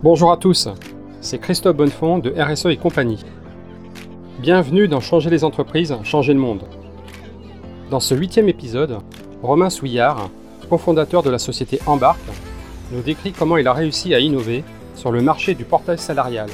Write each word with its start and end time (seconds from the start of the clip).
Bonjour 0.00 0.30
à 0.30 0.36
tous, 0.36 0.68
c'est 1.20 1.40
Christophe 1.40 1.74
Bonnefond 1.74 2.18
de 2.18 2.32
RSE 2.40 2.66
et 2.66 2.76
compagnie. 2.76 3.18
Bienvenue 4.38 4.86
dans 4.86 5.00
Changer 5.00 5.28
les 5.28 5.42
entreprises, 5.42 5.92
changer 6.04 6.34
le 6.34 6.38
monde. 6.38 6.62
Dans 7.90 7.98
ce 7.98 8.14
huitième 8.14 8.48
épisode, 8.48 9.00
Romain 9.42 9.70
Souillard, 9.70 10.30
cofondateur 10.70 11.24
de 11.24 11.30
la 11.30 11.40
société 11.40 11.80
Embarque, 11.84 12.20
nous 12.92 13.02
décrit 13.02 13.32
comment 13.32 13.56
il 13.56 13.66
a 13.66 13.72
réussi 13.72 14.14
à 14.14 14.20
innover 14.20 14.62
sur 14.94 15.10
le 15.10 15.20
marché 15.20 15.56
du 15.56 15.64
portage 15.64 15.98
salarial. 15.98 16.48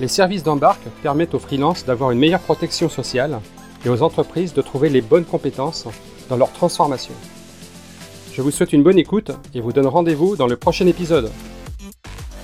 Les 0.00 0.08
services 0.08 0.42
d'Embarque 0.42 0.88
permettent 1.04 1.34
aux 1.34 1.38
freelances 1.38 1.86
d'avoir 1.86 2.10
une 2.10 2.18
meilleure 2.18 2.40
protection 2.40 2.88
sociale 2.88 3.38
et 3.86 3.88
aux 3.88 4.02
entreprises 4.02 4.52
de 4.52 4.62
trouver 4.62 4.88
les 4.88 5.00
bonnes 5.00 5.24
compétences 5.24 5.86
dans 6.28 6.36
leur 6.36 6.50
transformation. 6.50 7.14
Je 8.32 8.42
vous 8.42 8.50
souhaite 8.50 8.72
une 8.72 8.82
bonne 8.82 8.98
écoute 8.98 9.30
et 9.54 9.60
vous 9.60 9.72
donne 9.72 9.86
rendez-vous 9.86 10.34
dans 10.34 10.48
le 10.48 10.56
prochain 10.56 10.88
épisode. 10.88 11.30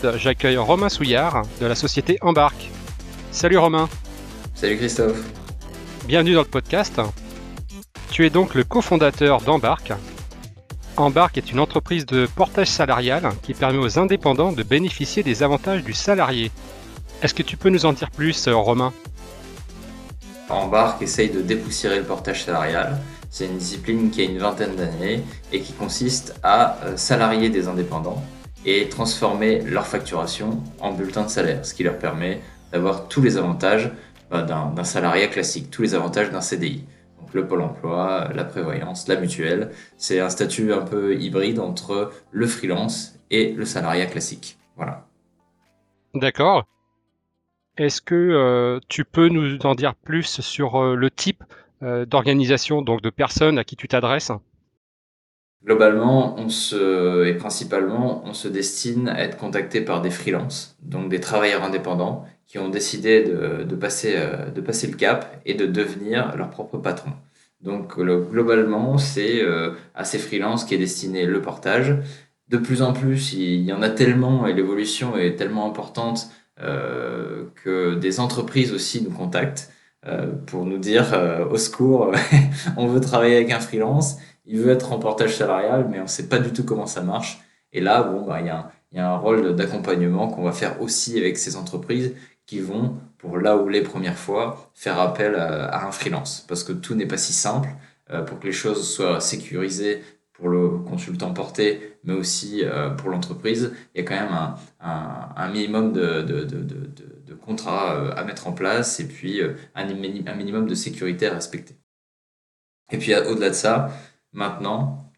J'accueille 0.03 0.59
Romain 0.59 0.89
Souillard 0.89 1.43
de 1.61 1.67
la 1.67 1.75
société 1.75 2.19
Embarque. 2.21 2.71
Salut 3.31 3.57
Romain. 3.57 3.89
Salut 4.55 4.77
Christophe. 4.77 5.23
Bienvenue 6.07 6.35
dans 6.35 6.43
le 6.43 6.47
podcast. 6.47 7.01
Tu 8.11 8.27
es 8.27 8.31
donc 8.31 8.55
le 8.55 8.63
cofondateur 8.63 9.41
d'Embarque. 9.41 9.93
Embarque 10.97 11.39
est 11.39 11.51
une 11.51 11.61
entreprise 11.61 12.05
de 12.07 12.27
portage 12.27 12.69
salarial 12.69 13.31
qui 13.43 13.55
permet 13.55 13.79
aux 13.79 13.99
indépendants 13.99 14.53
de 14.53 14.63
bénéficier 14.63 15.23
des 15.23 15.43
avantages 15.43 15.83
du 15.83 15.93
salarié. 15.93 16.51
Est-ce 17.23 17.35
que 17.35 17.43
tu 17.43 17.57
peux 17.57 17.71
nous 17.71 17.87
en 17.87 17.93
dire 17.93 18.11
plus, 18.11 18.49
Romain? 18.49 18.93
Embarque 20.49 21.03
essaye 21.03 21.31
de 21.31 21.41
dépoussiérer 21.41 21.99
le 21.99 22.05
portage 22.05 22.45
salarial. 22.45 22.99
C'est 23.31 23.47
une 23.47 23.59
discipline 23.59 24.11
qui 24.11 24.21
a 24.21 24.25
une 24.25 24.39
vingtaine 24.39 24.77
d'années 24.77 25.25
et 25.53 25.61
qui 25.61 25.73
consiste 25.73 26.35
à 26.43 26.77
euh, 26.85 26.97
salarier 26.97 27.51
des 27.51 27.67
indépendants 27.67 28.23
et 28.67 28.89
transformer 28.89 29.61
leur 29.63 29.87
facturation 29.87 30.63
en 30.81 30.93
bulletin 30.93 31.23
de 31.23 31.29
salaire, 31.29 31.65
ce 31.65 31.73
qui 31.73 31.85
leur 31.85 31.99
permet 31.99 32.41
d'avoir 32.73 33.09
tous 33.09 33.23
les 33.23 33.39
avantages 33.39 33.91
bah, 34.31 34.43
d'un 34.43 34.85
salariat 34.85 35.29
classique, 35.29 35.71
tous 35.71 35.83
les 35.83 35.95
avantages 35.95 36.31
d'un 36.31 36.41
CDI. 36.41 36.85
Donc 37.21 37.33
le 37.33 37.47
pôle 37.47 37.63
emploi, 37.63 38.29
la 38.35 38.45
prévoyance, 38.45 39.07
la 39.07 39.17
mutuelle, 39.17 39.71
c'est 39.97 40.21
un 40.21 40.29
statut 40.29 40.73
un 40.73 40.83
peu 40.83 41.15
hybride 41.15 41.61
entre 41.61 42.13
le 42.33 42.47
freelance 42.47 43.19
et 43.31 43.53
le 43.53 43.65
salariat 43.65 44.07
classique. 44.07 44.59
Voilà. 44.77 45.07
D'accord. 46.15 46.67
Est-ce 47.79 48.01
que 48.01 48.15
euh, 48.15 48.81
tu 48.89 49.05
peux 49.05 49.29
nous 49.29 49.59
en 49.65 49.75
dire 49.75 49.95
plus 49.95 50.41
sur 50.41 50.77
euh, 50.77 50.95
le 50.95 51.11
type 51.11 51.45
euh, 51.83 52.07
d'organisation, 52.07 52.81
donc 52.83 53.03
de 53.03 53.11
personnes 53.11 53.59
à 53.59 53.65
qui 53.65 53.77
tu 53.77 53.87
t'adresses? 53.87 54.33
Globalement, 55.65 56.39
on 56.39 56.49
se, 56.49 57.27
et 57.27 57.35
principalement, 57.35 58.23
on 58.25 58.35
se 58.35 58.47
destine 58.47 59.09
à 59.09 59.21
être 59.23 59.37
contacté 59.37 59.81
par 59.81 60.01
des 60.01 60.11
freelances, 60.11 60.77
donc 60.83 61.09
des 61.09 61.21
travailleurs 61.21 61.65
indépendants 61.65 62.25
qui 62.47 62.59
ont 62.59 62.69
décidé 62.69 63.25
de, 63.25 63.65
de 63.65 63.77
passer, 63.77 64.15
euh, 64.17 64.51
de 64.51 64.61
passer 64.61 64.87
le 64.87 64.97
cap 64.97 65.41
et 65.45 65.55
de 65.55 65.67
devenir 65.67 66.37
leur 66.37 66.51
propre 66.51 66.79
patron. 66.79 67.11
Donc 67.63 67.99
globalement, 67.99 68.99
c'est 68.99 69.43
euh, 69.43 69.73
à 69.95 70.05
ces 70.05 70.19
freelances 70.19 70.65
qui 70.65 70.75
est 70.75 70.79
destiné 70.79 71.27
le 71.27 71.43
portage. 71.43 71.97
De 72.49 72.59
plus 72.59 72.83
en 72.83 72.93
plus, 72.93 73.33
il 73.33 73.63
y 73.63 73.73
en 73.73 73.83
a 73.83 73.89
tellement 73.89 74.47
et 74.47 74.53
l'évolution 74.53 75.17
est 75.17 75.35
tellement 75.35 75.67
importante 75.67 76.31
euh, 76.61 77.47
que 77.63 77.97
des 77.97 78.21
entreprises 78.21 78.73
aussi 78.73 79.03
nous 79.03 79.11
contactent 79.11 79.71
euh, 80.07 80.33
pour 80.47 80.65
nous 80.65 80.79
dire 80.79 81.13
euh, 81.13 81.45
au 81.47 81.59
secours, 81.59 82.13
on 82.77 82.87
veut 82.87 83.01
travailler 83.01 83.37
avec 83.37 83.51
un 83.51 83.61
freelance 83.61 84.19
il 84.47 84.61
veut 84.61 84.71
être 84.71 84.93
en 84.93 84.99
portage 84.99 85.37
salarial, 85.37 85.89
mais 85.91 85.99
on 85.99 86.05
ne 86.05 86.09
sait 86.09 86.29
pas 86.29 86.39
du 86.39 86.53
tout 86.53 86.65
comment 86.65 86.87
ça 86.87 87.03
marche. 87.03 87.41
Et 87.73 87.81
là, 87.81 88.03
bon, 88.03 88.23
bah, 88.27 88.41
il 88.41 88.47
y, 88.47 88.51
a, 88.51 88.71
un 88.97 89.17
rôle 89.17 89.55
d'accompagnement 89.57 90.29
qu'on 90.29 90.43
va 90.43 90.53
faire 90.53 90.81
aussi 90.81 91.19
avec 91.19 91.37
ces 91.37 91.57
entreprises 91.57 92.15
qui 92.47 92.61
vont, 92.61 92.97
pour 93.19 93.39
là 93.39 93.57
où 93.57 93.69
les 93.69 93.83
premières 93.83 94.17
fois, 94.17 94.71
faire 94.75 94.99
appel 95.01 95.35
à, 95.35 95.87
un 95.87 95.91
freelance. 95.91 96.45
Parce 96.49 96.65
que 96.65 96.73
tout 96.73 96.95
n'est 96.95 97.07
pas 97.07 97.19
si 97.19 97.33
simple. 97.33 97.69
Euh, 98.11 98.23
pour 98.23 98.39
que 98.39 98.47
les 98.47 98.53
choses 98.53 98.89
soient 98.89 99.21
sécurisées 99.21 100.03
pour 100.33 100.49
le 100.49 100.79
consultant 100.79 101.33
porté, 101.33 101.99
mais 102.05 102.13
aussi 102.13 102.63
euh, 102.63 102.91
pour 102.91 103.11
l'entreprise, 103.11 103.73
il 103.95 103.99
y 103.99 104.05
a 104.05 104.07
quand 104.07 104.15
même 104.15 104.55
un, 104.81 105.49
minimum 105.49 105.93
de, 105.93 106.23
de 106.23 107.35
contrats 107.35 107.97
euh, 107.97 108.13
à 108.17 108.23
mettre 108.25 108.47
en 108.47 108.53
place 108.53 109.01
et 109.01 109.09
puis 109.09 109.41
un, 109.43 109.55
un 109.75 110.35
minimum 110.35 110.67
de 110.67 110.75
sécurité 110.75 111.27
à 111.27 111.35
respecter. 111.35 111.75
Et 112.93 112.99
puis 112.99 113.15
au-delà 113.15 113.51
de 113.51 113.55
ça, 113.55 113.91
maintenant, 114.37 115.13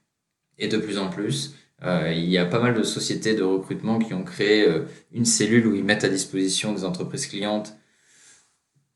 et 0.58 0.68
de 0.68 0.78
plus 0.78 0.98
en 0.98 1.08
plus. 1.10 1.54
Euh, 1.84 2.12
il 2.12 2.24
y 2.24 2.38
a 2.38 2.46
pas 2.46 2.58
mal 2.58 2.74
de 2.74 2.82
sociétés 2.82 3.34
de 3.34 3.42
recrutement 3.42 3.98
qui 3.98 4.12
ont 4.12 4.24
créé 4.24 4.66
euh, 4.66 4.86
une 5.12 5.24
cellule 5.24 5.66
où 5.66 5.74
ils 5.74 5.84
mettent 5.84 6.04
à 6.04 6.08
disposition 6.08 6.72
des 6.72 6.84
entreprises 6.84 7.26
clientes 7.26 7.76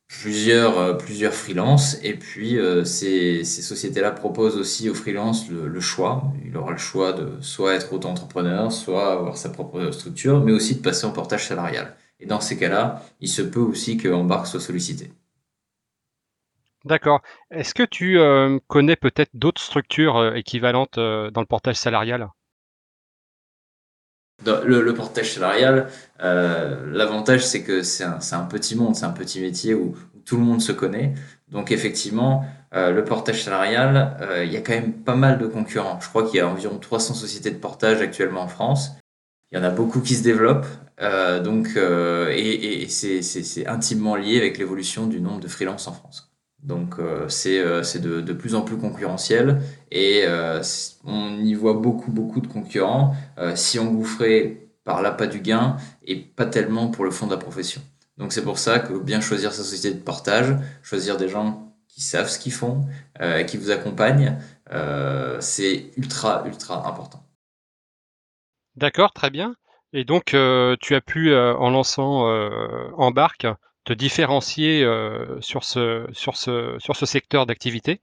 plusieurs, 0.08 0.78
euh, 0.78 1.30
freelances. 1.30 1.98
Et 2.02 2.14
puis, 2.14 2.58
ces, 2.84 3.44
sociétés-là 3.44 4.10
proposent 4.10 4.56
aussi 4.56 4.90
aux 4.90 4.94
freelances 4.94 5.48
le, 5.48 5.80
choix. 5.80 6.24
Il 6.44 6.56
aura 6.56 6.72
le 6.72 6.78
choix 6.78 7.12
de 7.12 7.40
soit 7.40 7.74
être 7.74 7.92
auto-entrepreneur, 7.92 8.70
soit 8.72 9.12
avoir 9.12 9.36
sa 9.36 9.48
propre 9.48 9.90
structure, 9.92 10.44
mais 10.44 10.52
aussi 10.52 10.74
de 10.76 10.82
passer 10.82 11.06
en 11.06 11.12
portage 11.12 11.46
salarial. 11.46 11.96
Et 12.20 12.26
dans 12.26 12.40
ces 12.40 12.56
cas-là, 12.56 13.02
il 13.20 13.28
se 13.28 13.42
peut 13.42 13.60
aussi 13.60 13.96
que 13.96 14.08
Embark 14.08 14.46
soit 14.46 14.60
sollicité. 14.60 15.10
D'accord. 16.84 17.20
Est-ce 17.50 17.74
que 17.74 17.84
tu 17.84 18.18
euh, 18.18 18.58
connais 18.66 18.96
peut-être 18.96 19.30
d'autres 19.34 19.62
structures 19.62 20.16
euh, 20.16 20.34
équivalentes 20.34 20.98
euh, 20.98 21.30
dans 21.30 21.40
le 21.40 21.46
portage 21.46 21.76
salarial? 21.76 22.28
Le, 24.44 24.92
portage 24.92 25.34
salarial, 25.34 25.86
l'avantage 26.18 27.46
c'est 27.46 27.62
que 27.62 27.84
c'est 27.84 28.02
un, 28.02 28.44
petit 28.50 28.74
monde, 28.74 28.96
c'est 28.96 29.04
un 29.04 29.12
petit 29.12 29.40
métier 29.40 29.72
où, 29.72 29.94
tout 30.24 30.36
le 30.36 30.42
monde 30.42 30.60
se 30.60 30.72
connaît. 30.72 31.14
Donc 31.48 31.70
effectivement, 31.70 32.44
le 32.72 33.04
portage 33.04 33.44
salarial, 33.44 34.16
il 34.44 34.52
y 34.52 34.56
a 34.56 34.60
quand 34.60 34.72
même 34.72 34.94
pas 34.94 35.14
mal 35.14 35.38
de 35.38 35.46
concurrents. 35.46 36.00
Je 36.00 36.08
crois 36.08 36.24
qu'il 36.24 36.38
y 36.38 36.40
a 36.40 36.48
environ 36.48 36.78
300 36.78 37.14
sociétés 37.14 37.52
de 37.52 37.58
portage 37.58 38.00
actuellement 38.00 38.42
en 38.42 38.48
France. 38.48 38.96
Il 39.52 39.58
y 39.58 39.60
en 39.60 39.64
a 39.64 39.70
beaucoup 39.70 40.00
qui 40.00 40.16
se 40.16 40.24
développent. 40.24 40.66
donc, 41.44 41.76
et, 41.76 42.82
et 42.82 42.88
c'est 42.88 43.66
intimement 43.68 44.16
lié 44.16 44.38
avec 44.38 44.58
l'évolution 44.58 45.06
du 45.06 45.20
nombre 45.20 45.38
de 45.38 45.48
freelances 45.48 45.86
en 45.86 45.92
France. 45.92 46.31
Donc 46.62 46.98
euh, 46.98 47.28
c'est 47.28 47.58
euh, 47.58 47.82
de, 47.82 48.20
de, 48.20 48.32
plus 48.32 48.54
en 48.54 48.62
plus 48.62 48.76
concurrentiel 48.76 49.60
et 49.90 50.22
euh, 50.26 50.62
on 51.04 51.36
y 51.38 51.54
voit 51.54 51.74
beaucoup 51.74 52.12
beaucoup 52.12 52.40
de 52.40 52.46
concurrents, 52.46 53.16
euh, 53.38 53.56
si 53.56 53.80
engouffrés 53.80 54.68
par 54.84 55.02
l'appât 55.02 55.26
du 55.26 55.40
gain 55.40 55.76
et 56.04 56.16
pas 56.16 56.46
tellement 56.46 56.88
pour 56.88 57.04
le 57.04 57.10
fond 57.10 57.26
de 57.26 57.32
la 57.32 57.38
profession. 57.38 57.82
Donc 58.16 58.32
c'est 58.32 58.44
pour 58.44 58.58
ça 58.58 58.78
que 58.78 58.92
bien 58.92 59.20
choisir 59.20 59.52
sa 59.52 59.64
société 59.64 59.96
de 59.96 60.02
portage, 60.02 60.54
choisir 60.82 61.16
des 61.16 61.28
gens 61.28 61.74
qui 61.88 62.00
savent 62.00 62.28
ce 62.28 62.38
qu'ils 62.38 62.52
font, 62.52 62.86
qui 63.46 63.56
vous 63.56 63.70
accompagnent, 63.70 64.38
c'est 65.40 65.90
ultra 65.96 66.44
ultra 66.46 66.88
important. 66.88 67.22
D'accord, 68.76 69.12
très 69.12 69.30
bien. 69.30 69.56
Et 69.92 70.04
donc 70.04 70.36
tu 70.80 70.94
as 70.94 71.00
pu 71.00 71.34
en 71.34 71.70
lançant 71.70 72.26
Embarque 72.96 73.46
te 73.84 73.92
différencier 73.92 74.84
euh, 74.84 75.40
sur, 75.40 75.64
ce, 75.64 76.06
sur, 76.12 76.36
ce, 76.36 76.76
sur 76.78 76.96
ce 76.96 77.06
secteur 77.06 77.46
d'activité? 77.46 78.00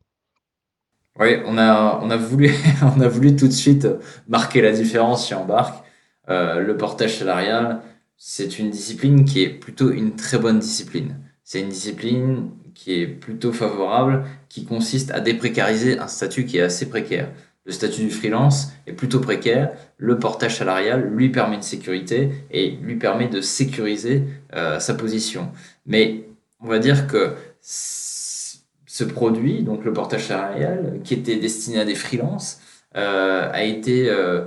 Oui, 1.20 1.38
on 1.46 1.58
a, 1.58 2.00
on, 2.02 2.10
a 2.10 2.18
voulu, 2.18 2.52
on 2.98 3.02
a 3.02 3.08
voulu 3.08 3.36
tout 3.36 3.48
de 3.48 3.54
suite 3.54 3.88
marquer 4.28 4.62
la 4.62 4.72
différence 4.72 5.28
chez 5.28 5.36
Embarque. 5.36 5.84
Euh, 6.30 6.60
le 6.60 6.78
portage 6.78 7.18
salarial, 7.18 7.82
c'est 8.18 8.60
une 8.60 8.70
discipline 8.70 9.26
qui 9.26 9.42
est 9.42 9.50
plutôt 9.50 9.92
une 9.92 10.16
très 10.16 10.38
bonne 10.38 10.60
discipline. 10.60 11.18
C'est 11.44 11.62
une 11.62 11.70
discipline 11.70 12.52
qui 12.76 12.94
est 12.94 13.08
plutôt 13.08 13.52
favorable, 13.52 14.26
qui 14.48 14.66
consiste 14.66 15.12
à 15.12 15.20
déprécariser 15.20 16.00
un 16.00 16.08
statut 16.08 16.46
qui 16.46 16.58
est 16.58 16.62
assez 16.62 16.90
précaire. 16.90 17.30
Le 17.70 17.74
statut 17.74 18.02
du 18.02 18.10
freelance 18.10 18.72
est 18.88 18.94
plutôt 18.94 19.20
précaire. 19.20 19.70
Le 19.98 20.18
portage 20.18 20.58
salarial 20.58 21.08
lui 21.14 21.30
permet 21.30 21.56
une 21.56 21.62
sécurité 21.62 22.32
et 22.50 22.72
lui 22.72 22.96
permet 22.96 23.28
de 23.28 23.42
sécuriser 23.42 24.24
euh, 24.56 24.80
sa 24.80 24.96
position. 24.96 25.52
Mais 25.86 26.24
on 26.62 26.68
va 26.68 26.80
dire 26.80 27.06
que 27.06 27.34
ce 27.62 29.04
produit, 29.04 29.62
donc 29.62 29.86
le 29.86 29.94
portage 29.94 30.26
salarial, 30.26 31.00
qui 31.04 31.14
était 31.14 31.36
destiné 31.36 31.80
à 31.80 31.86
des 31.86 31.94
freelances, 31.94 32.60
euh, 32.98 33.48
a 33.54 33.64
été 33.64 34.10
euh, 34.10 34.46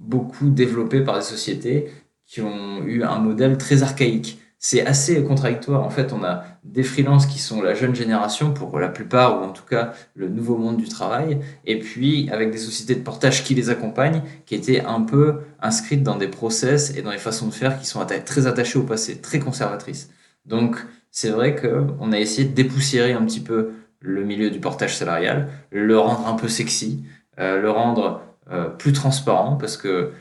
beaucoup 0.00 0.50
développé 0.50 1.02
par 1.02 1.14
des 1.14 1.24
sociétés 1.24 1.88
qui 2.26 2.40
ont 2.40 2.82
eu 2.84 3.04
un 3.04 3.20
modèle 3.20 3.58
très 3.58 3.84
archaïque 3.84 4.40
c'est 4.66 4.86
assez 4.86 5.22
contradictoire. 5.22 5.82
En 5.84 5.90
fait, 5.90 6.14
on 6.14 6.24
a 6.24 6.44
des 6.64 6.84
freelances 6.84 7.26
qui 7.26 7.38
sont 7.38 7.60
la 7.60 7.74
jeune 7.74 7.94
génération 7.94 8.54
pour 8.54 8.78
la 8.78 8.88
plupart, 8.88 9.38
ou 9.38 9.44
en 9.44 9.52
tout 9.52 9.66
cas 9.68 9.92
le 10.14 10.26
nouveau 10.30 10.56
monde 10.56 10.78
du 10.78 10.88
travail, 10.88 11.38
et 11.66 11.78
puis 11.78 12.30
avec 12.30 12.50
des 12.50 12.56
sociétés 12.56 12.94
de 12.94 13.04
portage 13.04 13.44
qui 13.44 13.54
les 13.54 13.68
accompagnent, 13.68 14.22
qui 14.46 14.54
étaient 14.54 14.80
un 14.80 15.02
peu 15.02 15.40
inscrites 15.60 16.02
dans 16.02 16.16
des 16.16 16.28
process 16.28 16.96
et 16.96 17.02
dans 17.02 17.10
des 17.10 17.18
façons 17.18 17.48
de 17.48 17.52
faire 17.52 17.78
qui 17.78 17.84
sont 17.86 18.02
très 18.24 18.46
attachées 18.46 18.78
au 18.78 18.84
passé, 18.84 19.20
très 19.20 19.38
conservatrices. 19.38 20.08
Donc, 20.46 20.76
c'est 21.10 21.28
vrai 21.28 21.54
qu'on 21.56 22.10
a 22.12 22.18
essayé 22.18 22.48
de 22.48 22.54
dépoussiérer 22.54 23.12
un 23.12 23.24
petit 23.26 23.40
peu 23.40 23.72
le 24.00 24.24
milieu 24.24 24.48
du 24.48 24.60
portage 24.60 24.96
salarial, 24.96 25.48
le 25.72 25.98
rendre 25.98 26.26
un 26.26 26.36
peu 26.36 26.48
sexy, 26.48 27.04
euh, 27.38 27.60
le 27.60 27.70
rendre 27.70 28.22
euh, 28.50 28.70
plus 28.70 28.94
transparent, 28.94 29.56
parce 29.56 29.76
que 29.76 30.12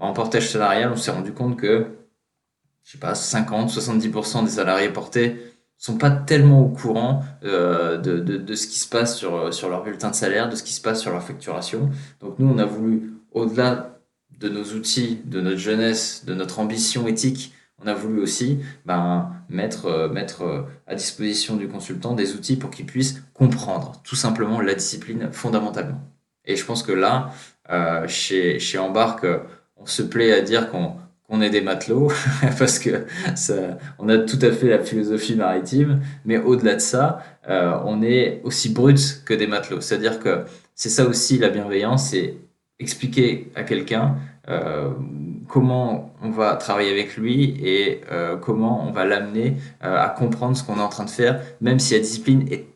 En 0.00 0.12
portage 0.12 0.48
salarial, 0.50 0.90
on 0.92 0.96
s'est 0.96 1.12
rendu 1.12 1.32
compte 1.32 1.56
que, 1.56 1.86
je 2.84 2.92
sais 2.92 2.98
pas, 2.98 3.14
50, 3.14 3.70
70% 3.70 4.44
des 4.44 4.50
salariés 4.50 4.88
portés 4.90 5.36
sont 5.78 5.98
pas 5.98 6.10
tellement 6.10 6.60
au 6.60 6.68
courant 6.68 7.24
euh, 7.42 7.98
de, 7.98 8.18
de, 8.18 8.54
ce 8.54 8.68
qui 8.68 8.78
se 8.78 8.88
passe 8.88 9.16
sur, 9.16 9.52
sur 9.52 9.68
leur 9.68 9.82
bulletin 9.82 10.10
de 10.10 10.14
salaire, 10.14 10.48
de 10.48 10.54
ce 10.54 10.62
qui 10.62 10.72
se 10.72 10.80
passe 10.80 11.00
sur 11.00 11.10
leur 11.10 11.22
facturation. 11.24 11.90
Donc 12.20 12.38
nous, 12.38 12.48
on 12.48 12.58
a 12.58 12.64
voulu, 12.64 13.14
au-delà 13.32 13.98
de 14.38 14.48
nos 14.48 14.64
outils, 14.74 15.20
de 15.24 15.40
notre 15.40 15.58
jeunesse, 15.58 16.24
de 16.24 16.34
notre 16.34 16.60
ambition 16.60 17.08
éthique, 17.08 17.52
on 17.84 17.88
a 17.88 17.94
voulu 17.94 18.20
aussi 18.20 18.60
ben, 18.86 19.32
mettre, 19.48 19.86
euh, 19.86 20.08
mettre 20.08 20.42
euh, 20.42 20.62
à 20.86 20.94
disposition 20.94 21.56
du 21.56 21.68
consultant 21.68 22.14
des 22.14 22.34
outils 22.34 22.56
pour 22.56 22.70
qu'il 22.70 22.86
puisse 22.86 23.22
comprendre 23.34 24.00
tout 24.04 24.16
simplement 24.16 24.60
la 24.60 24.74
discipline 24.74 25.30
fondamentalement. 25.32 26.00
Et 26.44 26.56
je 26.56 26.64
pense 26.64 26.82
que 26.82 26.92
là, 26.92 27.30
euh, 27.70 28.06
chez, 28.06 28.58
chez 28.58 28.78
Embarque, 28.78 29.26
on 29.76 29.86
se 29.86 30.02
plaît 30.02 30.32
à 30.32 30.40
dire 30.40 30.70
qu'on 30.70 30.96
qu'on 31.32 31.40
est 31.40 31.48
des 31.48 31.62
matelots 31.62 32.12
parce 32.58 32.78
que 32.78 33.06
ça, 33.34 33.78
on 33.98 34.10
a 34.10 34.18
tout 34.18 34.38
à 34.42 34.52
fait 34.52 34.68
la 34.68 34.80
philosophie 34.80 35.34
maritime, 35.34 36.02
mais 36.26 36.36
au-delà 36.36 36.74
de 36.74 36.80
ça, 36.80 37.22
euh, 37.48 37.72
on 37.86 38.02
est 38.02 38.42
aussi 38.44 38.68
brut 38.68 39.22
que 39.24 39.32
des 39.32 39.46
matelots. 39.46 39.80
C'est-à-dire 39.80 40.20
que 40.20 40.44
c'est 40.74 40.90
ça 40.90 41.06
aussi 41.06 41.38
la 41.38 41.48
bienveillance, 41.48 42.10
c'est 42.10 42.34
expliquer 42.78 43.50
à 43.54 43.62
quelqu'un 43.62 44.16
euh, 44.50 44.90
comment 45.48 46.14
on 46.22 46.30
va 46.30 46.56
travailler 46.56 46.90
avec 46.90 47.16
lui 47.16 47.56
et 47.64 48.02
euh, 48.10 48.36
comment 48.36 48.86
on 48.86 48.92
va 48.92 49.06
l'amener 49.06 49.56
à 49.80 50.08
comprendre 50.10 50.54
ce 50.54 50.62
qu'on 50.62 50.76
est 50.76 50.82
en 50.82 50.90
train 50.90 51.04
de 51.04 51.10
faire, 51.10 51.40
même 51.62 51.78
si 51.78 51.94
la 51.94 52.00
discipline 52.00 52.46
est 52.50 52.66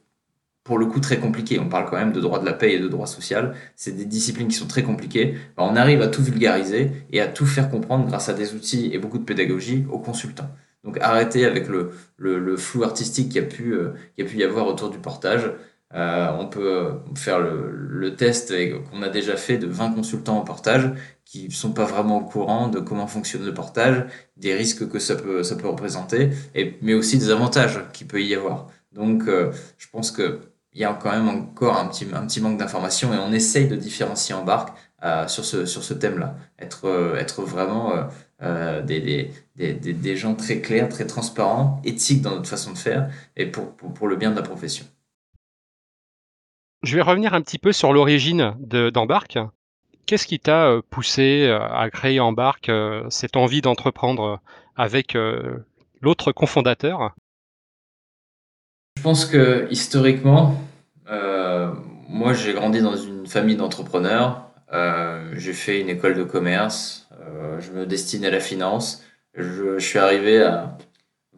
pour 0.66 0.78
le 0.78 0.86
coup 0.86 1.00
très 1.00 1.18
compliquée. 1.18 1.58
On 1.60 1.68
parle 1.68 1.88
quand 1.88 1.96
même 1.96 2.12
de 2.12 2.20
droit 2.20 2.40
de 2.40 2.44
la 2.44 2.52
paix 2.52 2.74
et 2.74 2.80
de 2.80 2.88
droit 2.88 3.06
social. 3.06 3.54
C'est 3.76 3.96
des 3.96 4.04
disciplines 4.04 4.48
qui 4.48 4.56
sont 4.56 4.66
très 4.66 4.82
compliquées. 4.82 5.36
Ben, 5.56 5.62
on 5.62 5.76
arrive 5.76 6.02
à 6.02 6.08
tout 6.08 6.22
vulgariser 6.22 6.90
et 7.10 7.20
à 7.20 7.28
tout 7.28 7.46
faire 7.46 7.70
comprendre 7.70 8.06
grâce 8.06 8.28
à 8.28 8.34
des 8.34 8.52
outils 8.54 8.90
et 8.92 8.98
beaucoup 8.98 9.18
de 9.18 9.24
pédagogie 9.24 9.86
aux 9.90 10.00
consultants. 10.00 10.50
Donc 10.84 10.98
arrêtez 11.00 11.44
avec 11.46 11.68
le, 11.68 11.92
le, 12.18 12.56
flou 12.56 12.82
artistique 12.82 13.30
qu'il 13.30 13.42
a 13.42 13.46
pu, 13.46 13.72
euh, 13.74 13.90
a 14.20 14.24
pu 14.24 14.36
y 14.36 14.44
avoir 14.44 14.66
autour 14.66 14.90
du 14.90 14.98
portage. 14.98 15.52
Euh, 15.94 16.28
on 16.38 16.48
peut 16.48 16.94
faire 17.14 17.38
le, 17.40 18.16
test 18.16 18.52
qu'on 18.90 19.02
a 19.02 19.08
déjà 19.08 19.36
fait 19.36 19.58
de 19.58 19.66
20 19.66 19.92
consultants 19.92 20.38
en 20.38 20.42
portage 20.44 20.90
qui 21.24 21.50
sont 21.50 21.72
pas 21.72 21.84
vraiment 21.84 22.18
au 22.18 22.24
courant 22.24 22.68
de 22.68 22.80
comment 22.80 23.06
fonctionne 23.06 23.44
le 23.44 23.54
portage, 23.54 24.04
des 24.36 24.54
risques 24.54 24.88
que 24.88 24.98
ça 24.98 25.16
peut, 25.16 25.42
ça 25.42 25.56
peut 25.56 25.68
représenter, 25.68 26.30
mais 26.82 26.94
aussi 26.94 27.18
des 27.18 27.30
avantages 27.30 27.80
qu'il 27.92 28.06
peut 28.06 28.22
y 28.22 28.34
avoir. 28.34 28.68
Donc, 28.96 29.28
euh, 29.28 29.52
je 29.76 29.88
pense 29.90 30.10
qu'il 30.76 30.82
y 30.82 30.84
a 30.84 30.93
quand 30.93 31.11
même 31.11 31.28
encore 31.28 31.78
un 31.78 31.87
petit, 31.87 32.06
un 32.12 32.26
petit 32.26 32.43
manque 32.43 32.58
d'informations 32.58 33.14
et 33.14 33.17
on 33.17 33.32
essaye 33.32 33.67
de 33.67 33.76
différencier 33.76 34.34
en 34.34 34.44
barque 34.44 34.76
euh, 35.02 35.26
sur 35.26 35.43
ce, 35.43 35.64
sur 35.64 35.82
ce 35.82 35.94
thème-là. 35.94 36.37
Être, 36.58 36.84
euh, 36.84 37.17
être 37.17 37.40
vraiment 37.43 37.94
euh, 38.43 38.82
des, 38.82 39.00
des, 39.00 39.31
des, 39.56 39.93
des, 39.94 40.17
gens 40.17 40.34
très 40.34 40.61
clairs, 40.61 40.90
très 40.90 41.06
transparents, 41.06 41.81
éthiques 41.82 42.20
dans 42.20 42.32
notre 42.32 42.49
façon 42.49 42.73
de 42.73 42.78
faire 42.78 43.11
et 43.37 43.46
pour, 43.46 43.75
pour, 43.75 43.94
pour 43.94 44.06
le 44.06 44.17
bien 44.17 44.31
de 44.31 44.37
la 44.37 44.43
profession. 44.43 44.84
Je 46.82 46.94
vais 46.94 47.02
revenir 47.02 47.32
un 47.32 47.40
petit 47.40 47.58
peu 47.58 47.73
sur 47.73 47.94
l'origine 47.94 48.55
d'Embarque. 48.58 49.38
Qu'est-ce 50.05 50.26
qui 50.26 50.38
t'a 50.38 50.76
poussé 50.90 51.49
à 51.49 51.88
créer 51.90 52.20
Embarque, 52.20 52.70
cette 53.08 53.37
envie 53.37 53.62
d'entreprendre 53.62 54.40
avec 54.76 55.17
l'autre 56.00 56.31
cofondateur? 56.31 57.14
Pense 59.06 59.25
que 59.25 59.69
historiquement, 59.70 60.61
euh, 61.08 61.70
moi 62.08 62.32
j'ai 62.32 62.53
grandi 62.53 62.81
dans 62.81 62.97
une 62.97 63.29
famille 63.29 63.55
d'entrepreneurs. 63.55 64.50
Euh, 64.73 65.32
j'ai 65.37 65.53
fait 65.53 65.81
une 65.81 65.88
école 65.88 66.14
de 66.17 66.25
commerce. 66.25 67.08
Euh, 67.20 67.61
je 67.61 67.70
me 67.70 67.87
destine 67.87 68.25
à 68.25 68.31
la 68.31 68.41
finance. 68.41 69.05
Je, 69.35 69.79
suis 69.79 70.00
arrivé 70.00 70.43
à 70.43 70.76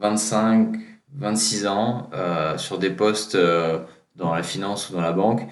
25, 0.01 0.77
26 1.13 1.67
ans 1.67 2.09
sur 2.57 2.79
des 2.79 2.89
postes 2.89 3.37
dans 4.17 4.35
la 4.35 4.43
finance 4.43 4.89
ou 4.89 4.95
dans 4.95 5.03
la 5.03 5.13
banque 5.13 5.43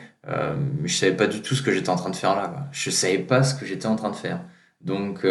je 0.85 0.93
savais 0.93 1.15
pas 1.15 1.27
du 1.27 1.43
tout 1.43 1.55
ce 1.55 1.63
que 1.63 1.71
j'étais 1.71 1.91
en 1.91 1.97
train 1.97 2.11
de 2.11 2.17
faire 2.17 2.35
là. 2.35 2.49
Quoi. 2.49 2.63
Je 2.73 2.91
savais 2.91 3.19
pas 3.19 3.43
ce 3.43 3.55
que 3.55 3.67
j'étais 3.67 3.87
en 3.87 3.97
train 3.97 4.11
de 4.11 4.17
faire. 4.17 4.41
Donc 4.81 5.27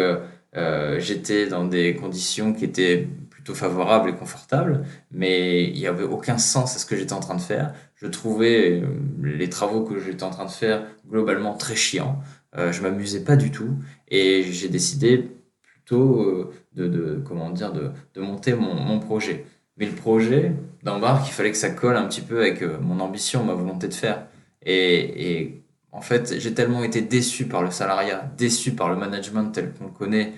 j'étais 0.98 1.48
dans 1.48 1.64
des 1.64 1.96
conditions 1.96 2.52
qui 2.52 2.64
étaient 2.64 3.08
plutôt 3.46 3.58
favorables 3.58 4.10
et 4.10 4.14
confortables, 4.14 4.84
mais 5.12 5.68
il 5.68 5.78
n'y 5.78 5.86
avait 5.86 6.02
aucun 6.02 6.36
sens 6.36 6.74
à 6.74 6.78
ce 6.80 6.86
que 6.86 6.96
j'étais 6.96 7.12
en 7.12 7.20
train 7.20 7.36
de 7.36 7.40
faire. 7.40 7.74
Je 7.94 8.08
trouvais 8.08 8.80
euh, 8.80 8.86
les 9.22 9.48
travaux 9.48 9.84
que 9.84 10.00
j'étais 10.00 10.24
en 10.24 10.30
train 10.30 10.46
de 10.46 10.50
faire 10.50 10.84
globalement 11.08 11.54
très 11.54 11.76
chiants. 11.76 12.18
Euh, 12.58 12.72
je 12.72 12.82
m'amusais 12.82 13.22
pas 13.22 13.36
du 13.36 13.52
tout 13.52 13.76
et 14.08 14.42
j'ai 14.50 14.68
décidé 14.68 15.30
plutôt 15.62 16.22
euh, 16.22 16.52
de, 16.74 17.22
comment 17.24 17.50
dire 17.50 17.72
de, 17.72 18.20
monter 18.20 18.54
mon, 18.54 18.98
projet. 18.98 19.46
Mais 19.76 19.86
le 19.86 19.92
projet 19.92 20.52
d'embarque, 20.82 21.28
il 21.28 21.32
fallait 21.32 21.52
que 21.52 21.56
ça 21.56 21.70
colle 21.70 21.96
un 21.96 22.08
petit 22.08 22.22
peu 22.22 22.40
avec 22.40 22.62
mon 22.62 22.98
ambition, 22.98 23.44
ma 23.44 23.54
volonté 23.54 23.86
de 23.86 23.94
faire. 23.94 24.26
Et, 24.64 25.62
en 25.92 26.00
fait, 26.00 26.40
j'ai 26.40 26.52
tellement 26.52 26.82
été 26.82 27.00
déçu 27.00 27.46
par 27.46 27.62
le 27.62 27.70
salariat, 27.70 28.28
déçu 28.36 28.72
par 28.72 28.90
le 28.90 28.96
management 28.96 29.50
tel 29.52 29.72
qu'on 29.72 29.84
le 29.84 29.90
connaît, 29.90 30.32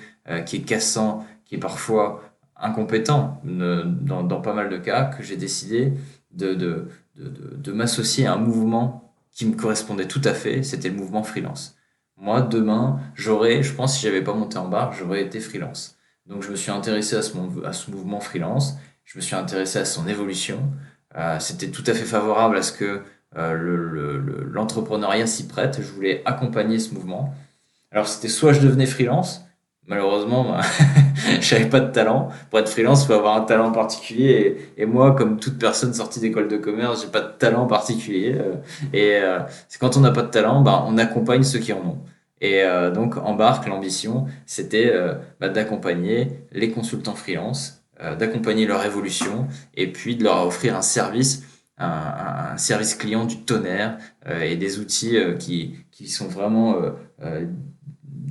qui 0.46 0.56
est 0.56 0.60
cassant, 0.60 1.24
qui 1.44 1.54
est 1.54 1.58
parfois 1.58 2.27
incompétent 2.58 3.40
dans, 3.44 4.22
dans, 4.22 4.40
pas 4.40 4.54
mal 4.54 4.68
de 4.68 4.76
cas, 4.78 5.04
que 5.04 5.22
j'ai 5.22 5.36
décidé 5.36 5.92
de, 6.32 6.54
de, 6.54 6.88
de, 7.16 7.28
de, 7.28 7.56
de 7.56 7.72
m'associer 7.72 8.26
à 8.26 8.34
un 8.34 8.38
mouvement 8.38 9.12
qui 9.32 9.46
me 9.46 9.54
correspondait 9.54 10.08
tout 10.08 10.22
à 10.24 10.34
fait, 10.34 10.62
c'était 10.62 10.88
le 10.88 10.96
mouvement 10.96 11.22
freelance. 11.22 11.76
Moi, 12.16 12.40
demain, 12.40 12.98
j'aurais, 13.14 13.62
je 13.62 13.72
pense, 13.72 13.96
si 13.96 14.02
j'avais 14.02 14.22
pas 14.22 14.34
monté 14.34 14.58
en 14.58 14.68
barre, 14.68 14.92
j'aurais 14.92 15.22
été 15.22 15.38
freelance. 15.38 15.96
Donc, 16.26 16.42
je 16.42 16.50
me 16.50 16.56
suis 16.56 16.72
intéressé 16.72 17.16
à 17.16 17.22
ce, 17.22 17.32
à 17.64 17.72
ce 17.72 17.90
mouvement 17.90 18.20
freelance, 18.20 18.76
je 19.04 19.18
me 19.18 19.22
suis 19.22 19.36
intéressé 19.36 19.78
à 19.78 19.84
son 19.84 20.06
évolution. 20.08 20.60
Euh, 21.16 21.38
c'était 21.38 21.68
tout 21.68 21.84
à 21.86 21.94
fait 21.94 22.04
favorable 22.04 22.58
à 22.58 22.62
ce 22.62 22.72
que 22.72 23.02
euh, 23.36 24.44
l'entrepreneuriat 24.52 25.18
le, 25.18 25.22
le, 25.22 25.26
s'y 25.26 25.46
prête. 25.46 25.78
Je 25.80 25.90
voulais 25.92 26.22
accompagner 26.24 26.78
ce 26.78 26.92
mouvement. 26.92 27.34
Alors 27.90 28.06
c'était 28.08 28.28
soit 28.28 28.52
je 28.52 28.60
devenais 28.60 28.86
freelance, 28.86 29.44
malheureusement, 29.86 30.44
bah, 30.44 30.60
je 31.40 31.54
n'avais 31.54 31.68
pas 31.68 31.80
de 31.80 31.92
talent. 31.92 32.28
Pour 32.50 32.58
être 32.58 32.68
freelance, 32.68 33.06
faut 33.06 33.12
avoir 33.12 33.36
un 33.36 33.42
talent 33.42 33.72
particulier. 33.72 34.72
Et, 34.76 34.86
moi, 34.86 35.14
comme 35.14 35.38
toute 35.38 35.58
personne 35.58 35.92
sortie 35.92 36.20
d'école 36.20 36.48
de 36.48 36.56
commerce, 36.56 37.02
j'ai 37.02 37.10
pas 37.10 37.20
de 37.20 37.32
talent 37.32 37.66
particulier. 37.66 38.36
Euh, 38.36 38.54
et 38.92 39.16
euh, 39.16 39.40
c'est 39.68 39.78
quand 39.78 39.96
on 39.96 40.00
n'a 40.00 40.10
pas 40.10 40.22
de 40.22 40.30
talent, 40.30 40.60
bah, 40.60 40.84
on 40.86 40.98
accompagne 40.98 41.42
ceux 41.42 41.58
qui 41.58 41.72
en 41.72 41.78
ont. 41.78 41.98
Et 42.40 42.62
euh, 42.62 42.90
donc, 42.90 43.16
embarque, 43.16 43.66
l'ambition, 43.66 44.26
c'était 44.46 44.92
bah, 45.40 45.48
d'accompagner 45.48 46.44
les 46.52 46.70
consultants 46.70 47.14
freelance, 47.14 47.82
d'accompagner 48.18 48.66
leur 48.66 48.84
évolution 48.84 49.48
et 49.74 49.90
puis 49.90 50.14
de 50.14 50.22
leur 50.22 50.46
offrir 50.46 50.76
un 50.76 50.82
service 50.82 51.42
un, 51.80 52.56
service 52.56 52.94
client 52.96 53.24
du 53.24 53.40
tonnerre 53.42 53.98
et 54.40 54.56
des 54.56 54.78
outils 54.80 55.16
qui, 55.38 55.76
qui 55.90 56.08
sont 56.08 56.26
vraiment 56.26 56.76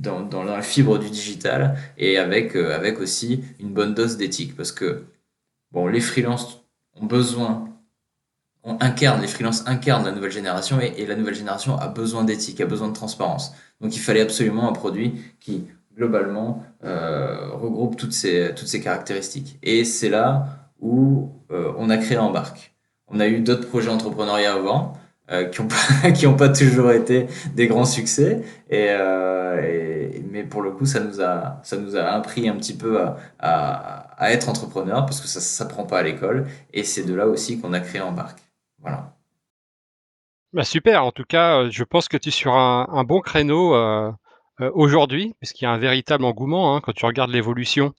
dans, 0.00 0.44
la 0.44 0.62
fibre 0.62 0.98
du 0.98 1.10
digital 1.10 1.76
et 1.96 2.18
avec, 2.18 2.56
avec 2.56 3.00
aussi 3.00 3.44
une 3.60 3.70
bonne 3.70 3.94
dose 3.94 4.16
d'éthique. 4.16 4.56
Parce 4.56 4.72
que 4.72 5.04
bon, 5.72 5.86
les 5.86 6.00
freelances 6.00 6.64
ont 7.00 7.06
besoin, 7.06 7.68
on 8.64 8.76
incarne, 8.80 9.20
les 9.20 9.28
freelances 9.28 9.66
incarnent 9.66 10.04
la 10.04 10.12
nouvelle 10.12 10.30
génération 10.30 10.80
et, 10.80 11.06
la 11.06 11.14
nouvelle 11.14 11.34
génération 11.34 11.76
a 11.76 11.88
besoin 11.88 12.24
d'éthique, 12.24 12.60
a 12.60 12.66
besoin 12.66 12.88
de 12.88 12.94
transparence. 12.94 13.52
Donc 13.80 13.94
il 13.96 14.00
fallait 14.00 14.20
absolument 14.20 14.68
un 14.68 14.72
produit 14.72 15.20
qui 15.40 15.66
globalement 15.96 16.62
euh, 16.84 17.50
regroupe 17.52 17.96
toutes 17.96 18.12
ces, 18.12 18.52
toutes 18.54 18.68
ces 18.68 18.80
caractéristiques. 18.80 19.58
Et 19.62 19.84
c'est 19.84 20.08
là 20.08 20.70
où 20.80 21.30
euh, 21.50 21.72
on 21.76 21.90
a 21.90 21.96
créé 21.96 22.18
Embarque. 22.18 22.72
On 23.08 23.20
a 23.20 23.26
eu 23.26 23.40
d'autres 23.40 23.68
projets 23.68 23.90
entrepreneuriaux 23.90 24.50
avant 24.50 24.96
euh, 25.30 25.44
qui 25.44 25.60
n'ont 25.60 25.68
pas, 25.68 26.10
qui 26.12 26.26
ont 26.26 26.36
pas 26.36 26.48
toujours 26.48 26.90
été 26.90 27.26
des 27.54 27.66
grands 27.66 27.84
succès. 27.84 28.42
Euh, 28.72 29.60
et, 29.62 30.22
mais 30.30 30.42
pour 30.42 30.62
le 30.62 30.70
coup, 30.70 30.86
ça 30.86 31.00
nous 31.00 31.20
a, 31.20 31.60
ça 31.62 31.76
nous 31.76 31.96
a 31.96 32.04
appris 32.04 32.48
un 32.48 32.56
petit 32.56 32.74
peu 32.74 32.98
à, 32.98 34.08
à, 34.16 34.32
être 34.32 34.48
entrepreneur 34.48 35.04
parce 35.04 35.20
que 35.20 35.26
ça 35.28 35.40
ne 35.40 35.44
s'apprend 35.44 35.84
pas 35.84 35.98
à 35.98 36.02
l'école. 36.02 36.46
Et 36.72 36.82
c'est 36.82 37.04
de 37.04 37.14
là 37.14 37.26
aussi 37.26 37.60
qu'on 37.60 37.74
a 37.74 37.80
créé 37.80 38.00
Embarque. 38.00 38.40
Voilà. 38.80 39.12
Bah 40.54 40.64
super, 40.64 41.04
en 41.04 41.12
tout 41.12 41.24
cas, 41.28 41.58
euh, 41.58 41.70
je 41.70 41.84
pense 41.84 42.08
que 42.08 42.16
tu 42.16 42.30
es 42.30 42.32
sur 42.32 42.54
un, 42.54 43.04
bon 43.04 43.20
créneau 43.20 43.76
aujourd'hui, 44.72 45.34
puisqu'il 45.40 45.64
y 45.64 45.68
a 45.68 45.72
un 45.72 45.78
véritable 45.78 46.24
engouement 46.24 46.74
hein, 46.74 46.80
quand 46.80 46.94
tu 46.94 47.04
regardes 47.04 47.30
l'évolution 47.30 47.92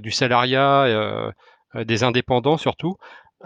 du 0.00 0.12
salariat, 0.12 1.32
des 1.74 2.04
indépendants 2.04 2.56
surtout. 2.56 2.96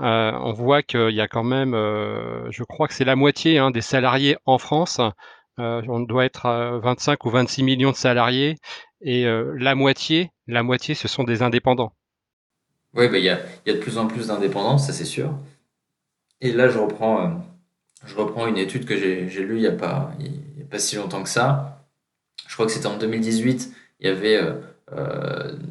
Euh, 0.00 0.32
on 0.32 0.52
voit 0.52 0.82
qu'il 0.82 1.10
y 1.10 1.20
a 1.20 1.28
quand 1.28 1.44
même, 1.44 1.74
euh, 1.74 2.50
je 2.50 2.64
crois 2.64 2.88
que 2.88 2.94
c'est 2.94 3.04
la 3.04 3.16
moitié 3.16 3.58
hein, 3.58 3.70
des 3.70 3.82
salariés 3.82 4.36
en 4.46 4.58
France. 4.58 5.00
Euh, 5.58 5.82
on 5.86 6.00
doit 6.00 6.24
être 6.24 6.46
à 6.46 6.78
25 6.78 7.24
ou 7.26 7.30
26 7.30 7.62
millions 7.62 7.90
de 7.90 7.96
salariés 7.96 8.56
et 9.02 9.24
la 9.24 9.74
moitié, 9.74 10.30
la 10.46 10.62
moitié, 10.62 10.94
ce 10.94 11.08
sont 11.08 11.24
des 11.24 11.42
indépendants. 11.42 11.92
Oui, 12.94 13.08
bah, 13.08 13.18
il 13.18 13.24
y, 13.24 13.28
a, 13.28 13.40
de 13.66 13.72
plus 13.72 13.98
en 13.98 14.06
plus 14.06 14.28
d'indépendants, 14.28 14.78
ça 14.78 14.92
c'est 14.92 15.04
sûr. 15.04 15.36
Et 16.40 16.52
là, 16.52 16.68
je 16.68 16.78
reprends, 16.78 17.42
une 18.46 18.58
étude 18.58 18.84
que 18.84 18.96
j'ai 18.96 19.26
lue 19.42 19.56
il 19.56 19.62
n'y 19.62 19.66
a, 19.66 19.72
pas, 19.72 20.12
a 20.12 20.64
pas 20.70 20.78
si 20.78 20.94
longtemps 20.96 21.22
que 21.24 21.28
ça. 21.28 21.84
Je 22.46 22.54
crois 22.54 22.66
que 22.66 22.72
c'était 22.72 22.86
en 22.86 22.96
2018. 22.96 23.74
il 24.00 24.06
y 24.06 24.10
avait 24.10 24.40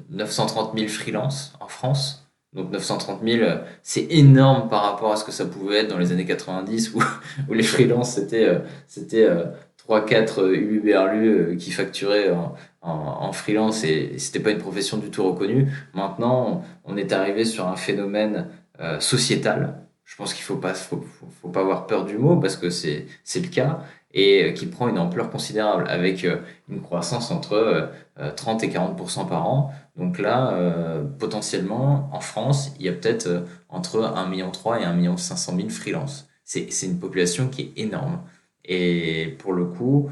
930 0.09 0.77
000 0.77 0.89
freelances 0.89 1.53
en 1.61 1.69
France. 1.69 2.20
Donc 2.53 2.69
930 2.71 3.21
000, 3.23 3.49
c'est 3.81 4.07
énorme 4.09 4.67
par 4.67 4.83
rapport 4.83 5.13
à 5.13 5.15
ce 5.15 5.23
que 5.23 5.31
ça 5.31 5.45
pouvait 5.45 5.77
être 5.77 5.87
dans 5.87 5.97
les 5.97 6.11
années 6.11 6.25
90 6.25 6.93
où, 6.93 7.01
où 7.49 7.53
les 7.53 7.63
freelances 7.63 8.15
c'était 8.15 8.61
c'était 8.87 9.29
3 9.77 10.05
4 10.05 10.53
UBRLU 10.53 11.57
qui 11.57 11.71
facturaient 11.71 12.29
en, 12.29 12.55
en, 12.81 13.31
freelance 13.31 13.83
et 13.83 14.17
c'était 14.17 14.39
pas 14.39 14.51
une 14.51 14.57
profession 14.57 14.97
du 14.97 15.09
tout 15.09 15.23
reconnue. 15.23 15.71
Maintenant, 15.93 16.63
on 16.83 16.97
est 16.97 17.13
arrivé 17.13 17.45
sur 17.45 17.67
un 17.67 17.75
phénomène 17.75 18.47
euh, 18.79 18.99
sociétal. 18.99 19.77
Je 20.05 20.15
pense 20.15 20.33
qu'il 20.33 20.43
faut 20.43 20.57
pas 20.57 20.73
faut, 20.73 21.03
faut, 21.41 21.49
pas 21.49 21.61
avoir 21.61 21.87
peur 21.87 22.05
du 22.05 22.17
mot 22.17 22.37
parce 22.37 22.55
que 22.55 22.69
c'est 22.69 23.05
c'est 23.23 23.39
le 23.39 23.47
cas 23.47 23.83
et 24.13 24.53
qui 24.53 24.65
prend 24.65 24.87
une 24.87 24.97
ampleur 24.97 25.29
considérable 25.29 25.85
avec 25.87 26.25
euh, 26.25 26.37
une 26.69 26.81
croissance 26.81 27.31
entre 27.31 27.89
30 28.35 28.63
euh, 28.63 28.67
et 28.67 28.69
40% 28.69 29.27
par 29.27 29.47
an. 29.47 29.71
Donc 29.95 30.19
là, 30.19 30.53
euh, 30.53 31.03
potentiellement, 31.03 32.09
en 32.13 32.19
France, 32.19 32.73
il 32.79 32.85
y 32.85 32.89
a 32.89 32.93
peut-être 32.93 33.45
entre 33.69 33.99
1,3 33.99 34.29
million 34.29 34.51
et 34.51 34.85
1,5 34.85 34.95
million 34.95 35.15
000 35.17 35.69
freelances. 35.69 36.27
C'est 36.43 36.67
une 36.83 36.99
population 36.99 37.47
qui 37.47 37.61
est 37.61 37.81
énorme. 37.81 38.21
Et 38.65 39.37
pour 39.39 39.53
le 39.53 39.65
coup, 39.65 40.09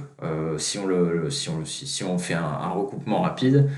si 0.57 0.79
on 0.79 2.17
fait 2.17 2.33
un, 2.33 2.69
recoupement 2.69 3.21
rapide, 3.21 3.69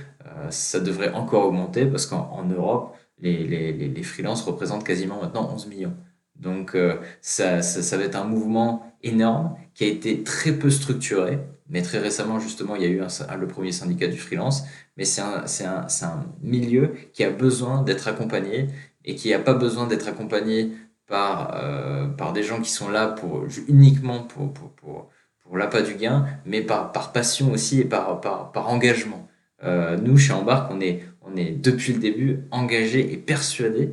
ça 0.51 0.79
devrait 0.79 1.11
encore 1.13 1.47
augmenter 1.47 1.87
parce 1.87 2.05
qu'en 2.05 2.45
Europe, 2.45 2.95
les, 3.19 3.47
les, 3.47 3.73
les, 3.73 4.03
freelances 4.03 4.43
représentent 4.43 4.83
quasiment 4.83 5.19
maintenant 5.21 5.49
11 5.51 5.67
millions. 5.67 5.95
Donc 6.41 6.75
ça, 7.21 7.61
ça, 7.61 7.97
va 7.97 8.03
être 8.03 8.15
un 8.15 8.25
mouvement 8.25 8.91
énorme 9.03 9.55
qui 9.73 9.83
a 9.83 9.87
été 9.87 10.23
très 10.23 10.51
peu 10.51 10.69
structuré. 10.69 11.39
Mais 11.69 11.81
très 11.81 11.99
récemment, 11.99 12.39
justement, 12.39 12.75
il 12.75 12.81
y 12.81 12.85
a 12.85 12.89
eu 12.89 12.99
le 12.99 13.47
premier 13.47 13.71
syndicat 13.71 14.07
du 14.07 14.17
freelance. 14.17 14.63
Mais 14.97 15.05
c'est 15.05 15.21
un, 15.21 16.25
milieu 16.41 16.93
qui 17.13 17.23
a 17.23 17.29
besoin 17.29 17.81
d'être 17.81 18.07
accompagné 18.07 18.67
et 19.05 19.15
qui 19.15 19.29
n'a 19.29 19.39
pas 19.39 19.53
besoin 19.53 19.87
d'être 19.87 20.07
accompagné 20.07 20.73
par, 21.07 21.55
euh, 21.55 22.07
par 22.07 22.33
des 22.33 22.43
gens 22.43 22.59
qui 22.61 22.69
sont 22.69 22.89
là 22.89 23.07
pour, 23.07 23.45
uniquement 23.67 24.23
pour, 24.23 25.09
l'appât 25.53 25.81
du 25.81 25.95
gain, 25.95 26.25
mais 26.45 26.61
par, 26.61 27.11
passion 27.13 27.51
aussi 27.51 27.79
et 27.79 27.85
par, 27.85 28.51
engagement. 28.55 29.27
Euh, 29.63 29.97
nous, 29.97 30.17
chez 30.17 30.33
est, 30.33 31.03
on 31.21 31.35
est 31.37 31.51
depuis 31.51 31.93
le 31.93 31.99
début 31.99 32.43
engagés 32.51 33.13
et 33.13 33.17
persuadés 33.17 33.91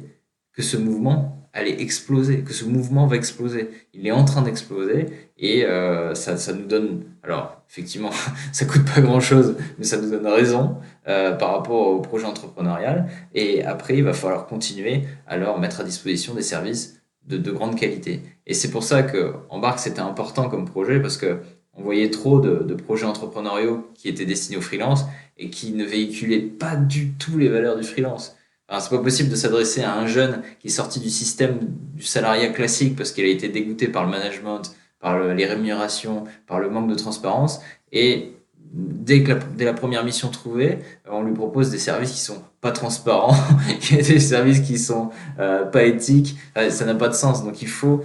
que 0.52 0.62
ce 0.62 0.76
mouvement 0.76 1.38
allait 1.59 1.81
exploser, 1.83 2.38
que 2.41 2.53
ce 2.53 2.65
mouvement 2.65 3.07
va 3.07 3.17
exploser. 3.17 3.71
Il 3.93 4.07
est 4.07 4.12
en 4.12 4.25
train 4.25 4.43
d'exploser 4.43 5.07
et 5.37 5.65
euh, 5.65 6.15
ça, 6.15 6.37
ça, 6.37 6.53
nous 6.53 6.67
donne, 6.67 7.05
alors 7.23 7.62
effectivement, 7.69 8.11
ça 8.53 8.65
coûte 8.65 8.85
pas 8.85 9.00
grand-chose, 9.00 9.57
mais 9.79 9.85
ça 9.85 10.00
nous 10.00 10.11
donne 10.11 10.27
raison 10.27 10.77
euh, 11.09 11.33
par 11.33 11.53
rapport 11.53 11.88
au 11.88 12.00
projet 12.00 12.27
entrepreneurial. 12.27 13.09
Et 13.35 13.65
après, 13.65 13.99
il 13.99 14.05
va 14.05 14.12
falloir 14.12 14.47
continuer 14.47 15.03
à 15.27 15.37
leur 15.37 15.59
mettre 15.59 15.81
à 15.81 15.85
disposition 15.85 16.35
des 16.35 16.43
services 16.43 17.00
de, 17.27 17.37
de 17.37 17.50
grande 17.50 17.79
qualité. 17.79 18.23
Et 18.47 18.55
c'est 18.55 18.71
pour 18.71 18.85
ça 18.85 19.03
que 19.03 19.35
Embarque, 19.50 19.81
c'était 19.81 20.00
important 20.00 20.49
comme 20.49 20.65
projet 20.65 21.00
parce 21.00 21.17
que 21.17 21.41
on 21.75 21.83
voyait 21.83 22.11
trop 22.11 22.41
de, 22.41 22.65
de, 22.65 22.75
projets 22.75 23.07
entrepreneuriaux 23.07 23.88
qui 23.95 24.09
étaient 24.09 24.25
destinés 24.25 24.57
aux 24.57 24.62
freelance 24.62 25.05
et 25.37 25.49
qui 25.49 25.73
ne 25.73 25.85
véhiculaient 25.85 26.41
pas 26.41 26.75
du 26.75 27.12
tout 27.12 27.38
les 27.38 27.49
valeurs 27.49 27.77
du 27.77 27.85
freelance. 27.85 28.37
Alors, 28.68 28.82
c'est 28.82 28.94
pas 28.94 29.02
possible 29.02 29.30
de 29.30 29.37
s'adresser 29.37 29.82
à 29.82 29.94
un 29.94 30.06
jeune 30.06 30.42
qui 30.60 30.68
est 30.68 30.70
sorti 30.70 31.00
du 31.00 31.08
système 31.08 31.58
du 31.94 32.02
salariat 32.02 32.50
classique 32.50 32.96
parce 32.96 33.12
qu'il 33.12 33.25
a 33.25 33.28
été 33.28 33.48
dégoûté 33.48 33.88
par 33.88 34.04
le 34.04 34.10
management, 34.10 34.62
par 35.00 35.18
les 35.18 35.46
rémunérations, 35.46 36.25
par 36.46 36.60
le 36.60 36.68
manque 36.68 36.90
de 36.90 36.94
transparence. 36.94 37.60
Et 37.92 38.34
dès, 38.72 39.22
que 39.22 39.32
la, 39.32 39.34
dès 39.37 39.64
la 39.64 39.72
première 39.72 40.04
mission 40.04 40.28
trouvée, 40.28 40.80
on 41.10 41.22
lui 41.22 41.32
propose 41.32 41.70
des 41.70 41.78
services 41.78 42.12
qui 42.12 42.20
sont 42.20 42.42
pas 42.60 42.72
transparents, 42.72 43.37
des 43.90 44.20
services 44.20 44.60
qui 44.60 44.78
sont 44.78 45.10
euh, 45.38 45.64
pas 45.64 45.84
éthiques. 45.84 46.37
Ça 46.68 46.84
n'a 46.84 46.94
pas 46.94 47.08
de 47.08 47.14
sens. 47.14 47.44
Donc, 47.44 47.62
il 47.62 47.68
faut, 47.68 48.02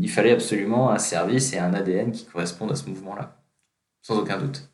il 0.00 0.10
fallait 0.10 0.32
absolument 0.32 0.90
un 0.90 0.98
service 0.98 1.52
et 1.52 1.58
un 1.58 1.74
ADN 1.74 2.10
qui 2.10 2.24
correspondent 2.24 2.72
à 2.72 2.76
ce 2.76 2.88
mouvement-là. 2.88 3.36
Sans 4.00 4.18
aucun 4.18 4.38
doute. 4.38 4.70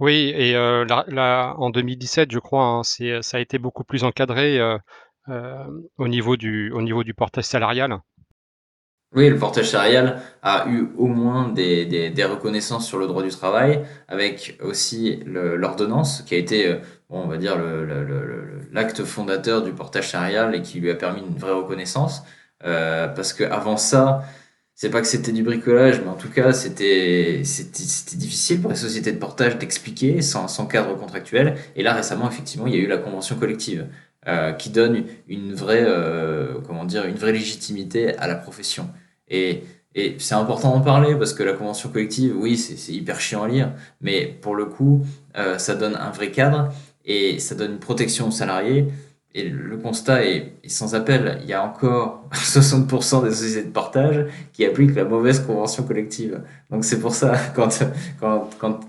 Oui, 0.00 0.32
et 0.34 0.54
là, 0.54 1.54
en 1.58 1.68
2017, 1.68 2.32
je 2.32 2.38
crois, 2.38 2.64
hein, 2.64 2.82
c'est, 2.82 3.20
ça 3.20 3.36
a 3.36 3.40
été 3.40 3.58
beaucoup 3.58 3.84
plus 3.84 4.02
encadré 4.02 4.58
au 5.28 6.08
niveau 6.08 6.36
du, 6.38 7.14
portage 7.14 7.44
salarial. 7.44 7.98
Oui, 9.14 9.28
le 9.28 9.36
portage 9.36 9.70
salarial 9.70 10.22
a 10.42 10.66
eu 10.68 10.88
au 10.96 11.06
moins 11.06 11.48
des, 11.48 12.24
reconnaissances 12.24 12.86
sur 12.86 12.98
le 12.98 13.08
droit 13.08 13.22
du 13.22 13.28
travail, 13.28 13.84
avec 14.08 14.58
aussi 14.62 15.22
l'ordonnance 15.26 16.22
qui 16.22 16.34
a 16.34 16.38
été, 16.38 16.78
bon, 17.10 17.24
on 17.24 17.28
va 17.28 17.36
dire, 17.36 17.58
l'acte 18.72 19.04
fondateur 19.04 19.62
du 19.62 19.72
portage 19.72 20.08
salarial 20.08 20.54
et 20.54 20.62
qui 20.62 20.80
lui 20.80 20.90
a 20.90 20.94
permis 20.94 21.20
une 21.20 21.36
vraie 21.36 21.52
reconnaissance. 21.52 22.22
parce 22.62 23.34
que 23.34 23.44
avant 23.44 23.76
ça, 23.76 24.22
c'est 24.80 24.88
pas 24.88 25.02
que 25.02 25.06
c'était 25.06 25.32
du 25.32 25.42
bricolage, 25.42 26.00
mais 26.00 26.08
en 26.08 26.14
tout 26.14 26.30
cas, 26.30 26.54
c'était 26.54 27.42
difficile 27.42 28.62
pour 28.62 28.70
les 28.70 28.78
sociétés 28.78 29.12
de 29.12 29.18
portage 29.18 29.58
d'expliquer 29.58 30.22
sans, 30.22 30.48
sans 30.48 30.64
cadre 30.64 30.96
contractuel. 30.96 31.56
Et 31.76 31.82
là, 31.82 31.92
récemment, 31.92 32.26
effectivement, 32.30 32.66
il 32.66 32.74
y 32.74 32.78
a 32.78 32.80
eu 32.80 32.86
la 32.86 32.96
convention 32.96 33.36
collective 33.36 33.88
euh, 34.26 34.52
qui 34.52 34.70
donne 34.70 35.04
une 35.28 35.52
vraie, 35.52 35.84
euh, 35.84 36.62
comment 36.66 36.86
dire, 36.86 37.04
une 37.04 37.16
vraie 37.16 37.32
légitimité 37.32 38.16
à 38.16 38.26
la 38.26 38.36
profession. 38.36 38.88
Et, 39.28 39.64
et 39.94 40.16
c'est 40.18 40.34
important 40.34 40.70
d'en 40.70 40.80
parler 40.80 41.14
parce 41.14 41.34
que 41.34 41.42
la 41.42 41.52
convention 41.52 41.90
collective, 41.90 42.34
oui, 42.34 42.56
c'est 42.56 42.90
hyper 42.90 43.20
chiant 43.20 43.42
à 43.42 43.48
lire, 43.48 43.74
mais 44.00 44.34
pour 44.40 44.54
le 44.54 44.64
coup, 44.64 45.04
euh, 45.36 45.58
ça 45.58 45.74
donne 45.74 45.94
un 45.94 46.10
vrai 46.10 46.30
cadre 46.30 46.72
et 47.04 47.38
ça 47.38 47.54
donne 47.54 47.72
une 47.72 47.80
protection 47.80 48.28
aux 48.28 48.30
salariés 48.30 48.86
et 49.34 49.48
le 49.48 49.76
constat 49.78 50.24
est, 50.26 50.58
sans 50.68 50.94
appel. 50.94 51.38
Il 51.42 51.48
y 51.48 51.52
a 51.52 51.64
encore 51.64 52.28
60% 52.32 53.24
des 53.24 53.30
sociétés 53.30 53.68
de 53.68 53.72
partage 53.72 54.26
qui 54.52 54.64
appliquent 54.64 54.94
la 54.94 55.04
mauvaise 55.04 55.40
convention 55.40 55.84
collective. 55.84 56.42
Donc 56.70 56.84
c'est 56.84 57.00
pour 57.00 57.14
ça, 57.14 57.36
quand, 57.54 57.68
quand, 58.18 58.50
quand, 58.58 58.80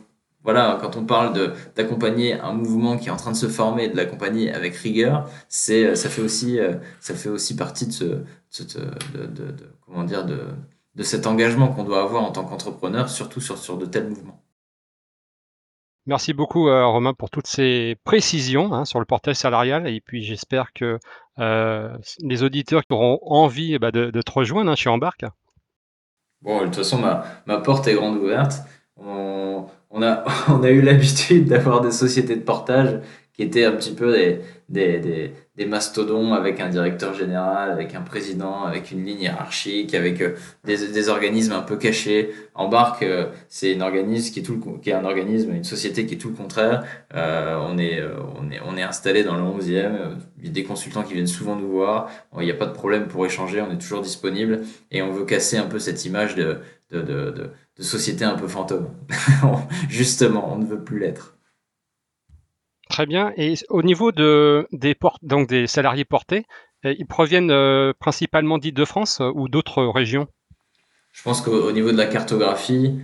voilà, 0.43 0.79
quand 0.81 0.97
on 0.97 1.05
parle 1.05 1.53
d'accompagner 1.75 2.33
un 2.33 2.53
mouvement 2.53 2.97
qui 2.97 3.09
est 3.09 3.11
en 3.11 3.17
train 3.17 3.31
de 3.31 3.37
se 3.37 3.47
former, 3.47 3.89
de 3.89 3.95
l'accompagner 3.97 4.51
avec 4.51 4.75
rigueur, 4.75 5.29
c'est, 5.49 5.95
ça 5.95 6.09
fait 6.09 6.21
aussi, 6.21 6.59
ça 6.99 7.13
fait 7.13 7.29
aussi 7.29 7.55
partie 7.55 7.85
de 7.87 7.91
ce, 7.91 8.63
de, 8.63 9.25
de, 9.27 9.51
de, 9.51 9.75
comment 9.85 10.03
dire, 10.03 10.25
de, 10.25 10.39
de 10.95 11.03
cet 11.03 11.27
engagement 11.27 11.67
qu'on 11.69 11.83
doit 11.83 12.01
avoir 12.03 12.23
en 12.23 12.31
tant 12.31 12.43
qu'entrepreneur, 12.45 13.09
surtout 13.09 13.41
sur, 13.41 13.57
sur 13.57 13.77
de 13.77 13.85
tels 13.85 14.09
mouvements. 14.09 14.43
Merci 16.07 16.33
beaucoup 16.33 16.67
euh, 16.67 16.85
Romain 16.87 17.13
pour 17.13 17.29
toutes 17.29 17.47
ces 17.47 17.95
précisions 18.03 18.73
hein, 18.73 18.85
sur 18.85 18.99
le 18.99 19.05
portail 19.05 19.35
salarial 19.35 19.87
et 19.87 20.01
puis 20.01 20.23
j'espère 20.23 20.73
que 20.73 20.97
euh, 21.37 21.95
les 22.21 22.41
auditeurs 22.41 22.81
qui 22.81 22.93
auront 22.93 23.19
envie 23.21 23.75
eh 23.75 23.79
ben, 23.79 23.91
de, 23.91 24.09
te 24.09 24.31
rejoindre 24.31 24.71
hein, 24.71 24.75
chez 24.75 24.89
Embarque. 24.89 25.25
Bon, 26.41 26.61
de 26.61 26.65
toute 26.65 26.77
façon, 26.77 26.97
ma, 26.97 27.57
porte 27.59 27.87
est 27.87 27.93
grande 27.93 28.17
ouverte. 28.17 28.61
On 28.97 30.01
a 30.03 30.69
eu 30.69 30.81
l'habitude 30.81 31.45
d'avoir 31.45 31.81
des 31.81 31.91
sociétés 31.91 32.35
de 32.35 32.41
portage 32.41 33.01
qui 33.33 33.43
étaient 33.43 33.65
un 33.65 33.71
petit 33.71 33.93
peu 33.93 34.11
des, 34.13 34.39
des, 34.69 34.99
des, 34.99 35.33
des, 35.55 35.65
mastodons 35.65 36.33
avec 36.33 36.59
un 36.59 36.69
directeur 36.69 37.13
général, 37.13 37.71
avec 37.71 37.95
un 37.95 38.01
président, 38.01 38.63
avec 38.63 38.91
une 38.91 39.05
ligne 39.05 39.21
hiérarchique, 39.21 39.93
avec 39.93 40.21
euh, 40.21 40.35
des, 40.65 40.87
des 40.89 41.09
organismes 41.09 41.53
un 41.53 41.61
peu 41.61 41.77
cachés. 41.77 42.31
Embarque, 42.55 43.03
euh, 43.03 43.27
c'est 43.47 43.75
un 43.75 43.81
organisme 43.81 44.33
qui 44.33 44.39
est 44.39 44.43
tout 44.43 44.53
le, 44.63 44.79
qui 44.79 44.89
est 44.89 44.93
un 44.93 45.05
organisme, 45.05 45.53
une 45.53 45.63
société 45.63 46.05
qui 46.05 46.15
est 46.15 46.17
tout 46.17 46.29
le 46.29 46.35
contraire. 46.35 46.83
Euh, 47.15 47.57
on 47.67 47.77
est 47.77 48.01
on 48.39 48.51
est 48.51 48.59
on 48.65 48.77
est 48.77 48.83
installé 48.83 49.23
dans 49.23 49.35
le 49.35 49.43
11e. 49.43 50.17
Il 50.39 50.45
y 50.45 50.49
a 50.49 50.51
des 50.51 50.63
consultants 50.63 51.03
qui 51.03 51.13
viennent 51.13 51.27
souvent 51.27 51.55
nous 51.55 51.69
voir. 51.69 52.09
Il 52.37 52.45
n'y 52.45 52.51
a 52.51 52.55
pas 52.55 52.65
de 52.67 52.73
problème 52.73 53.07
pour 53.07 53.25
échanger. 53.25 53.61
On 53.61 53.71
est 53.71 53.77
toujours 53.77 54.01
disponible 54.01 54.61
et 54.91 55.01
on 55.01 55.11
veut 55.11 55.25
casser 55.25 55.57
un 55.57 55.67
peu 55.67 55.79
cette 55.79 56.05
image 56.05 56.35
de, 56.35 56.57
de, 56.91 57.01
de, 57.01 57.31
de 57.77 57.83
société 57.83 58.25
un 58.25 58.35
peu 58.35 58.47
fantôme. 58.47 58.89
Justement, 59.89 60.51
on 60.53 60.57
ne 60.57 60.65
veut 60.65 60.83
plus 60.83 60.99
l'être. 60.99 61.37
Très 62.91 63.05
bien. 63.05 63.31
Et 63.37 63.53
au 63.69 63.83
niveau 63.83 64.11
de, 64.11 64.67
des, 64.73 64.97
salariés 65.67 66.03
portés, 66.03 66.45
euh, 66.85 66.93
ils 66.99 67.05
proviennent 67.05 67.49
euh, 67.49 67.93
principalement 67.97 68.57
d'Île-de-France 68.57 69.21
euh, 69.21 69.31
ou 69.33 69.47
d'autres 69.47 69.85
régions? 69.85 70.27
Je 71.13 71.23
pense 71.23 71.39
qu'au 71.39 71.71
niveau 71.71 71.93
de 71.93 71.97
la 71.97 72.05
cartographie, 72.05 72.99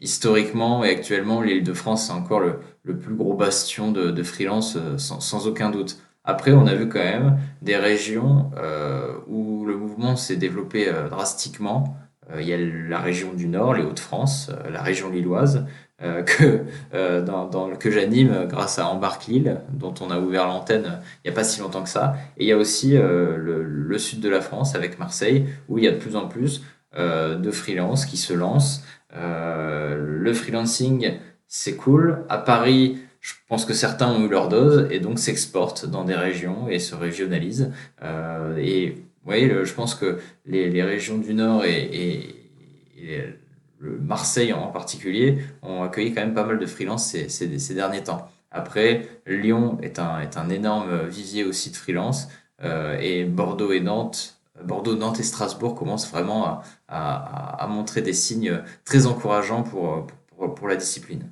historiquement 0.00 0.82
et 0.82 0.90
actuellement, 0.90 1.42
l'Île-de-France, 1.42 2.06
c'est 2.06 2.12
encore 2.12 2.40
le, 2.40 2.58
plus 2.98 3.14
gros 3.14 3.34
bastion 3.34 3.92
de, 3.92 4.22
freelance, 4.22 4.78
sans, 4.96 5.20
sans, 5.20 5.46
aucun 5.46 5.70
doute. 5.70 5.98
Après, 6.24 6.52
on 6.52 6.66
a 6.66 6.74
vu 6.74 6.88
quand 6.88 6.98
même 6.98 7.38
des 7.62 7.76
régions 7.76 8.50
où 9.26 9.64
le 9.64 9.76
mouvement 9.76 10.14
s'est 10.16 10.36
développé 10.36 10.90
drastiquement. 11.10 11.96
il 12.38 12.46
y 12.46 12.52
a 12.52 12.58
la 12.58 12.98
région 12.98 13.32
du 13.32 13.46
Nord, 13.48 13.74
les 13.74 13.82
Hauts-de-France, 13.82 14.50
la 14.70 14.82
région 14.82 15.08
lilloise, 15.08 15.66
euh, 16.02 16.22
que, 16.22 16.64
euh, 16.94 17.22
dans, 17.22 17.46
dans, 17.46 17.70
que 17.76 17.90
j'anime 17.90 18.46
grâce 18.48 18.78
à 18.78 18.88
Embarque 18.88 19.26
Lille, 19.26 19.60
dont 19.72 19.94
on 20.00 20.10
a 20.10 20.18
ouvert 20.18 20.46
l'antenne 20.46 21.00
il 21.24 21.28
n'y 21.28 21.32
a 21.32 21.34
pas 21.34 21.44
si 21.44 21.60
longtemps 21.60 21.82
que 21.82 21.88
ça. 21.88 22.16
Et 22.36 22.44
il 22.44 22.48
y 22.48 22.52
a 22.52 22.56
aussi 22.56 22.96
euh, 22.96 23.36
le, 23.36 23.62
le, 23.62 23.98
sud 23.98 24.20
de 24.20 24.28
la 24.28 24.40
France 24.40 24.74
avec 24.74 24.98
Marseille, 24.98 25.46
où 25.68 25.78
il 25.78 25.84
y 25.84 25.88
a 25.88 25.92
de 25.92 25.98
plus 25.98 26.16
en 26.16 26.26
plus 26.26 26.62
de 26.92 27.50
freelance 27.52 28.04
qui 28.04 28.16
se 28.16 28.32
lancent. 28.32 28.82
le 29.14 30.32
freelancing, 30.32 31.12
c'est 31.46 31.76
cool. 31.76 32.24
À 32.28 32.36
Paris, 32.36 32.98
je 33.20 33.34
pense 33.48 33.64
que 33.64 33.74
certains 33.74 34.10
ont 34.10 34.24
eu 34.24 34.28
leur 34.28 34.48
dose 34.48 34.88
et 34.90 34.98
donc 34.98 35.18
s'exportent 35.18 35.86
dans 35.86 36.04
des 36.04 36.14
régions 36.14 36.68
et 36.68 36.78
se 36.78 36.94
régionalisent. 36.94 37.70
Euh, 38.02 38.56
et 38.56 38.96
oui, 39.26 39.50
je 39.50 39.74
pense 39.74 39.94
que 39.94 40.18
les, 40.46 40.82
régions 40.82 41.18
du 41.18 41.34
Nord 41.34 41.64
et, 41.64 42.36
le 43.80 43.98
Marseille 43.98 44.52
en 44.52 44.68
particulier 44.68 45.38
ont 45.62 45.82
accueilli 45.82 46.14
quand 46.14 46.20
même 46.20 46.34
pas 46.34 46.44
mal 46.44 46.58
de 46.58 46.66
freelance 46.66 47.06
ces, 47.06 47.74
derniers 47.74 48.04
temps. 48.04 48.28
Après, 48.50 49.08
Lyon 49.26 49.78
est 49.82 49.98
un, 49.98 50.48
énorme 50.50 51.06
vivier 51.06 51.44
aussi 51.44 51.70
de 51.70 51.76
freelance 51.76 52.28
euh, 52.62 52.98
et 53.00 53.24
Bordeaux 53.24 53.72
et 53.72 53.80
Nantes 53.80 54.40
Bordeaux, 54.64 54.94
Nantes 54.94 55.20
et 55.20 55.22
Strasbourg 55.22 55.74
commencent 55.74 56.10
vraiment 56.10 56.60
à, 56.88 57.66
montrer 57.68 58.02
des 58.02 58.12
signes 58.12 58.62
très 58.84 59.06
encourageants 59.06 59.62
pour, 59.62 60.06
pour 60.36 60.68
la 60.68 60.76
discipline. 60.76 61.30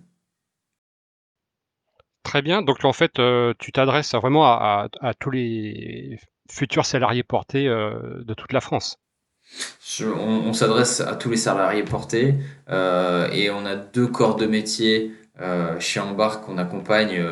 Très 2.23 2.43
bien. 2.43 2.63
Donc 2.63 2.85
en 2.85 2.93
fait, 2.93 3.19
euh, 3.19 3.55
tu 3.59 3.73
t'adresses 3.73 4.15
vraiment 4.15 4.45
à, 4.45 4.89
tous 5.19 5.31
les 5.31 6.19
futurs 6.51 6.85
salariés 6.85 7.23
portés 7.23 7.67
euh, 7.67 8.23
de 8.25 8.35
toute 8.35 8.53
la 8.53 8.61
France. 8.61 8.99
On, 10.05 10.53
s'adresse 10.53 11.01
à 11.01 11.17
tous 11.17 11.31
les 11.31 11.37
salariés 11.37 11.83
portés 11.83 12.35
euh, 12.69 13.29
et 13.33 13.51
on 13.51 13.67
a 13.67 13.75
deux 13.77 14.07
corps 14.07 14.37
de 14.37 14.47
métier 14.47 15.13
chez 15.79 16.01
Embark 16.01 16.45
qu'on 16.45 16.59
accompagne 16.59 17.25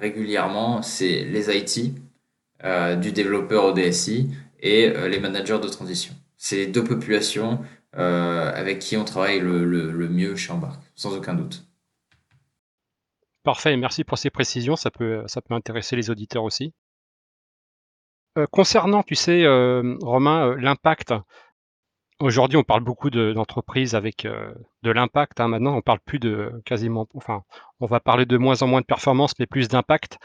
régulièrement. 0.00 0.80
C'est 0.80 1.24
les 1.24 1.54
IT, 1.54 1.94
du 3.02 3.12
développeur 3.12 3.66
au 3.66 3.72
DSI 3.72 4.30
et 4.60 4.88
les 4.88 5.20
managers 5.20 5.58
de 5.58 5.68
transition. 5.68 6.14
C'est 6.38 6.56
les 6.56 6.66
deux 6.66 6.84
populations 6.84 7.60
avec 7.92 8.78
qui 8.78 8.96
on 8.96 9.04
travaille 9.04 9.40
le, 9.40 9.62
le 9.64 10.08
mieux 10.08 10.36
chez 10.36 10.52
Embark, 10.52 10.80
sans 10.94 11.14
aucun 11.14 11.34
doute. 11.34 11.66
Parfait, 13.44 13.76
merci 13.76 14.04
pour 14.04 14.16
ces 14.16 14.30
précisions, 14.30 14.74
ça 14.74 14.90
peut, 14.90 15.22
ça 15.26 15.42
peut 15.42 15.52
intéresser 15.52 15.96
les 15.96 16.08
auditeurs 16.08 16.44
aussi. 16.44 16.72
Euh, 18.38 18.46
concernant, 18.50 19.02
tu 19.02 19.14
sais, 19.14 19.44
euh, 19.44 19.96
Romain, 20.00 20.48
euh, 20.48 20.56
l'impact, 20.56 21.12
aujourd'hui 22.20 22.56
on 22.56 22.62
parle 22.62 22.82
beaucoup 22.82 23.10
d'entreprises 23.10 23.94
avec 23.94 24.26
de 24.82 24.90
l'impact, 24.90 25.40
hein. 25.40 25.48
maintenant 25.48 25.76
on 25.76 25.82
parle 25.82 26.00
plus 26.04 26.18
de 26.18 26.52
quasiment, 26.64 27.06
enfin 27.14 27.42
on 27.80 27.86
va 27.86 28.00
parler 28.00 28.26
de 28.26 28.36
moins 28.36 28.62
en 28.62 28.66
moins 28.66 28.80
de 28.80 28.86
performance 28.86 29.32
mais 29.38 29.46
plus 29.46 29.68
d'impact. 29.68 30.18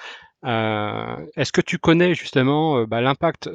Est-ce 0.44 1.52
que 1.52 1.62
tu 1.62 1.78
connais 1.78 2.14
justement 2.16 2.86
bah, 2.86 3.02
l'impact, 3.02 3.50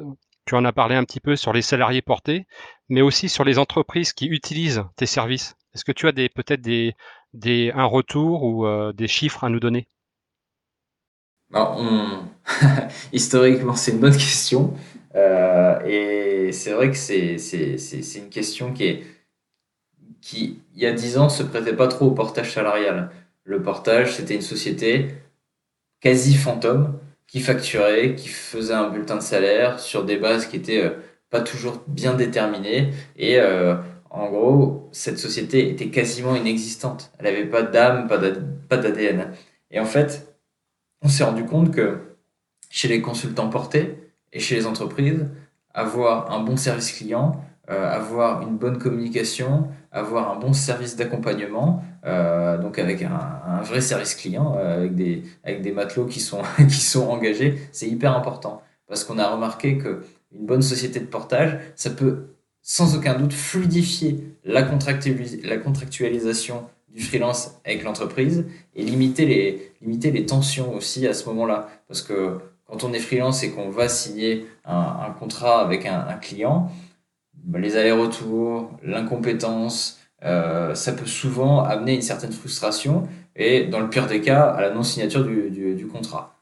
tu 0.45 0.55
en 0.55 0.63
as 0.63 0.73
parlé 0.73 0.95
un 0.95 1.03
petit 1.03 1.19
peu 1.19 1.35
sur 1.35 1.53
les 1.53 1.61
salariés 1.61 2.01
portés, 2.01 2.45
mais 2.89 3.01
aussi 3.01 3.29
sur 3.29 3.43
les 3.43 3.57
entreprises 3.57 4.13
qui 4.13 4.27
utilisent 4.27 4.83
tes 4.95 5.07
services? 5.07 5.55
Est-ce 5.73 5.83
que 5.83 5.91
tu 5.91 6.07
as 6.07 6.13
peut-être 6.13 6.67
un 7.73 7.85
retour 7.85 8.43
ou 8.43 8.65
euh, 8.65 8.93
des 8.93 9.07
chiffres 9.07 9.43
à 9.43 9.49
nous 9.49 9.59
donner? 9.59 9.87
Historiquement, 13.13 13.75
c'est 13.75 13.91
une 13.91 13.99
bonne 13.99 14.13
question. 14.13 14.73
Euh, 15.15 15.79
et 15.85 16.51
c'est 16.51 16.71
vrai 16.71 16.91
que 16.91 16.97
c'est 16.97 17.37
une 18.15 18.29
question 18.29 18.73
qui, 18.73 18.85
est, 18.85 19.03
qui, 20.21 20.59
il 20.75 20.81
y 20.81 20.85
a 20.85 20.91
dix 20.91 21.17
ans, 21.17 21.25
ne 21.25 21.29
se 21.29 21.43
prêtait 21.43 21.75
pas 21.75 21.87
trop 21.87 22.07
au 22.07 22.11
portage 22.11 22.53
salarial. 22.53 23.11
Le 23.43 23.61
portage, 23.61 24.15
c'était 24.15 24.35
une 24.35 24.41
société 24.41 25.09
quasi 26.01 26.35
fantôme 26.35 26.99
qui 27.27 27.39
facturait, 27.39 28.15
qui 28.15 28.27
faisait 28.29 28.73
un 28.73 28.89
bulletin 28.89 29.15
de 29.17 29.21
salaire 29.21 29.79
sur 29.79 30.05
des 30.05 30.17
bases 30.17 30.47
qui 30.47 30.57
étaient 30.57 30.83
euh, 30.83 30.91
pas 31.29 31.41
toujours 31.41 31.83
bien 31.87 32.13
déterminées. 32.13 32.91
Et 33.17 33.39
en 34.09 34.29
gros, 34.29 34.89
cette 34.93 35.17
société 35.19 35.69
était 35.69 35.89
quasiment 35.89 36.35
inexistante. 36.35 37.11
Elle 37.19 37.25
n'avait 37.25 37.45
pas 37.45 37.63
d'âme, 37.63 38.07
pas 38.07 38.77
d'ADN. 38.77 39.33
Et 39.71 39.79
en 39.79 39.85
fait, 39.85 40.35
on 41.01 41.09
s'est 41.09 41.23
rendu 41.23 41.45
compte 41.45 41.71
que 41.73 41.99
chez 42.69 42.87
les 42.87 43.01
consultants 43.01 43.49
portés 43.49 44.04
et 44.35 44.39
chez 44.39 44.55
les 44.55 44.67
entreprises, 44.67 45.25
avoir 45.73 46.31
un 46.31 46.41
bon 46.41 46.57
service 46.57 46.91
client, 46.91 47.43
euh, 47.71 47.89
avoir 47.89 48.47
une 48.47 48.57
bonne 48.57 48.77
communication, 48.77 49.69
avoir 49.91 50.31
un 50.31 50.35
bon 50.35 50.53
service 50.53 50.95
d'accompagnement, 50.95 51.83
euh, 52.05 52.59
donc 52.59 52.77
avec 52.77 53.01
un, 53.01 53.61
vrai 53.63 53.81
service 53.81 54.13
client, 54.13 54.55
euh, 54.57 54.77
avec, 54.77 54.93
des, 54.93 55.23
avec 55.43 55.63
des 55.63 55.71
matelots 55.71 56.05
qui 56.05 56.19
sont, 56.19 56.43
qui 56.57 56.75
sont 56.75 57.07
engagés, 57.07 57.57
c'est 57.71 57.87
hyper 57.87 58.15
important. 58.15 58.61
Parce 58.87 59.03
qu'on 59.03 59.17
a 59.17 59.27
remarqué 59.27 59.79
que 59.79 60.03
une 60.31 60.45
bonne 60.45 60.61
société 60.61 60.99
de 60.99 61.05
portage, 61.05 61.57
ça 61.75 61.89
peut 61.89 62.27
sans 62.61 62.95
aucun 62.95 63.17
doute 63.17 63.33
fluidifier 63.33 64.37
la, 64.43 64.61
contractualisation 64.63 66.65
du 66.89 67.01
freelance 67.01 67.55
avec 67.63 67.83
l'entreprise 67.83 68.45
et 68.75 68.83
limiter 68.83 69.25
les, 69.25 69.71
limiter 69.81 70.11
les 70.11 70.25
tensions 70.25 70.75
aussi 70.75 71.07
à 71.07 71.13
ce 71.13 71.25
moment-là. 71.29 71.69
Parce 71.87 72.01
que 72.01 72.39
quand 72.65 72.83
on 72.83 72.93
est 72.93 72.99
freelance 72.99 73.43
et 73.43 73.51
qu'on 73.51 73.69
va 73.69 73.87
signer 73.89 74.47
un, 74.65 75.13
contrat 75.19 75.61
avec 75.61 75.85
un, 75.85 76.13
client, 76.21 76.71
bah, 77.43 77.59
les 77.59 77.77
allers-retours, 77.77 78.71
l'incompétence, 78.83 79.99
euh, 80.23 80.73
ça 80.73 80.93
peut 80.93 81.05
souvent 81.05 81.63
amener 81.63 81.95
une 81.95 82.01
certaine 82.01 82.31
frustration 82.31 83.07
et 83.35 83.65
dans 83.65 83.79
le 83.79 83.89
pire 83.89 84.07
des 84.07 84.21
cas, 84.21 84.43
à 84.43 84.61
la 84.61 84.71
non-signature 84.71 85.23
du, 85.23 85.87
contrat. 85.87 86.39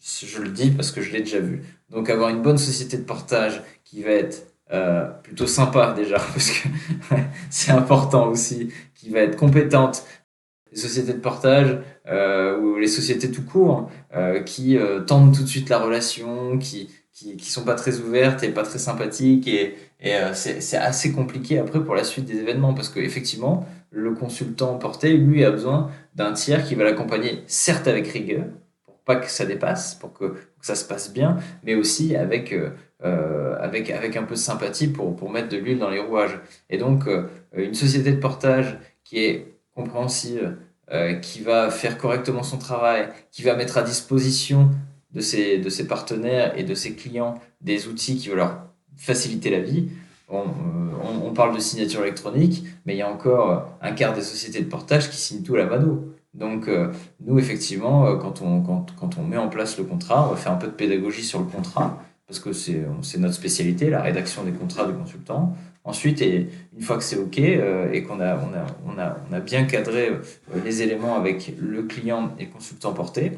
Je 0.00 0.40
le 0.40 0.50
dis 0.50 0.70
parce 0.70 0.92
que 0.92 1.02
je 1.02 1.12
l'ai 1.12 1.20
déjà 1.20 1.40
vu. 1.40 1.64
Donc 1.90 2.10
avoir 2.10 2.28
une 2.28 2.42
bonne 2.42 2.58
société 2.58 2.96
de 2.96 3.02
portage 3.02 3.62
qui 3.84 4.02
va 4.02 4.10
être 4.10 4.46
euh, 4.70 5.06
plutôt 5.22 5.46
sympa 5.46 5.92
déjà, 5.94 6.18
parce 6.34 6.50
que 6.50 6.68
c'est 7.50 7.72
important 7.72 8.28
aussi, 8.28 8.72
qui 8.94 9.10
va 9.10 9.20
être 9.20 9.36
compétente. 9.36 10.04
Les 10.72 10.78
sociétés 10.78 11.12
de 11.12 11.18
portage 11.18 11.78
euh, 12.06 12.58
ou 12.58 12.76
les 12.76 12.86
sociétés 12.86 13.30
tout 13.30 13.44
court 13.44 13.90
euh, 14.14 14.40
qui 14.40 14.78
tendent 15.06 15.34
tout 15.34 15.42
de 15.42 15.48
suite 15.48 15.68
la 15.68 15.78
relation, 15.78 16.58
qui, 16.58 16.90
qui, 17.12 17.36
qui, 17.36 17.50
sont 17.50 17.64
pas 17.64 17.74
très 17.74 17.98
ouvertes 17.98 18.42
et 18.42 18.50
pas 18.50 18.62
très 18.62 18.78
sympathiques 18.78 19.48
et, 19.48 19.76
et 20.00 20.14
c'est 20.34 20.76
assez 20.76 21.12
compliqué 21.12 21.58
après 21.58 21.82
pour 21.82 21.94
la 21.94 22.04
suite 22.04 22.24
des 22.24 22.38
événements 22.38 22.74
parce 22.74 22.88
que 22.88 23.00
effectivement 23.00 23.66
le 23.90 24.12
consultant 24.14 24.76
porté 24.78 25.14
lui 25.14 25.44
a 25.44 25.50
besoin 25.50 25.90
d'un 26.14 26.32
tiers 26.32 26.64
qui 26.64 26.74
va 26.76 26.84
l'accompagner 26.84 27.42
certes 27.46 27.88
avec 27.88 28.06
rigueur 28.06 28.44
pour 28.84 28.94
pas 28.98 29.16
que 29.16 29.28
ça 29.28 29.44
dépasse 29.44 29.96
pour 29.96 30.12
que, 30.12 30.26
que 30.26 30.36
ça 30.62 30.76
se 30.76 30.84
passe 30.84 31.12
bien 31.12 31.38
mais 31.64 31.74
aussi 31.74 32.14
avec 32.14 32.54
euh, 33.04 33.54
avec, 33.60 33.90
avec 33.90 34.16
un 34.16 34.24
peu 34.24 34.34
de 34.34 34.40
sympathie 34.40 34.88
pour, 34.88 35.14
pour 35.14 35.30
mettre 35.30 35.48
de 35.48 35.56
l'huile 35.56 35.78
dans 35.78 35.88
les 35.88 36.00
rouages. 36.00 36.40
Et 36.68 36.78
donc, 36.78 37.06
euh, 37.06 37.28
une 37.52 37.74
société 37.74 38.10
de 38.10 38.18
portage 38.18 38.76
qui 39.04 39.24
est 39.24 39.57
compréhensive, 39.78 40.56
euh, 40.90 41.14
qui 41.14 41.40
va 41.40 41.70
faire 41.70 41.98
correctement 41.98 42.42
son 42.42 42.58
travail, 42.58 43.08
qui 43.30 43.42
va 43.42 43.54
mettre 43.54 43.78
à 43.78 43.82
disposition 43.82 44.70
de 45.12 45.20
ses, 45.20 45.58
de 45.58 45.70
ses 45.70 45.86
partenaires 45.86 46.58
et 46.58 46.64
de 46.64 46.74
ses 46.74 46.94
clients 46.94 47.34
des 47.60 47.86
outils 47.86 48.16
qui 48.16 48.28
vont 48.28 48.36
leur 48.36 48.54
faciliter 48.96 49.50
la 49.50 49.60
vie. 49.60 49.88
On, 50.28 50.44
on, 51.24 51.32
parle 51.32 51.54
de 51.54 51.60
signature 51.60 52.02
électronique, 52.02 52.64
mais 52.84 52.94
il 52.94 52.98
y 52.98 53.02
a 53.02 53.10
encore 53.10 53.78
un 53.80 53.92
quart 53.92 54.12
des 54.12 54.22
sociétés 54.22 54.60
de 54.60 54.68
portage 54.68 55.08
qui 55.08 55.16
signent 55.16 55.42
tout 55.42 55.54
à 55.54 55.58
la 55.58 55.66
mano. 55.66 56.12
Donc, 56.34 56.68
nous, 57.24 57.38
effectivement, 57.38 58.16
quand 58.18 58.42
on, 58.42 58.60
quand, 58.60 58.86
quand 58.98 59.16
on 59.18 59.22
met 59.22 59.38
en 59.38 59.48
place 59.48 59.78
le 59.78 59.84
contrat, 59.84 60.26
on 60.26 60.30
va 60.32 60.36
faire 60.36 60.52
un 60.52 60.56
peu 60.56 60.66
de 60.66 60.72
pédagogie 60.72 61.24
sur 61.24 61.38
le 61.38 61.46
contrat 61.46 62.02
parce 62.28 62.40
que 62.40 62.52
c'est 62.52 63.18
notre 63.18 63.34
spécialité, 63.34 63.88
la 63.88 64.02
rédaction 64.02 64.44
des 64.44 64.52
contrats 64.52 64.86
de 64.86 64.92
consultants. 64.92 65.56
Ensuite, 65.88 66.20
et 66.20 66.46
une 66.76 66.82
fois 66.82 66.98
que 66.98 67.02
c'est 67.02 67.16
OK 67.16 67.38
euh, 67.38 67.90
et 67.90 68.02
qu'on 68.02 68.20
a, 68.20 68.36
on 68.36 68.52
a, 68.52 68.66
on 68.84 68.98
a, 68.98 69.16
on 69.30 69.32
a 69.32 69.40
bien 69.40 69.64
cadré 69.64 70.10
euh, 70.10 70.20
les 70.62 70.82
éléments 70.82 71.16
avec 71.16 71.50
le 71.58 71.84
client 71.84 72.34
et 72.38 72.44
le 72.44 72.50
consultant 72.50 72.92
porté, 72.92 73.32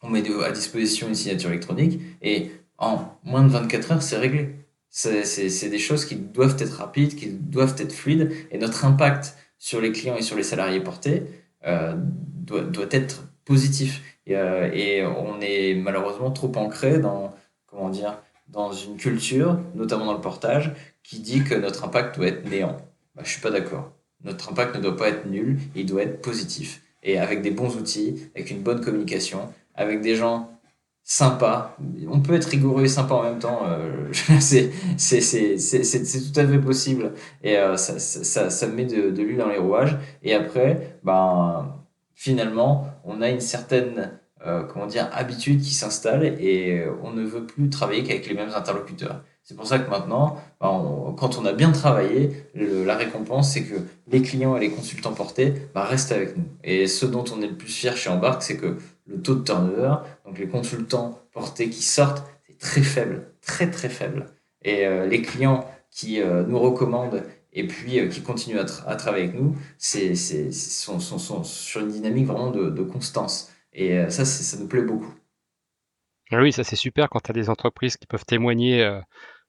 on 0.00 0.08
met 0.08 0.22
à 0.42 0.50
disposition 0.50 1.08
une 1.08 1.14
signature 1.14 1.50
électronique 1.50 2.00
et 2.22 2.52
en 2.78 3.18
moins 3.22 3.42
de 3.42 3.48
24 3.50 3.92
heures, 3.92 4.02
c'est 4.02 4.16
réglé. 4.16 4.54
C'est 4.88 5.68
des 5.68 5.78
choses 5.78 6.06
qui 6.06 6.16
doivent 6.16 6.56
être 6.58 6.72
rapides, 6.72 7.16
qui 7.16 7.28
doivent 7.28 7.76
être 7.76 7.92
fluides 7.92 8.32
et 8.50 8.56
notre 8.56 8.86
impact 8.86 9.36
sur 9.58 9.82
les 9.82 9.92
clients 9.92 10.16
et 10.16 10.22
sur 10.22 10.38
les 10.38 10.42
salariés 10.42 10.80
portés 10.80 11.24
euh, 11.66 11.94
doit, 11.98 12.62
doit, 12.62 12.86
être 12.92 13.24
positif. 13.44 14.02
Et, 14.26 14.32
et 14.32 15.04
on 15.04 15.38
est 15.42 15.74
malheureusement 15.74 16.30
trop 16.30 16.50
ancré 16.56 16.98
dans 16.98 17.34
comment 17.66 17.90
dire, 17.90 18.22
dans 18.48 18.72
une 18.72 18.96
culture, 18.96 19.58
notamment 19.74 20.06
dans 20.06 20.14
le 20.14 20.22
portage, 20.22 20.72
qui 21.04 21.20
dit 21.20 21.44
que 21.44 21.54
notre 21.54 21.84
impact 21.84 22.16
doit 22.16 22.26
être 22.26 22.48
néant. 22.50 22.76
Bah, 23.14 23.22
je 23.24 23.30
suis 23.30 23.40
pas 23.40 23.52
d'accord. 23.52 23.92
Notre 24.24 24.50
impact 24.50 24.74
ne 24.74 24.80
doit 24.80 24.96
pas 24.96 25.08
être 25.10 25.26
nul, 25.26 25.60
il 25.76 25.86
doit 25.86 26.02
être 26.02 26.20
positif. 26.20 26.82
Et 27.04 27.18
avec 27.18 27.42
des 27.42 27.50
bons 27.50 27.76
outils, 27.76 28.30
avec 28.34 28.50
une 28.50 28.62
bonne 28.62 28.80
communication, 28.80 29.52
avec 29.76 30.00
des 30.00 30.16
gens 30.16 30.50
sympas. 31.04 31.76
On 32.08 32.20
peut 32.20 32.34
être 32.34 32.46
rigoureux 32.46 32.84
et 32.84 32.88
sympa 32.88 33.14
en 33.14 33.22
même 33.22 33.38
temps. 33.38 33.60
Euh, 33.66 34.10
c'est 34.40 34.70
tout 34.96 36.40
à 36.40 36.46
fait 36.46 36.58
possible. 36.58 37.12
Et 37.42 37.58
euh, 37.58 37.76
ça, 37.76 37.98
ça, 37.98 38.48
ça, 38.48 38.66
met 38.66 38.86
de, 38.86 39.10
de 39.10 39.22
l'huile 39.22 39.36
dans 39.36 39.50
les 39.50 39.58
rouages. 39.58 39.98
Et 40.22 40.34
après, 40.34 40.96
ben, 41.04 41.76
finalement, 42.14 42.88
on 43.04 43.20
a 43.20 43.28
une 43.28 43.40
certaine 43.40 44.18
euh, 44.46 44.64
comment 44.64 44.86
dire, 44.86 45.08
habitude 45.12 45.60
qui 45.60 45.74
s'installe 45.74 46.24
et 46.24 46.84
on 47.02 47.12
ne 47.12 47.24
veut 47.24 47.46
plus 47.46 47.68
travailler 47.68 48.02
qu'avec 48.02 48.26
les 48.26 48.34
mêmes 48.34 48.52
interlocuteurs. 48.54 49.22
C'est 49.46 49.54
pour 49.54 49.66
ça 49.66 49.78
que 49.78 49.90
maintenant, 49.90 50.38
ben, 50.58 51.14
quand 51.18 51.36
on 51.38 51.44
a 51.44 51.52
bien 51.52 51.70
travaillé, 51.70 52.30
la 52.54 52.96
récompense, 52.96 53.52
c'est 53.52 53.64
que 53.64 53.74
les 54.08 54.22
clients 54.22 54.56
et 54.56 54.60
les 54.60 54.70
consultants 54.70 55.12
portés 55.12 55.52
ben, 55.74 55.82
restent 55.82 56.12
avec 56.12 56.34
nous. 56.34 56.44
Et 56.64 56.86
ce 56.86 57.04
dont 57.04 57.24
on 57.30 57.42
est 57.42 57.48
le 57.48 57.56
plus 57.56 57.68
fier 57.68 57.94
chez 57.94 58.08
Embark, 58.08 58.42
c'est 58.42 58.56
que 58.56 58.78
le 59.06 59.20
taux 59.20 59.34
de 59.34 59.44
turnover, 59.44 59.96
donc 60.24 60.38
les 60.38 60.48
consultants 60.48 61.20
portés 61.32 61.68
qui 61.68 61.82
sortent, 61.82 62.24
c'est 62.46 62.56
très 62.56 62.82
faible, 62.82 63.34
très 63.42 63.70
très 63.70 63.90
faible. 63.90 64.30
Et 64.62 64.86
euh, 64.86 65.06
les 65.06 65.20
clients 65.20 65.68
qui 65.90 66.22
euh, 66.22 66.42
nous 66.44 66.58
recommandent 66.58 67.22
et 67.52 67.66
puis 67.66 68.00
euh, 68.00 68.08
qui 68.08 68.22
continuent 68.22 68.58
à, 68.58 68.96
travailler 68.96 69.24
avec 69.24 69.38
nous, 69.38 69.58
c'est 69.76 70.14
sont, 70.14 71.00
sont, 71.00 71.44
sur 71.44 71.82
une 71.82 71.88
dynamique 71.88 72.26
vraiment 72.26 72.50
de, 72.50 72.70
de 72.70 72.82
constance. 72.82 73.52
Et 73.74 74.08
ça, 74.08 74.24
ça 74.24 74.56
nous 74.56 74.68
plaît 74.68 74.82
beaucoup. 74.82 75.12
Ah 76.30 76.40
oui, 76.40 76.52
ça 76.52 76.62
c'est 76.64 76.76
super 76.76 77.10
quand 77.10 77.20
tu 77.20 77.30
as 77.32 77.34
des 77.34 77.50
entreprises 77.50 77.96
qui 77.96 78.06
peuvent 78.06 78.24
témoigner 78.24 78.88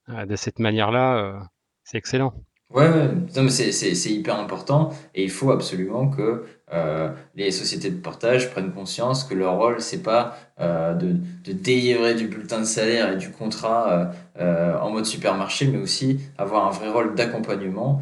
euh, 0.10 0.26
de 0.26 0.36
cette 0.36 0.60
manière-là, 0.60 1.18
euh, 1.18 1.40
c'est 1.84 1.98
excellent. 1.98 2.34
Ouais, 2.72 2.90
ouais. 2.90 3.50
c'est 3.50 4.10
hyper 4.10 4.40
important 4.40 4.90
et 5.14 5.24
il 5.24 5.30
faut 5.30 5.52
absolument 5.52 6.10
que 6.10 6.46
euh, 6.74 7.14
les 7.36 7.52
sociétés 7.52 7.92
de 7.92 8.02
portage 8.02 8.50
prennent 8.50 8.74
conscience 8.74 9.24
que 9.24 9.36
leur 9.36 9.58
rôle, 9.58 9.82
c'est 9.82 10.02
pas 10.02 10.36
de, 10.60 11.18
de, 11.44 11.52
délivrer 11.52 12.16
du 12.16 12.28
bulletin 12.28 12.60
de 12.60 12.66
salaire 12.66 13.14
et 13.14 13.18
du 13.18 13.30
contrat 13.30 14.12
en 14.40 14.90
mode 14.90 15.06
supermarché, 15.06 15.68
mais 15.68 15.78
aussi 15.78 16.20
avoir 16.40 16.66
un 16.68 16.72
vrai 16.72 16.90
rôle 16.90 17.14
d'accompagnement 17.14 18.02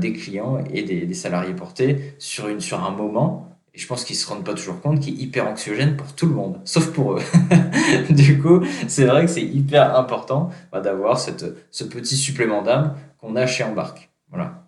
des 0.00 0.12
clients 0.12 0.58
et 0.72 0.82
des, 0.82 1.06
des, 1.06 1.14
salariés 1.14 1.54
portés 1.54 2.14
sur, 2.18 2.48
une, 2.48 2.60
sur 2.60 2.82
un 2.82 2.90
moment 2.90 3.49
et 3.74 3.78
je 3.78 3.86
pense 3.86 4.04
qu'ils 4.04 4.16
se 4.16 4.28
rendent 4.28 4.44
pas 4.44 4.54
toujours 4.54 4.80
compte 4.80 5.00
qu'il 5.00 5.14
est 5.14 5.22
hyper 5.22 5.46
anxiogène 5.46 5.96
pour 5.96 6.14
tout 6.14 6.26
le 6.26 6.34
monde, 6.34 6.60
sauf 6.64 6.92
pour 6.92 7.14
eux. 7.14 7.22
du 8.10 8.40
coup, 8.40 8.64
c'est 8.88 9.06
vrai 9.06 9.22
que 9.26 9.30
c'est 9.30 9.42
hyper 9.42 9.96
important 9.96 10.50
bah, 10.72 10.80
d'avoir 10.80 11.18
ce 11.18 11.84
petit 11.84 12.16
supplément 12.16 12.62
d'âme 12.62 12.96
qu'on 13.18 13.36
a 13.36 13.46
chez 13.46 13.64
Embark. 13.64 14.10
Voilà. 14.30 14.66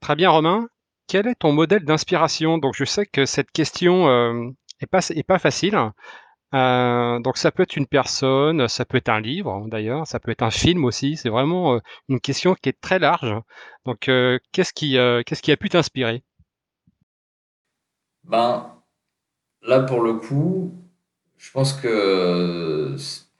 Très 0.00 0.16
bien, 0.16 0.30
Romain. 0.30 0.68
Quel 1.06 1.26
est 1.26 1.34
ton 1.36 1.52
modèle 1.52 1.84
d'inspiration? 1.84 2.58
Donc, 2.58 2.74
je 2.76 2.84
sais 2.84 3.06
que 3.06 3.24
cette 3.24 3.50
question 3.50 4.08
euh, 4.08 4.50
est, 4.80 4.86
pas, 4.86 5.06
est 5.10 5.26
pas 5.26 5.38
facile. 5.38 5.78
Euh, 6.54 7.18
donc, 7.20 7.38
ça 7.38 7.50
peut 7.50 7.62
être 7.62 7.76
une 7.76 7.86
personne, 7.86 8.68
ça 8.68 8.84
peut 8.84 8.98
être 8.98 9.08
un 9.08 9.20
livre 9.20 9.64
d'ailleurs, 9.68 10.06
ça 10.06 10.20
peut 10.20 10.30
être 10.30 10.42
un 10.42 10.50
film 10.50 10.84
aussi. 10.84 11.16
C'est 11.16 11.30
vraiment 11.30 11.74
euh, 11.74 11.78
une 12.08 12.20
question 12.20 12.54
qui 12.54 12.68
est 12.68 12.80
très 12.80 12.98
large. 12.98 13.34
Donc, 13.86 14.08
euh, 14.08 14.38
qu'est-ce 14.52 14.72
qui, 14.72 14.96
qu'est-ce 15.26 15.42
qui 15.42 15.52
a 15.52 15.56
pu 15.56 15.68
t'inspirer? 15.68 16.22
Ben, 18.24 18.74
là, 19.62 19.80
pour 19.80 20.00
le 20.00 20.14
coup, 20.14 20.72
je 21.38 21.50
pense 21.52 21.72
que 21.74 22.96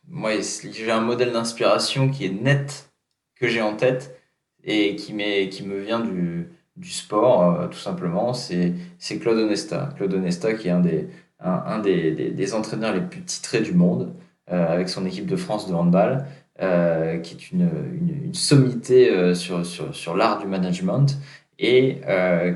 moi, 0.09 0.33
j'ai 0.41 0.91
un 0.91 1.01
modèle 1.01 1.33
d'inspiration 1.33 2.11
qui 2.11 2.27
est 2.27 2.31
net, 2.31 2.91
que 3.37 3.49
j'ai 3.49 3.63
en 3.63 3.77
tête, 3.77 4.19
et 4.65 4.97
qui, 4.97 5.15
qui 5.51 5.67
me 5.67 5.81
vient 5.81 6.01
du, 6.01 6.49
du 6.77 6.91
sport, 6.91 7.61
euh, 7.61 7.69
tout 7.69 7.79
simplement, 7.79 8.33
c'est 8.35 8.75
Claude 9.21 9.39
Onesta. 9.39 9.91
Claude 9.97 10.15
Onesta, 10.15 10.55
qui 10.55 10.69
est 10.69 10.71
un 10.71 10.81
des, 10.81 11.09
un, 11.41 11.79
des, 11.81 12.13
des, 12.13 12.55
entraîneurs 12.55 12.95
les 12.95 13.01
plus 13.01 13.23
titrés 13.23 13.61
du 13.61 13.73
monde, 13.73 14.15
euh, 14.51 14.67
avec 14.67 14.89
son 14.89 15.07
équipe 15.07 15.27
de 15.27 15.37
France 15.37 15.69
de 15.69 15.75
handball, 15.75 16.27
euh, 16.61 17.19
qui 17.19 17.35
est 17.35 17.51
une, 17.51 17.69
une, 17.95 18.25
une 18.27 18.35
sommité 18.35 19.35
sur, 19.35 19.65
sur, 19.67 19.95
sur 19.95 20.17
l'art 20.17 20.39
du 20.39 20.47
management, 20.47 21.19
et 21.59 22.01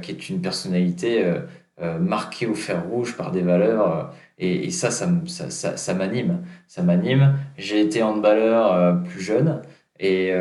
qui 0.02 0.10
est 0.10 0.28
une 0.28 0.40
personnalité 0.40 1.24
euh, 1.78 1.98
marqué 1.98 2.46
au 2.46 2.54
fer 2.54 2.82
rouge 2.88 3.18
par 3.18 3.32
des 3.32 3.42
valeurs. 3.42 3.98
Euh, 3.98 4.04
et, 4.38 4.70
ça, 4.70 4.90
ça, 4.90 5.10
ça, 5.26 5.76
ça, 5.76 5.94
m'anime. 5.94 6.42
Ça 6.66 6.82
m'anime. 6.82 7.34
J'ai 7.58 7.82
été 7.82 8.02
handballeur 8.02 8.72
euh, 8.72 8.92
plus 8.94 9.20
jeune 9.20 9.60
et 10.00 10.32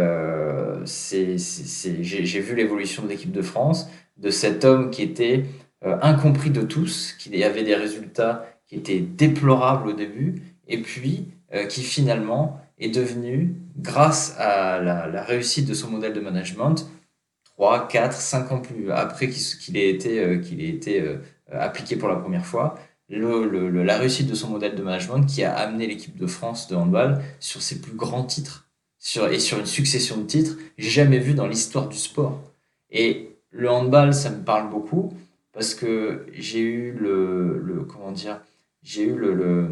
j'ai, 0.86 2.40
vu 2.40 2.56
l'évolution 2.56 3.04
de 3.04 3.10
l'équipe 3.10 3.34
de 3.34 3.42
France, 3.42 3.90
de 4.18 4.30
cet 4.30 4.64
homme 4.64 4.92
qui 4.92 5.02
était 5.02 5.46
incompris 5.82 6.50
de 6.50 6.62
tous, 6.62 7.14
qui 7.20 7.44
avait 7.44 7.64
des 7.64 7.76
résultats 7.76 8.46
qui 8.68 8.76
étaient 8.76 9.00
déplorables 9.00 9.90
au 9.90 9.94
début, 9.94 10.42
et 10.68 10.82
puis 10.82 11.32
qui 11.70 11.84
finalement 11.84 12.60
est 12.80 12.90
devenu, 12.90 13.56
grâce 13.78 14.36
à 14.38 14.82
la, 14.82 15.08
la, 15.08 15.24
réussite 15.24 15.70
de 15.70 15.74
son 15.74 15.90
modèle 15.90 16.12
de 16.12 16.20
management, 16.20 16.86
3, 17.58 17.88
4, 17.88 18.14
5 18.14 18.52
ans 18.52 18.60
plus 18.60 18.92
après 18.92 19.30
qu'il 19.30 19.78
ait 19.78 19.90
été, 19.90 20.20
euh, 20.20 20.38
qu'il 20.40 20.62
ait 20.62 20.70
été 20.70 21.02
euh, 21.02 21.18
appliqué 21.52 21.96
pour 21.96 22.10
la 22.10 22.16
première 22.18 22.46
fois, 22.46 22.76
le, 23.10 23.84
la 23.84 23.98
réussite 23.98 24.28
de 24.28 24.36
son 24.36 24.50
modèle 24.50 24.76
de 24.76 24.84
management 24.84 25.24
qui 25.26 25.44
a 25.44 25.54
amené 25.56 25.88
l'équipe 25.88 26.18
de 26.18 26.28
France 26.28 26.68
de 26.68 26.76
handball 26.76 27.22
sur 27.40 27.62
ses 27.62 27.80
plus 27.80 27.94
grands 27.94 28.24
titres 28.24 28.68
sur, 29.00 29.28
et 29.28 29.40
sur 29.40 29.60
une 29.60 29.66
succession 29.68 30.18
de 30.18 30.26
titres 30.26 30.58
jamais 30.78 31.20
vu 31.20 31.34
dans 31.34 31.48
l'histoire 31.48 31.88
du 31.88 31.98
sport. 31.98 32.42
Et 32.90 33.30
le 33.52 33.70
handball, 33.70 34.14
ça 34.14 34.32
me 34.32 34.44
parle 34.44 34.70
beaucoup 34.70 35.14
parce 35.54 35.76
que 35.76 36.26
j'ai 36.34 36.60
eu 36.60 36.92
le, 36.92 37.62
le, 37.64 37.82
comment 37.84 38.12
dire, 38.12 38.42
j'ai 38.84 39.04
eu 39.04 39.16
le, 39.16 39.34
le, 39.34 39.70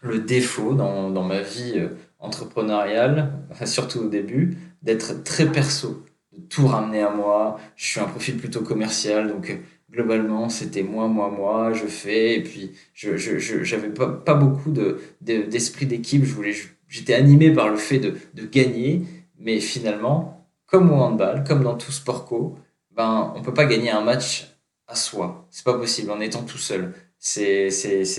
le 0.00 0.18
défaut 0.18 0.74
dans, 0.74 1.10
dans, 1.10 1.22
ma 1.22 1.40
vie 1.40 1.74
euh, 1.76 1.88
entrepreneuriale, 2.18 3.32
surtout 3.64 4.00
au 4.00 4.08
début, 4.08 4.56
d'être 4.82 5.22
très 5.22 5.50
perso 5.50 6.04
de 6.36 6.46
tout 6.48 6.66
ramener 6.66 7.00
à 7.00 7.10
moi. 7.10 7.58
Je 7.76 7.86
suis 7.86 8.00
un 8.00 8.04
profil 8.04 8.36
plutôt 8.36 8.62
commercial, 8.62 9.28
donc 9.28 9.56
globalement, 9.90 10.48
c'était 10.48 10.82
moi, 10.82 11.08
moi, 11.08 11.30
moi, 11.30 11.72
je 11.72 11.86
fais. 11.86 12.36
Et 12.36 12.42
puis, 12.42 12.72
je 12.92 13.16
j'avais 13.38 13.88
pas, 13.88 14.08
pas 14.08 14.34
beaucoup 14.34 14.70
de, 14.70 15.00
d'esprit 15.20 15.86
d'équipe. 15.86 16.24
Je 16.24 16.34
voulais, 16.34 16.54
j'étais 16.88 17.14
animé 17.14 17.52
par 17.52 17.68
le 17.68 17.76
fait 17.76 17.98
de, 17.98 18.14
de 18.34 18.46
gagner, 18.46 19.02
mais 19.38 19.60
finalement, 19.60 20.48
comme 20.66 20.90
au 20.90 20.96
handball, 20.96 21.44
comme 21.44 21.62
dans 21.62 21.76
tout 21.76 21.92
sport 21.92 22.26
co, 22.26 22.58
ben, 22.90 23.32
on 23.36 23.42
peut 23.42 23.54
pas 23.54 23.66
gagner 23.66 23.90
un 23.90 24.02
match 24.02 24.54
à 24.88 24.94
soi. 24.94 25.46
C'est 25.50 25.64
pas 25.64 25.74
possible 25.74 26.10
en 26.10 26.20
étant 26.20 26.42
tout 26.42 26.58
seul. 26.58 26.92
C'est, 27.18 27.70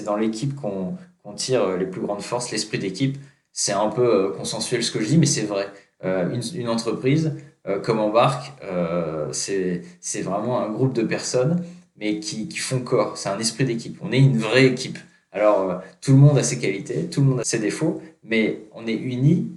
dans 0.06 0.16
l'équipe 0.16 0.56
qu'on, 0.56 0.98
qu'on 1.22 1.34
tire 1.34 1.78
les 1.78 1.86
plus 1.86 2.02
grandes 2.02 2.22
forces, 2.22 2.52
l'esprit 2.52 2.80
d'équipe. 2.80 3.18
C'est 3.52 3.72
un 3.72 3.90
peu 3.90 4.04
euh, 4.04 4.32
consensuel 4.32 4.84
ce 4.84 4.92
que 4.92 5.00
je 5.00 5.08
dis, 5.08 5.18
mais 5.18 5.26
c'est 5.26 5.44
vrai. 5.44 5.72
Euh, 6.04 6.38
une, 6.54 6.68
entreprise, 6.68 7.28
euh, 7.28 7.40
comme 7.84 8.00
Embarque, 8.00 8.54
euh, 8.64 9.28
c'est 9.32 10.22
vraiment 10.22 10.62
un 10.62 10.70
groupe 10.70 10.94
de 10.94 11.04
personnes, 11.04 11.64
mais 11.98 12.20
qui, 12.20 12.48
qui 12.48 12.60
font 12.60 12.80
corps. 12.80 13.18
C'est 13.18 13.30
un 13.30 13.40
esprit 13.40 13.66
d'équipe. 13.66 13.98
On 14.02 14.12
est 14.12 14.20
une 14.20 14.38
vraie 14.38 14.66
équipe. 14.66 14.98
Alors, 15.32 15.70
euh, 15.70 15.76
tout 16.02 16.12
le 16.12 16.18
monde 16.18 16.38
a 16.38 16.44
ses 16.44 16.60
qualités, 16.60 17.10
tout 17.10 17.22
le 17.22 17.28
monde 17.28 17.40
a 17.42 17.44
ses 17.44 17.60
défauts, 17.60 18.02
mais 18.24 18.62
on 18.74 18.88
est 18.88 18.94
unis 18.94 19.52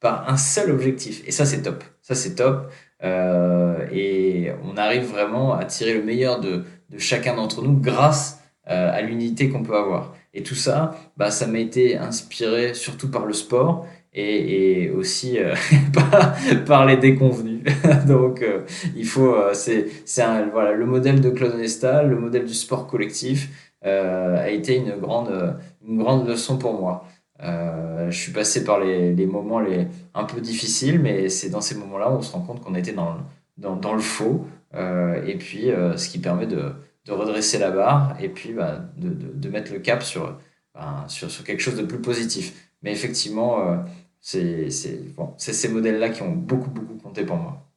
par 0.00 0.28
un 0.28 0.36
seul 0.36 0.70
objectif. 0.70 1.22
Et 1.26 1.32
ça, 1.32 1.46
c'est 1.46 1.62
top. 1.62 1.82
Ça, 2.02 2.14
c'est 2.14 2.34
top. 2.34 2.70
Euh, 3.02 3.86
et 3.90 4.52
on 4.64 4.76
arrive 4.76 5.04
vraiment 5.04 5.54
à 5.54 5.64
tirer 5.64 5.94
le 5.94 6.02
meilleur 6.02 6.40
de, 6.40 6.64
de 6.90 6.98
chacun 6.98 7.34
d'entre 7.34 7.62
nous 7.62 7.78
grâce 7.78 8.40
euh, 8.70 8.92
à 8.92 9.00
l'unité 9.00 9.48
qu'on 9.48 9.62
peut 9.62 9.76
avoir. 9.76 10.14
Et 10.34 10.42
tout 10.42 10.54
ça, 10.54 10.96
bah, 11.16 11.30
ça 11.30 11.46
m'a 11.46 11.58
été 11.58 11.96
inspiré 11.96 12.74
surtout 12.74 13.10
par 13.10 13.26
le 13.26 13.32
sport 13.32 13.86
et, 14.12 14.84
et 14.84 14.90
aussi 14.90 15.38
euh, 15.38 15.54
par, 16.66 16.86
les 16.86 16.96
déconvenus. 16.96 17.51
Donc, 18.06 18.42
euh, 18.42 18.62
il 18.96 19.06
faut, 19.06 19.34
euh, 19.34 19.54
c'est, 19.54 19.88
c'est 20.04 20.24
voilà, 20.50 20.72
le 20.72 20.86
modèle 20.86 21.20
de 21.20 21.30
Claude 21.30 21.54
Onesta, 21.54 22.02
le 22.02 22.16
modèle 22.16 22.44
du 22.44 22.54
sport 22.54 22.86
collectif 22.86 23.48
a 23.84 24.48
été 24.48 24.76
une 24.76 24.92
grande, 24.92 25.56
une 25.84 25.98
grande 25.98 26.28
leçon 26.28 26.56
pour 26.56 26.80
moi. 26.80 27.04
je 27.40 28.16
suis 28.16 28.30
passé 28.30 28.62
par 28.62 28.78
les, 28.78 29.12
les, 29.12 29.26
moments 29.26 29.58
les, 29.58 29.88
un 30.14 30.22
peu 30.22 30.40
difficiles, 30.40 31.00
mais 31.00 31.28
c'est 31.28 31.50
dans 31.50 31.60
ces 31.60 31.74
moments-là 31.74 32.08
où 32.08 32.14
on 32.14 32.22
se 32.22 32.30
rend 32.30 32.42
compte 32.42 32.62
qu'on 32.62 32.76
était 32.76 32.92
dans, 32.92 33.16
dans, 33.58 33.74
dans, 33.74 33.94
le 33.94 34.00
faux, 34.00 34.46
et 34.72 35.36
puis 35.36 35.70
ce 35.96 36.08
qui 36.08 36.20
permet 36.20 36.46
de, 36.46 36.74
de 37.06 37.12
redresser 37.12 37.58
la 37.58 37.72
barre 37.72 38.16
et 38.20 38.28
puis 38.28 38.52
bah, 38.52 38.84
de, 38.96 39.08
de, 39.08 39.48
mettre 39.48 39.72
le 39.72 39.80
cap 39.80 40.04
sur, 40.04 40.38
ben, 40.76 41.04
sur, 41.08 41.28
sur, 41.28 41.42
quelque 41.42 41.60
chose 41.60 41.76
de 41.76 41.82
plus 41.82 42.00
positif. 42.00 42.70
Mais 42.82 42.92
effectivement, 42.92 43.84
c'est 44.22 45.14
bon, 45.16 45.34
ces 45.36 45.68
modèles-là 45.68 46.08
qui 46.10 46.22
ont 46.22 46.32
beaucoup, 46.32 46.70
beaucoup 46.70 46.94
compté 46.94 47.24
pour 47.24 47.36
moi. 47.36 47.68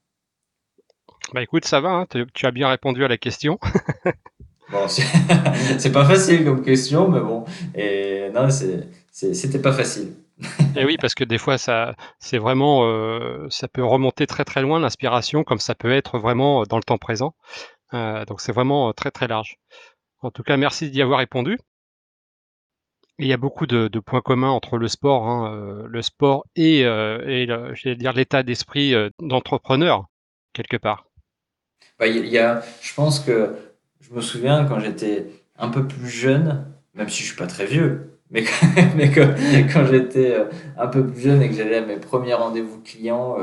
Bah 1.34 1.41
écoute, 1.41 1.65
ça 1.65 1.81
va, 1.81 1.89
hein, 1.89 2.08
tu 2.34 2.45
as 2.45 2.51
bien 2.51 2.69
répondu 2.69 3.03
à 3.03 3.08
la 3.08 3.17
question. 3.17 3.60
bon, 4.71 4.88
c'est 4.88 5.91
pas 5.91 6.05
facile 6.05 6.45
comme 6.45 6.62
question, 6.62 7.10
mais 7.10 7.19
bon, 7.19 7.45
et 7.73 8.29
non, 8.34 8.49
c'était 8.49 9.60
pas 9.60 9.73
facile. 9.73 10.13
et 10.75 10.86
oui, 10.86 10.97
parce 11.01 11.15
que 11.15 11.23
des 11.23 11.39
fois, 11.39 11.58
ça, 11.58 11.95
c'est 12.19 12.38
vraiment, 12.38 12.86
euh, 12.86 13.47
ça 13.49 13.67
peut 13.67 13.84
remonter 13.84 14.27
très 14.27 14.45
très 14.45 14.62
loin 14.62 14.79
l'inspiration, 14.79 15.43
comme 15.43 15.60
ça 15.60 15.73
peut 15.73 15.91
être 15.91 16.19
vraiment 16.19 16.63
dans 16.63 16.77
le 16.77 16.84
temps 16.84 16.99
présent. 16.99 17.34
Euh, 17.93 18.23
donc 18.25 18.41
c'est 18.41 18.51
vraiment 18.51 18.93
très 18.93 19.10
très 19.10 19.27
large. 19.27 19.58
En 20.21 20.29
tout 20.29 20.43
cas, 20.43 20.58
merci 20.58 20.91
d'y 20.91 21.01
avoir 21.01 21.19
répondu 21.19 21.58
il 23.19 23.28
y 23.28 23.34
a 23.34 23.38
beaucoup 23.38 23.65
de, 23.65 23.88
points 23.99 24.21
communs 24.21 24.49
entre 24.49 24.78
le 24.78 24.88
sport, 24.88 25.28
hein, 25.28 25.54
euh, 25.56 25.88
le 25.88 26.01
sport 26.01 26.45
et, 26.56 26.86
euh, 26.86 27.73
dire 27.97 28.13
l'état 28.13 28.43
d'esprit 28.43 28.93
euh, 28.93 29.10
d'entrepreneur 29.21 30.08
quelque 30.54 30.78
part. 30.78 31.08
Bah, 31.99 32.08
il 32.08 32.28
y 32.28 32.38
a, 32.38 32.62
je 32.82 32.93
pense 32.93 33.19
que 33.19 33.56
je 34.01 34.13
me 34.13 34.21
souviens 34.21 34.65
quand 34.65 34.80
j'étais 34.80 35.28
un 35.58 35.69
peu 35.69 35.88
plus 35.88 36.10
jeune, 36.10 36.65
même 36.93 37.10
si 37.10 37.21
je 37.21 37.28
suis 37.28 37.38
pas 37.38 37.47
très 37.47 37.65
vieux, 37.65 38.19
Mais, 38.32 38.43
mais 38.95 39.12
quand, 39.12 39.86
j'étais 39.89 40.36
un 40.78 40.88
peu 40.88 41.06
plus 41.08 41.21
jeune 41.21 41.41
et 41.41 41.49
que 41.49 41.56
j'allais 41.56 41.78
à 41.78 41.86
mes 41.86 41.97
premiers 41.97 42.34
rendez-vous 42.34 42.82
clients 42.82 43.38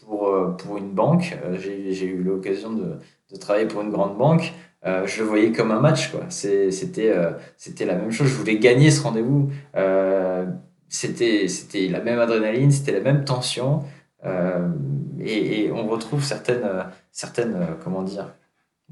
pour, 0.00 0.34
pour 0.56 0.78
une 0.78 0.92
banque, 0.92 1.36
j'ai 1.58 2.06
eu 2.06 2.22
l'occasion 2.22 2.72
de, 2.72 2.96
de, 3.30 3.36
travailler 3.36 3.66
pour 3.66 3.82
une 3.82 3.90
grande 3.90 4.16
banque. 4.16 4.52
Je 4.84 5.22
le 5.22 5.28
voyais 5.28 5.52
comme 5.52 5.70
un 5.70 5.80
match. 5.80 6.12
C'était 6.28 6.70
c'était 6.70 7.84
la 7.84 7.94
même 7.94 8.10
chose. 8.10 8.28
Je 8.28 8.34
voulais 8.34 8.58
gagner 8.58 8.90
ce 8.90 9.02
rendez-vous. 9.02 9.50
c'était 10.88 11.88
la 11.88 12.00
même 12.00 12.18
adrénaline, 12.18 12.70
c'était 12.70 12.92
la 12.92 13.00
même 13.00 13.24
tension. 13.24 13.84
Et, 15.20 15.64
et, 15.64 15.72
on 15.72 15.86
retrouve 15.86 16.22
certaines, 16.22 16.68
certaines 17.10 17.56
comment 17.82 18.02
dire, 18.02 18.34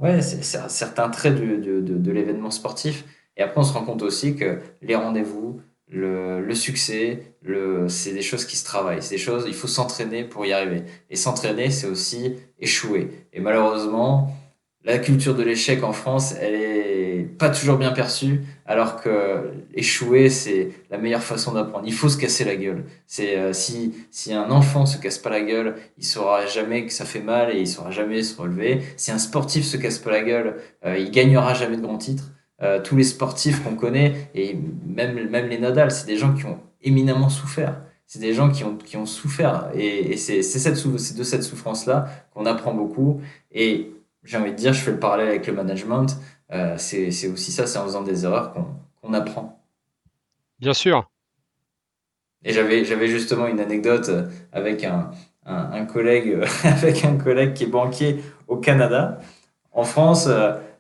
Ouais, 0.01 0.23
certains 0.23 1.11
traits 1.11 1.35
de, 1.35 1.57
de, 1.57 1.81
de, 1.81 2.13
l'événement 2.13 2.51
sportif. 2.51 3.05
Et 3.37 3.43
après, 3.43 3.61
on 3.61 3.65
se 3.65 3.75
rend 3.75 3.85
compte 3.85 4.03
aussi 4.03 4.35
que 4.35 4.61
les 4.81 4.97
rendez-vous, 4.97 5.61
le, 5.89 6.41
le 6.41 6.55
succès, 6.55 7.35
le, 7.43 7.87
c'est 7.89 8.13
des 8.13 8.23
choses 8.23 8.47
qui 8.47 8.57
se 8.57 8.65
travaillent. 8.65 9.03
C'est 9.03 9.17
des 9.17 9.21
choses, 9.21 9.45
il 9.47 9.53
faut 9.53 9.67
s'entraîner 9.69 10.25
pour 10.25 10.47
y 10.47 10.55
arriver. 10.55 10.85
Et 11.11 11.17
s'entraîner, 11.17 11.71
c'est 11.71 11.87
aussi 11.87 12.37
échouer. 12.59 13.11
Et 13.35 13.41
malheureusement, 13.41 14.35
la 14.85 14.99
culture 14.99 15.35
de 15.35 15.43
l'échec 15.43 15.85
en 15.85 15.93
France, 15.93 16.35
elle 16.41 16.55
est 16.55 17.29
pas 17.39 17.51
toujours 17.51 17.77
bien 17.77 17.93
perçue, 17.93 18.41
alors 18.65 18.97
que 19.01 19.53
échouer, 19.75 20.31
c'est 20.31 20.71
la 20.91 20.97
meilleure 20.97 21.23
façon 21.23 21.53
d'apprendre. 21.53 21.85
Il 21.87 21.93
faut 21.93 22.09
se 22.09 22.17
casser 22.17 22.45
la 22.45 22.57
gueule. 22.57 22.85
C'est 23.07 23.37
euh, 23.37 23.53
si 23.53 23.95
si 24.11 24.33
un 24.33 24.51
enfant 24.51 24.87
se 24.87 24.97
casse 24.97 25.19
pas 25.19 25.29
la 25.29 25.43
gueule, 25.43 25.77
il 25.99 26.05
saura 26.05 26.47
jamais 26.47 26.87
que 26.87 26.93
ça 26.93 27.05
fait 27.05 27.21
mal 27.21 27.55
et 27.55 27.61
il 27.61 27.69
saura 27.69 27.91
jamais 27.91 28.23
se 28.23 28.41
relever. 28.41 28.81
Si 28.97 29.11
un 29.11 29.19
sportif 29.19 29.65
se 29.65 29.77
casse 29.77 29.99
pas 29.99 30.11
la 30.11 30.23
gueule, 30.23 30.57
euh, 30.87 30.97
il 30.99 31.11
gagnera 31.11 31.53
jamais 31.53 31.77
de 31.77 31.83
grands 31.83 31.99
titres. 31.99 32.31
Euh, 32.63 32.81
tous 32.81 32.97
les 32.97 33.05
sportifs 33.05 33.63
qu'on 33.63 33.75
connaît 33.75 34.31
et 34.35 34.57
même 34.87 35.29
même 35.29 35.49
les 35.49 35.59
Nadal, 35.59 35.91
c'est 35.91 36.07
des 36.07 36.17
gens 36.17 36.33
qui 36.35 36.47
ont 36.47 36.59
éminemment 36.83 37.29
souffert. 37.29 37.81
C'est 38.07 38.19
des 38.19 38.35
gens 38.35 38.51
qui 38.51 38.65
ont, 38.65 38.77
qui 38.77 38.97
ont 38.97 39.07
souffert 39.07 39.69
et, 39.75 40.13
et 40.13 40.17
c'est 40.17 40.39
de 40.39 41.23
cette 41.23 41.43
souffrance-là 41.45 42.09
qu'on 42.35 42.45
apprend 42.45 42.75
beaucoup. 42.75 43.21
Et 43.53 43.93
j'ai 44.25 44.37
envie 44.37 44.53
de 44.53 44.57
dire, 44.57 44.73
je 44.73 44.81
fais 44.81 44.91
le 44.91 44.99
parallèle 44.99 45.29
avec 45.29 45.47
le 45.47 45.53
management. 45.53 46.17
Euh, 46.53 46.75
c'est 46.79 47.09
aussi 47.29 47.53
ça, 47.53 47.67
c'est 47.67 47.79
en 47.79 47.85
faisant 47.85 48.03
des 48.03 48.25
erreurs 48.25 48.55
qu'on 49.01 49.15
apprend. 49.15 49.63
Bien 50.59 50.75
sûr. 50.75 51.09
Et 52.43 52.53
j'avais 52.53 53.09
justement 53.09 53.47
une 53.47 53.61
anecdote 53.61 54.09
euh, 54.09 54.29
avec 54.53 54.85
un, 54.85 55.11
un, 55.45 55.85
collègue, 55.85 56.29
euh, 56.29 56.47
avec 56.65 57.05
un 57.05 57.17
collègue 57.17 57.55
qui 57.55 57.65
est 57.65 57.69
banquier 57.69 58.23
au 58.49 58.57
Canada. 58.57 59.19
En 59.73 59.85
France, 59.85 60.29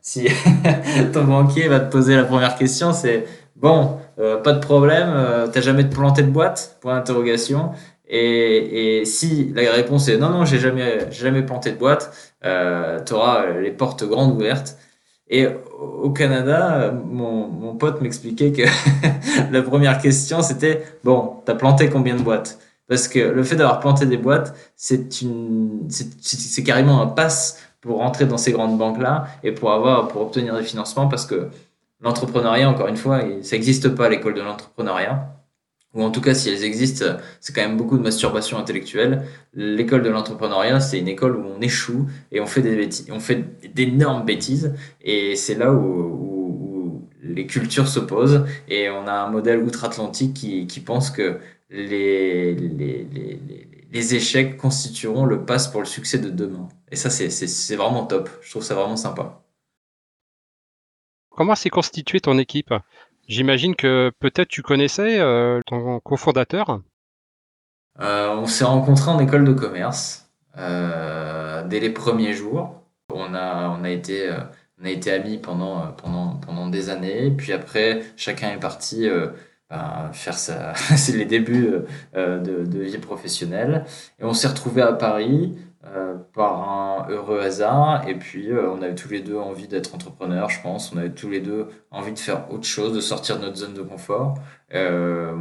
si 0.00 0.26
ton 1.12 1.24
banquier 1.24 1.68
va 1.68 1.79
te 1.79 1.90
poser 1.90 2.16
la 2.16 2.24
première 2.24 2.57
question, 2.57 2.92
c'est 2.92 3.24
bon, 3.55 4.00
pas 4.16 4.53
de 4.53 4.59
problème, 4.59 5.48
t'as 5.53 5.61
jamais 5.61 5.85
planté 5.85 6.22
de 6.22 6.31
boîte? 6.31 6.76
Point 6.81 6.96
d'interrogation. 6.96 7.70
Et, 8.12 9.05
si 9.05 9.53
la 9.55 9.73
réponse 9.73 10.09
est 10.09 10.18
non, 10.18 10.31
non, 10.31 10.44
j'ai 10.44 10.59
jamais, 10.59 11.11
jamais 11.12 11.42
planté 11.42 11.70
de 11.70 11.77
boîte, 11.77 12.35
euh, 12.44 13.01
tu 13.05 13.12
auras 13.14 13.46
les 13.51 13.70
portes 13.70 14.05
grandes 14.05 14.35
ouvertes. 14.35 14.77
Et 15.29 15.46
au 15.79 16.11
Canada, 16.11 16.92
mon, 16.92 17.46
mon 17.46 17.77
pote 17.77 18.01
m'expliquait 18.01 18.51
que 18.53 18.62
la 19.53 19.62
première 19.62 20.01
question, 20.01 20.42
c'était 20.42 20.83
bon, 21.05 21.37
t'as 21.44 21.55
planté 21.55 21.88
combien 21.88 22.16
de 22.16 22.23
boîtes? 22.23 22.59
Parce 22.88 23.07
que 23.07 23.20
le 23.20 23.44
fait 23.44 23.55
d'avoir 23.55 23.79
planté 23.79 24.07
des 24.07 24.16
boîtes, 24.16 24.55
c'est 24.75 25.09
c'est 25.88 26.64
carrément 26.64 27.01
un 27.01 27.07
pass 27.07 27.61
pour 27.81 27.99
rentrer 27.99 28.27
dans 28.27 28.38
ces 28.38 28.51
grandes 28.51 28.77
banques-là 28.77 29.29
et 29.44 29.53
pour 29.53 29.70
avoir, 29.73 30.09
pour 30.09 30.23
obtenir 30.23 30.57
des 30.57 30.64
financements, 30.64 31.07
parce 31.07 31.25
que 31.25 31.49
l'entrepreneuriat, 32.01 32.68
encore 32.68 32.88
une 32.88 32.96
fois, 32.96 33.20
ça 33.42 33.57
n'existe 33.57 33.90
pas 33.90 34.07
à 34.07 34.09
l'école 34.09 34.35
de 34.35 34.42
l'entrepreneuriat 34.42 35.39
ou 35.94 36.03
en 36.03 36.11
tout 36.11 36.20
cas 36.20 36.35
si 36.35 36.48
elles 36.48 36.64
existent, 36.64 37.16
c'est 37.40 37.55
quand 37.55 37.62
même 37.62 37.76
beaucoup 37.76 37.98
de 37.98 38.03
masturbation 38.03 38.59
intellectuelle. 38.59 39.24
L'école 39.55 40.03
de 40.03 40.09
l'entrepreneuriat, 40.09 40.81
c'est 40.81 40.98
une 40.98 41.09
école 41.09 41.37
où 41.37 41.44
on 41.44 41.61
échoue 41.61 42.07
et 42.31 42.40
on 42.40 42.46
fait 42.46 42.62
des 42.62 42.76
bêtises, 42.76 43.07
on 43.11 43.20
fait 43.20 43.44
d'énormes 43.74 44.24
bêtises, 44.24 44.74
et 45.03 45.35
c'est 45.37 45.57
là 45.57 45.72
où, 45.72 45.79
où, 45.79 47.09
les 47.22 47.46
cultures 47.46 47.88
s'opposent, 47.88 48.44
et 48.68 48.88
on 48.90 49.07
a 49.07 49.12
un 49.12 49.31
modèle 49.31 49.62
outre-Atlantique 49.62 50.35
qui, 50.35 50.66
qui 50.66 50.81
pense 50.81 51.11
que 51.11 51.38
les, 51.70 52.55
les, 52.55 53.05
les, 53.05 53.68
les, 53.92 54.14
échecs 54.14 54.57
constitueront 54.57 55.24
le 55.24 55.44
pass 55.44 55.68
pour 55.68 55.81
le 55.81 55.87
succès 55.87 56.18
de 56.18 56.31
demain. 56.31 56.68
Et 56.90 56.96
ça, 56.96 57.11
c'est 57.11 57.76
vraiment 57.76 58.07
top. 58.07 58.29
Je 58.42 58.50
trouve 58.50 58.64
ça 58.64 58.74
vraiment 58.74 58.96
sympa. 58.96 59.42
Comment 61.31 61.55
s'est 61.55 61.70
constituée 61.70 62.20
ton 62.20 62.38
équipe? 62.38 62.74
J'imagine 63.28 63.76
que 63.76 64.11
peut-être 64.18 64.48
tu 64.48 64.62
connaissais 64.62 65.20
euh, 65.20 65.61
ton 65.66 66.00
cofondateur. 66.00 66.80
Euh, 68.00 68.35
on 68.37 68.46
s'est 68.46 68.64
rencontrés 68.64 69.11
en 69.11 69.18
école 69.18 69.44
de 69.44 69.52
commerce 69.52 70.30
euh, 70.59 71.64
dès 71.66 71.80
les 71.80 71.90
premiers 71.90 72.33
jours. 72.33 72.83
On 73.12 73.35
a, 73.35 73.68
on 73.68 73.85
a 73.85 73.90
été, 73.90 74.30
on 74.80 74.85
a 74.85 74.90
été 74.90 75.12
amis 75.12 75.38
pendant, 75.38 75.92
pendant, 75.92 76.37
pendant 76.37 76.68
des 76.68 76.90
années. 76.90 77.30
Puis 77.30 77.52
après, 77.52 78.02
chacun 78.16 78.50
est 78.52 78.61
parti 78.61 79.09
ben, 79.68 80.11
faire 80.12 80.38
ça. 80.38 80.74
C'est 80.96 81.16
les 81.16 81.24
débuts 81.24 81.72
de, 82.14 82.64
de, 82.64 82.80
vie 82.80 82.98
professionnelle. 82.98 83.85
Et 84.18 84.24
on 84.24 84.33
s'est 84.33 84.48
retrouvés 84.48 84.83
à 84.83 84.92
Paris. 84.92 85.54
Euh, 85.86 86.14
par 86.34 86.68
un 86.68 87.08
heureux 87.08 87.40
hasard. 87.40 88.06
Et 88.06 88.14
puis, 88.14 88.50
euh, 88.50 88.70
on 88.70 88.82
avait 88.82 88.94
tous 88.94 89.08
les 89.08 89.20
deux 89.20 89.36
envie 89.38 89.66
d'être 89.66 89.94
entrepreneurs, 89.94 90.50
je 90.50 90.60
pense. 90.60 90.92
On 90.92 90.98
avait 90.98 91.10
tous 91.10 91.30
les 91.30 91.40
deux 91.40 91.68
envie 91.90 92.12
de 92.12 92.18
faire 92.18 92.52
autre 92.52 92.66
chose, 92.66 92.92
de 92.92 93.00
sortir 93.00 93.38
de 93.38 93.46
notre 93.46 93.56
zone 93.56 93.72
de 93.72 93.80
confort. 93.80 94.34
Euh, 94.74 95.34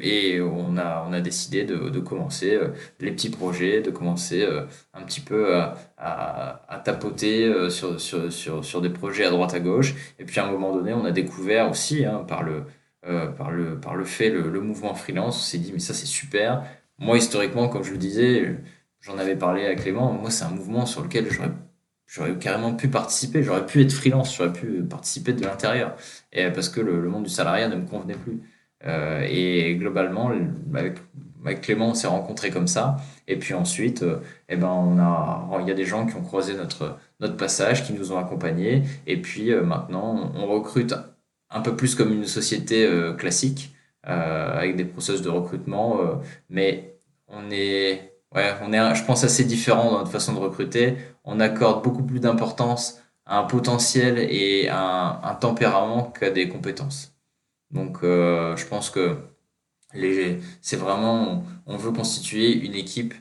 et 0.00 0.40
on 0.40 0.78
a, 0.78 1.04
on 1.06 1.12
a 1.12 1.20
décidé 1.20 1.64
de, 1.64 1.90
de 1.90 2.00
commencer 2.00 2.58
les 3.00 3.10
petits 3.12 3.28
projets, 3.28 3.82
de 3.82 3.90
commencer 3.90 4.48
un 4.94 5.02
petit 5.02 5.20
peu 5.20 5.54
à, 5.54 5.74
à, 5.98 6.78
tapoter 6.78 7.68
sur, 7.70 8.00
sur, 8.00 8.32
sur, 8.32 8.64
sur, 8.64 8.80
des 8.80 8.90
projets 8.90 9.26
à 9.26 9.30
droite 9.30 9.52
à 9.52 9.60
gauche. 9.60 9.94
Et 10.18 10.24
puis, 10.24 10.40
à 10.40 10.46
un 10.46 10.50
moment 10.50 10.74
donné, 10.74 10.94
on 10.94 11.04
a 11.04 11.10
découvert 11.12 11.70
aussi, 11.70 12.04
hein, 12.06 12.24
par, 12.26 12.42
le, 12.42 12.64
par, 13.02 13.50
le, 13.50 13.78
par 13.78 13.94
le 13.94 14.04
fait, 14.06 14.30
le, 14.30 14.48
le 14.48 14.60
mouvement 14.60 14.94
freelance, 14.94 15.36
on 15.36 15.40
s'est 15.42 15.58
dit, 15.58 15.72
mais 15.72 15.80
ça, 15.80 15.92
c'est 15.92 16.06
super. 16.06 16.64
Moi, 16.98 17.18
historiquement, 17.18 17.68
comme 17.68 17.82
je 17.82 17.92
le 17.92 17.98
disais, 17.98 18.56
j'en 19.06 19.18
avais 19.18 19.36
parlé 19.36 19.66
à 19.66 19.74
Clément, 19.74 20.12
moi 20.12 20.30
c'est 20.30 20.44
un 20.44 20.50
mouvement 20.50 20.84
sur 20.84 21.02
lequel 21.02 21.30
j'aurais 21.30 21.52
j'aurais 22.06 22.36
carrément 22.38 22.74
pu 22.74 22.88
participer, 22.88 23.42
j'aurais 23.42 23.66
pu 23.66 23.82
être 23.82 23.92
freelance, 23.92 24.36
j'aurais 24.36 24.52
pu 24.52 24.82
participer 24.82 25.32
de 25.32 25.44
l'intérieur, 25.44 25.96
et 26.32 26.50
parce 26.50 26.68
que 26.68 26.80
le, 26.80 27.08
monde 27.08 27.24
du 27.24 27.30
salariat 27.30 27.68
ne 27.68 27.76
me 27.76 27.86
convenait 27.86 28.14
plus. 28.14 28.40
Euh, 28.84 29.26
et 29.28 29.74
globalement, 29.76 30.30
avec, 30.74 31.60
Clément, 31.62 31.90
on 31.90 31.94
s'est 31.94 32.06
rencontrés 32.06 32.50
comme 32.50 32.66
ça. 32.66 32.96
Et 33.28 33.36
puis 33.36 33.54
ensuite, 33.54 34.02
euh, 34.02 34.18
eh 34.48 34.56
ben, 34.56 34.68
on 34.68 34.98
a, 34.98 35.48
il 35.60 35.68
y 35.68 35.70
a 35.70 35.74
des 35.74 35.84
gens 35.84 36.06
qui 36.06 36.16
ont 36.16 36.22
croisé 36.22 36.54
notre, 36.54 36.98
notre 37.20 37.36
passage, 37.36 37.84
qui 37.84 37.92
nous 37.92 38.12
ont 38.12 38.18
accompagnés. 38.18 38.82
Et 39.06 39.20
puis 39.20 39.52
euh, 39.52 39.62
maintenant, 39.62 40.32
on, 40.34 40.46
recrute 40.46 40.94
un 41.50 41.60
peu 41.60 41.76
plus 41.76 41.94
comme 41.94 42.12
une 42.12 42.26
société 42.26 42.88
classique, 43.18 43.74
avec 44.02 44.76
des 44.76 44.84
process 44.84 45.22
de 45.22 45.28
recrutement, 45.28 45.98
mais 46.50 46.98
on 47.28 47.50
est 47.50 48.15
ouais, 48.34 48.54
on 48.62 48.72
est, 48.72 48.94
je 48.94 49.04
pense, 49.04 49.24
assez 49.24 49.44
différent 49.44 49.90
dans 49.90 49.98
notre 49.98 50.10
façon 50.10 50.34
de 50.34 50.38
recruter. 50.38 50.96
On 51.24 51.40
accorde 51.40 51.82
beaucoup 51.84 52.02
plus 52.04 52.20
d'importance 52.20 53.00
à 53.26 53.38
un 53.38 53.44
potentiel 53.44 54.18
et 54.18 54.68
à 54.68 55.20
un, 55.22 55.34
tempérament 55.34 56.04
qu'à 56.12 56.30
des 56.30 56.48
compétences. 56.48 57.14
Donc, 57.70 57.98
euh, 58.04 58.56
je 58.56 58.66
pense 58.66 58.90
que 58.90 59.16
c'est 60.60 60.76
vraiment, 60.76 61.44
on, 61.66 61.76
veut 61.76 61.92
constituer 61.92 62.52
une 62.52 62.74
équipe 62.74 63.14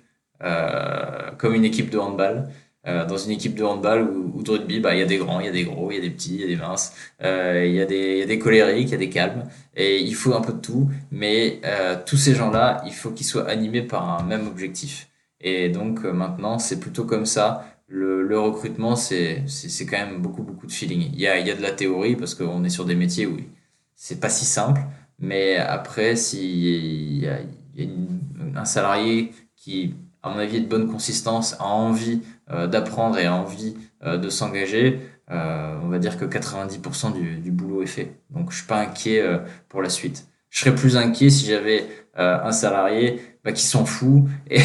euh, 0.43 1.31
comme 1.37 1.53
une 1.55 1.65
équipe 1.65 1.89
de 1.89 1.97
handball. 1.97 2.51
Euh, 2.87 3.05
dans 3.05 3.17
une 3.17 3.31
équipe 3.31 3.55
de 3.55 3.63
handball 3.63 4.07
ou, 4.09 4.43
de 4.43 4.51
rugby, 4.51 4.79
bah, 4.79 4.93
il 4.93 4.99
y 4.99 5.01
a 5.01 5.05
des 5.05 5.17
grands, 5.17 5.39
il 5.39 5.47
y 5.47 5.49
a 5.49 5.51
des 5.51 5.63
gros, 5.63 5.91
il 5.91 5.95
y 5.95 5.97
a 5.97 6.01
des 6.01 6.11
petits, 6.11 6.35
il 6.35 6.41
y 6.41 6.43
a 6.43 6.47
des 6.47 6.55
minces, 6.55 6.93
il, 7.19 7.71
y 7.73 7.81
a 7.81 7.85
des, 7.85 8.13
il 8.13 8.17
y 8.19 8.21
a 8.21 8.25
des 8.25 8.39
colériques, 8.39 8.89
il 8.89 8.91
y 8.91 8.95
a 8.95 8.97
des 8.97 9.09
calmes. 9.09 9.45
Et 9.75 10.01
il 10.01 10.13
faut 10.15 10.33
un 10.33 10.41
peu 10.41 10.53
de 10.53 10.59
tout. 10.59 10.89
Mais 11.11 11.61
tous 12.05 12.17
ces 12.17 12.35
gens-là, 12.35 12.83
il 12.85 12.93
faut 12.93 13.11
qu'ils 13.11 13.25
soient 13.25 13.49
animés 13.49 13.81
par 13.81 14.19
un 14.19 14.23
même 14.23 14.47
objectif. 14.47 15.09
Et 15.45 15.69
donc 15.69 16.03
euh, 16.03 16.11
maintenant, 16.11 16.59
c'est 16.59 16.79
plutôt 16.79 17.05
comme 17.05 17.25
ça. 17.25 17.65
Le, 17.87 18.39
recrutement, 18.39 18.95
c'est 18.95 19.45
quand 19.89 19.97
même 19.97 20.21
beaucoup, 20.21 20.43
beaucoup 20.43 20.67
de 20.67 20.71
feeling. 20.71 21.09
Il 21.13 21.19
y 21.19 21.27
a, 21.27 21.39
y 21.39 21.51
a 21.51 21.55
de 21.55 21.61
la 21.61 21.71
théorie 21.71 22.15
parce 22.15 22.33
qu'on 22.35 22.63
est 22.63 22.69
sur 22.69 22.85
des 22.85 22.95
métiers 22.95 23.27
où 23.27 23.37
c'est 23.95 24.19
pas 24.19 24.29
si 24.29 24.45
simple. 24.45 24.81
Mais 25.19 25.57
après, 25.57 26.15
s'il 26.15 27.23
y 27.23 27.27
a, 27.27 27.39
y 27.75 27.83
a 27.83 28.59
un 28.59 28.65
salarié 28.65 29.31
qui, 29.55 29.93
à 30.23 30.29
mon 30.29 30.39
avis, 30.39 30.57
est 30.57 30.61
de 30.61 30.67
bonne 30.67 30.91
consistance, 30.91 31.53
a 31.59 31.65
envie 31.65 32.21
euh, 32.23 32.34
d'apprendre 32.49 33.17
et 33.17 33.25
a 33.25 33.33
envie 33.33 33.75
euh, 34.03 34.17
de 34.17 34.29
s'engager, 34.29 34.99
on 35.29 35.87
va 35.87 35.99
dire 35.99 36.17
que 36.17 36.25
90% 36.25 37.13
du, 37.13 37.37
du, 37.37 37.51
boulot 37.51 37.81
est 37.81 37.87
fait. 37.87 38.19
Donc, 38.29 38.51
je 38.51 38.57
suis 38.57 38.67
pas 38.67 38.79
inquiet 38.79 39.23
pour 39.69 39.81
la 39.81 39.89
suite. 39.89 40.27
Je 40.49 40.59
serais 40.59 40.75
plus 40.75 40.97
inquiet 40.97 41.29
si 41.29 41.45
j'avais 41.45 41.85
un 42.15 42.51
salarié 42.51 43.19
bah, 43.45 43.51
qui 43.51 43.61
s'en 43.61 43.85
fout 43.85 44.23
et 44.49 44.59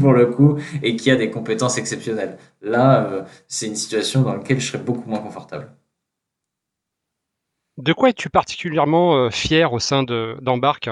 pour 0.00 0.14
le 0.14 0.26
coup 0.26 0.58
et 0.82 0.96
qui 0.96 1.10
a 1.10 1.16
des 1.16 1.30
compétences 1.30 1.76
exceptionnelles. 1.76 2.38
Là, 2.62 3.04
euh, 3.04 3.22
c'est 3.46 3.66
une 3.66 3.76
situation 3.76 4.22
dans 4.22 4.32
laquelle 4.32 4.58
je 4.58 4.68
serais 4.68 4.82
beaucoup 4.82 5.08
moins 5.08 5.20
confortable. 5.20 5.70
De 7.76 7.92
quoi 7.92 8.08
es-tu 8.08 8.30
particulièrement 8.30 9.16
euh, 9.16 9.30
fier 9.30 9.70
au 9.70 9.78
sein 9.78 10.02
de 10.02 10.38
d'Embarque? 10.40 10.88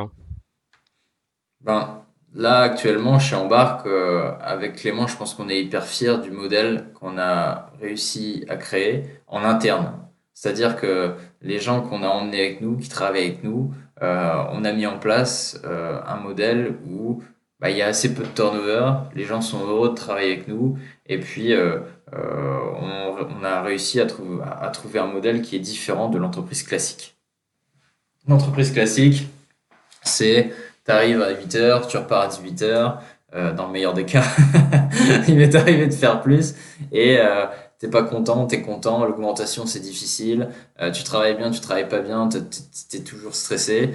Ben, 1.62 2.02
là, 2.34 2.60
actuellement, 2.60 3.18
chez 3.18 3.36
Embarque, 3.36 3.86
euh, 3.86 4.32
avec 4.40 4.76
Clément, 4.76 5.06
je 5.06 5.16
pense 5.16 5.34
qu'on 5.34 5.48
est 5.48 5.60
hyper 5.62 5.84
fiers 5.84 6.18
du 6.22 6.30
modèle 6.30 6.86
qu'on 6.94 7.18
a 7.18 7.70
réussi 7.80 8.44
à 8.48 8.56
créer 8.56 9.04
en 9.26 9.44
interne. 9.44 9.92
C'est-à-dire 10.34 10.76
que 10.76 11.14
les 11.42 11.58
gens 11.58 11.82
qu'on 11.82 12.02
a 12.02 12.08
emmenés 12.08 12.40
avec 12.40 12.60
nous, 12.60 12.76
qui 12.78 12.88
travaillent 12.88 13.26
avec 13.26 13.44
nous, 13.44 13.72
euh, 14.02 14.42
on 14.52 14.64
a 14.64 14.72
mis 14.72 14.86
en 14.86 14.98
place 14.98 15.60
euh, 15.64 16.00
un 16.06 16.16
modèle 16.16 16.76
où 16.88 17.22
bah, 17.60 17.68
il 17.70 17.76
y 17.76 17.82
a 17.82 17.88
assez 17.88 18.14
peu 18.14 18.22
de 18.22 18.28
turnover, 18.28 18.92
les 19.14 19.24
gens 19.24 19.42
sont 19.42 19.66
heureux 19.66 19.90
de 19.90 19.94
travailler 19.94 20.32
avec 20.32 20.48
nous, 20.48 20.78
et 21.06 21.18
puis 21.20 21.52
on, 22.10 23.44
a 23.44 23.62
réussi 23.62 24.00
à, 24.00 24.06
à 24.60 24.68
trouver 24.70 24.98
un 24.98 25.06
modèle 25.06 25.42
qui 25.42 25.56
est 25.56 25.60
différent 25.60 26.08
de 26.08 26.16
l'entreprise 26.16 26.62
classique. 26.62 27.16
L'entreprise 28.26 28.72
classique, 28.72 29.28
c'est 30.02 30.52
tu 30.90 30.96
arrives 30.96 31.22
à 31.22 31.32
8h, 31.32 31.86
tu 31.86 31.96
repars 31.96 32.22
à 32.22 32.28
18h, 32.28 32.96
euh, 33.34 33.52
dans 33.52 33.66
le 33.66 33.72
meilleur 33.72 33.94
des 33.94 34.04
cas. 34.04 34.24
Il 35.28 35.36
m'est 35.36 35.54
arrivé 35.54 35.86
de 35.86 35.92
faire 35.92 36.20
plus 36.20 36.54
et 36.90 37.18
euh, 37.20 37.46
t'es 37.78 37.88
pas 37.88 38.02
content, 38.02 38.46
t'es 38.46 38.60
content, 38.60 39.04
l'augmentation 39.04 39.66
c'est 39.66 39.78
difficile, 39.78 40.48
euh, 40.80 40.90
tu 40.90 41.04
travailles 41.04 41.36
bien, 41.36 41.52
tu 41.52 41.60
travailles 41.60 41.88
pas 41.88 42.00
bien, 42.00 42.28
t'es 42.28 42.98
toujours 43.00 43.36
stressé 43.36 43.94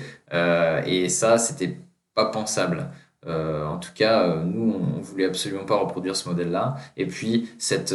et 0.86 1.10
ça 1.10 1.38
c'était 1.38 1.78
pas 2.14 2.26
pensable. 2.28 2.88
En 3.28 3.78
tout 3.78 3.92
cas, 3.94 4.36
nous 4.38 4.74
on 4.98 5.02
voulait 5.02 5.26
absolument 5.26 5.66
pas 5.66 5.76
reproduire 5.76 6.16
ce 6.16 6.30
modèle-là 6.30 6.78
et 6.96 7.08
puis 7.08 7.50
cette 7.58 7.94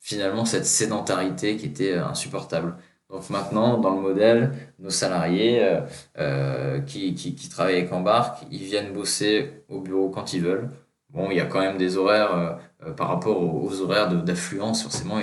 finalement 0.00 0.44
cette 0.44 0.66
sédentarité 0.66 1.56
qui 1.56 1.66
était 1.66 1.94
insupportable. 1.94 2.76
Donc 3.12 3.30
maintenant, 3.30 3.78
dans 3.78 3.94
le 3.94 4.00
modèle, 4.00 4.52
nos 4.80 4.90
salariés 4.90 5.62
euh, 5.62 5.80
euh, 6.18 6.80
qui, 6.80 7.14
qui, 7.14 7.34
qui 7.34 7.48
travaillent 7.48 7.76
avec 7.76 7.92
Embarque, 7.92 8.44
ils 8.50 8.64
viennent 8.64 8.92
bosser 8.92 9.64
au 9.68 9.80
bureau 9.80 10.08
quand 10.08 10.32
ils 10.32 10.42
veulent. 10.42 10.70
Bon, 11.12 11.30
il 11.30 11.36
y 11.36 11.40
a 11.40 11.44
quand 11.44 11.60
même 11.60 11.76
des 11.76 11.98
horaires 11.98 12.34
euh, 12.34 12.52
euh, 12.86 12.92
par 12.92 13.08
rapport 13.08 13.38
aux, 13.40 13.68
aux 13.68 13.80
horaires 13.82 14.10
d'affluence, 14.10 14.82
forcément. 14.82 15.18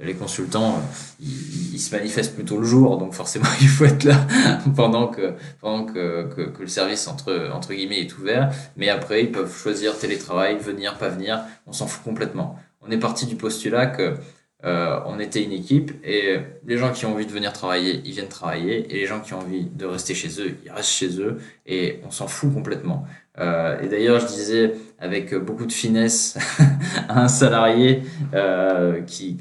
Les 0.00 0.14
consultants, 0.14 0.76
euh, 0.76 0.80
ils, 1.20 1.78
se 1.78 1.94
manifestent 1.94 2.34
plutôt 2.34 2.58
le 2.58 2.64
jour, 2.64 2.98
donc 2.98 3.14
forcément, 3.14 3.46
il 3.60 3.68
faut 3.68 3.84
être 3.84 4.02
là 4.02 4.26
pendant 4.74 5.06
que, 5.06 5.34
pendant 5.60 5.84
que, 5.84 6.24
que 6.34 6.60
le 6.60 6.68
service 6.68 7.06
entre, 7.06 7.50
entre 7.54 7.72
guillemets 7.72 8.00
est 8.00 8.18
ouvert. 8.18 8.52
Mais 8.76 8.88
après, 8.88 9.22
ils 9.22 9.30
peuvent 9.30 9.54
choisir 9.54 9.96
télétravail, 9.96 10.58
venir, 10.58 10.98
pas 10.98 11.08
venir. 11.08 11.40
On 11.66 11.72
s'en 11.72 11.86
fout 11.86 12.02
complètement. 12.02 12.58
On 12.80 12.90
est 12.90 12.98
parti 12.98 13.26
du 13.26 13.36
postulat 13.36 13.86
que 13.86 14.14
euh, 14.64 14.98
on 15.06 15.20
était 15.20 15.44
une 15.44 15.52
équipe 15.52 15.92
et 16.04 16.38
les 16.66 16.76
gens 16.78 16.92
qui 16.92 17.06
ont 17.06 17.12
envie 17.12 17.26
de 17.26 17.30
venir 17.30 17.52
travailler, 17.52 18.02
ils 18.04 18.10
viennent 18.10 18.28
travailler 18.28 18.92
et 18.92 18.94
les 18.94 19.06
gens 19.06 19.20
qui 19.20 19.32
ont 19.32 19.38
envie 19.38 19.66
de 19.66 19.86
rester 19.86 20.14
chez 20.14 20.28
eux, 20.40 20.56
ils 20.64 20.70
restent 20.72 20.90
chez 20.90 21.20
eux 21.20 21.38
et 21.64 22.00
on 22.04 22.10
s'en 22.10 22.26
fout 22.26 22.52
complètement. 22.52 23.06
Euh, 23.38 23.80
et 23.80 23.88
d'ailleurs, 23.88 24.18
je 24.18 24.26
disais 24.26 24.74
avec 24.98 25.32
beaucoup 25.32 25.64
de 25.64 25.72
finesse 25.72 26.36
à 27.08 27.22
un 27.22 27.28
salarié 27.28 28.02
euh, 28.34 29.00
qui, 29.02 29.36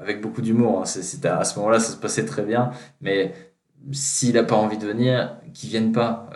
avec 0.00 0.20
beaucoup 0.20 0.42
d'humour, 0.42 0.82
hein, 0.82 0.84
c'était 0.84 1.26
à 1.26 1.42
ce 1.42 1.58
moment-là, 1.58 1.80
ça 1.80 1.92
se 1.92 1.96
passait 1.96 2.24
très 2.24 2.42
bien, 2.42 2.70
mais 3.00 3.34
s'il 3.90 4.34
n'a 4.34 4.44
pas 4.44 4.54
envie 4.54 4.78
de 4.78 4.86
venir, 4.86 5.38
qu'il 5.54 5.70
vienne 5.70 5.90
pas. 5.90 6.30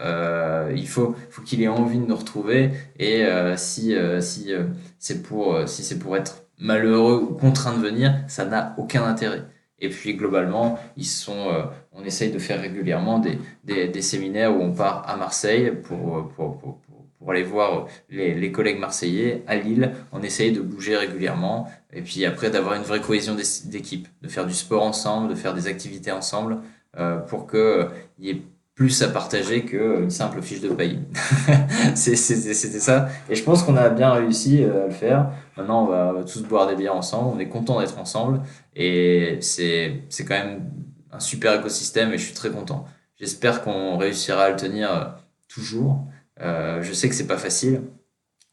Il 0.74 0.88
faut, 0.88 1.14
qu'il 1.46 1.62
ait 1.62 1.68
envie 1.68 1.98
de 1.98 2.06
nous 2.06 2.16
retrouver 2.16 2.70
et 2.98 3.24
si, 3.56 3.94
si 4.20 4.52
c'est 4.98 5.22
pour, 5.22 5.68
si 5.68 5.82
c'est 5.82 5.98
pour 5.98 6.16
être 6.16 6.44
malheureux 6.60 7.26
ou 7.30 7.34
contraint 7.34 7.76
de 7.76 7.82
venir, 7.82 8.14
ça 8.28 8.44
n'a 8.44 8.74
aucun 8.78 9.04
intérêt. 9.04 9.42
Et 9.78 9.88
puis 9.88 10.14
globalement, 10.14 10.78
ils 10.96 11.06
sont, 11.06 11.48
euh, 11.48 11.62
on 11.92 12.04
essaye 12.04 12.30
de 12.30 12.38
faire 12.38 12.60
régulièrement 12.60 13.18
des, 13.18 13.38
des, 13.64 14.02
séminaires 14.02 14.54
où 14.54 14.60
on 14.60 14.72
part 14.72 15.08
à 15.08 15.16
Marseille 15.16 15.72
pour, 15.82 16.28
pour, 16.36 16.58
pour, 16.58 16.78
pour 17.20 17.30
aller 17.30 17.42
voir 17.42 17.86
les, 18.08 18.34
les, 18.34 18.52
collègues 18.52 18.78
marseillais, 18.78 19.42
à 19.46 19.56
Lille, 19.56 19.92
on 20.12 20.22
essaye 20.22 20.52
de 20.52 20.60
bouger 20.60 20.96
régulièrement 20.96 21.70
et 21.92 22.02
puis 22.02 22.24
après 22.24 22.50
d'avoir 22.50 22.74
une 22.74 22.82
vraie 22.82 23.00
cohésion 23.00 23.34
d'équipe, 23.66 24.08
de 24.22 24.28
faire 24.28 24.46
du 24.46 24.54
sport 24.54 24.82
ensemble, 24.82 25.28
de 25.28 25.34
faire 25.34 25.54
des 25.54 25.66
activités 25.66 26.12
ensemble 26.12 26.58
euh, 26.98 27.18
pour 27.18 27.46
qu'il 27.46 27.58
euh, 27.58 27.88
y 28.18 28.30
ait 28.30 28.42
plus 28.80 29.02
à 29.02 29.08
partager 29.08 29.66
qu'une 29.66 30.08
simple 30.08 30.40
fiche 30.40 30.62
de 30.62 30.70
paye. 30.70 31.00
C'était 31.94 32.24
ça. 32.24 33.10
Et 33.28 33.34
je 33.34 33.44
pense 33.44 33.62
qu'on 33.62 33.76
a 33.76 33.90
bien 33.90 34.10
réussi 34.10 34.64
euh, 34.64 34.84
à 34.84 34.86
le 34.86 34.90
faire. 34.90 35.32
Maintenant, 35.58 35.84
on 35.84 35.86
va, 35.86 36.24
tous 36.24 36.42
boire 36.44 36.66
des 36.66 36.76
bières 36.76 36.96
ensemble. 36.96 37.30
On 37.36 37.38
est 37.38 37.50
content 37.50 37.78
d'être 37.78 37.98
ensemble. 37.98 38.40
Et 38.74 39.36
c'est 39.42 40.00
quand 40.20 40.30
même 40.30 40.70
un 41.12 41.20
super 41.20 41.60
écosystème 41.60 42.14
et 42.14 42.16
je 42.16 42.24
suis 42.24 42.32
très 42.32 42.48
content. 42.48 42.86
J'espère 43.18 43.62
qu'on 43.62 43.98
réussira 43.98 44.44
à 44.44 44.48
le 44.48 44.56
tenir 44.56 44.90
euh, 44.90 45.04
toujours. 45.46 46.06
Euh, 46.40 46.82
je 46.82 46.94
sais 46.94 47.10
que 47.10 47.14
c'est 47.14 47.26
pas 47.26 47.36
facile. 47.36 47.82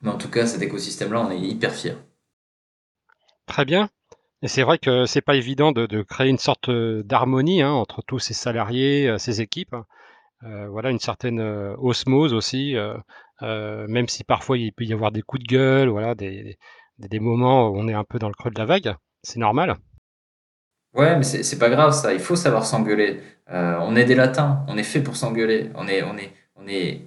Mais 0.01 0.09
en 0.09 0.17
tout 0.17 0.29
cas, 0.29 0.45
cet 0.45 0.61
écosystème-là, 0.61 1.21
on 1.21 1.31
est 1.31 1.39
hyper 1.39 1.73
fiers. 1.73 1.95
Très 3.45 3.63
bien. 3.63 3.87
Et 4.41 4.49
c'est 4.49 4.63
vrai 4.63 4.77
que 4.77 5.05
c'est 5.05 5.21
pas 5.21 5.35
évident 5.35 5.71
de, 5.71 5.85
de 5.85 6.01
créer 6.01 6.27
une 6.27 6.37
sorte 6.37 6.69
d'harmonie 6.69 7.61
hein, 7.61 7.71
entre 7.71 8.01
tous 8.01 8.19
ces 8.19 8.33
salariés, 8.33 9.15
ces 9.19 9.39
équipes. 9.39 9.73
Euh, 10.43 10.67
voilà, 10.69 10.91
une 10.91 10.99
certaine 10.99 11.39
osmose 11.39 12.33
aussi, 12.33 12.75
même 13.41 14.07
si 14.07 14.23
parfois 14.23 14.57
il 14.57 14.71
peut 14.73 14.85
y 14.85 14.93
avoir 14.93 15.11
des 15.11 15.21
coups 15.21 15.43
de 15.43 15.47
gueule, 15.47 15.89
voilà, 15.89 16.15
des, 16.15 16.57
des, 16.97 17.07
des 17.07 17.19
moments 17.19 17.69
où 17.69 17.77
on 17.77 17.87
est 17.87 17.93
un 17.93 18.03
peu 18.03 18.19
dans 18.19 18.29
le 18.29 18.33
creux 18.33 18.51
de 18.51 18.59
la 18.59 18.65
vague, 18.65 18.95
c'est 19.23 19.39
normal. 19.39 19.75
Ouais, 20.93 21.15
mais 21.15 21.23
c'est 21.23 21.59
pas 21.59 21.69
grave 21.69 21.93
ça, 21.93 22.13
il 22.13 22.19
faut 22.19 22.35
savoir 22.35 22.65
s'engueuler. 22.65 23.21
Euh, 23.49 23.77
on 23.81 23.95
est 23.95 24.05
des 24.05 24.15
latins, 24.15 24.65
on 24.67 24.77
est 24.77 24.83
fait 24.83 25.01
pour 25.01 25.15
s'engueuler, 25.15 25.69
on 25.75 25.87
est, 25.87 26.01
on 26.03 26.17
est, 26.17 26.33
on 26.55 26.67
est 26.67 27.01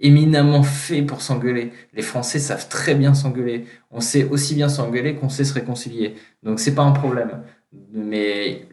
éminemment 0.00 0.62
fait 0.62 1.02
pour 1.02 1.20
s'engueuler. 1.20 1.72
Les 1.92 2.02
Français 2.02 2.38
savent 2.38 2.68
très 2.68 2.94
bien 2.94 3.12
s'engueuler. 3.14 3.66
On 3.90 4.00
sait 4.00 4.24
aussi 4.24 4.54
bien 4.54 4.68
s'engueuler 4.68 5.16
qu'on 5.16 5.28
sait 5.28 5.44
se 5.44 5.52
réconcilier. 5.54 6.14
Donc 6.42 6.60
c'est 6.60 6.74
pas 6.74 6.82
un 6.82 6.92
problème. 6.92 7.42
Mais 7.92 8.66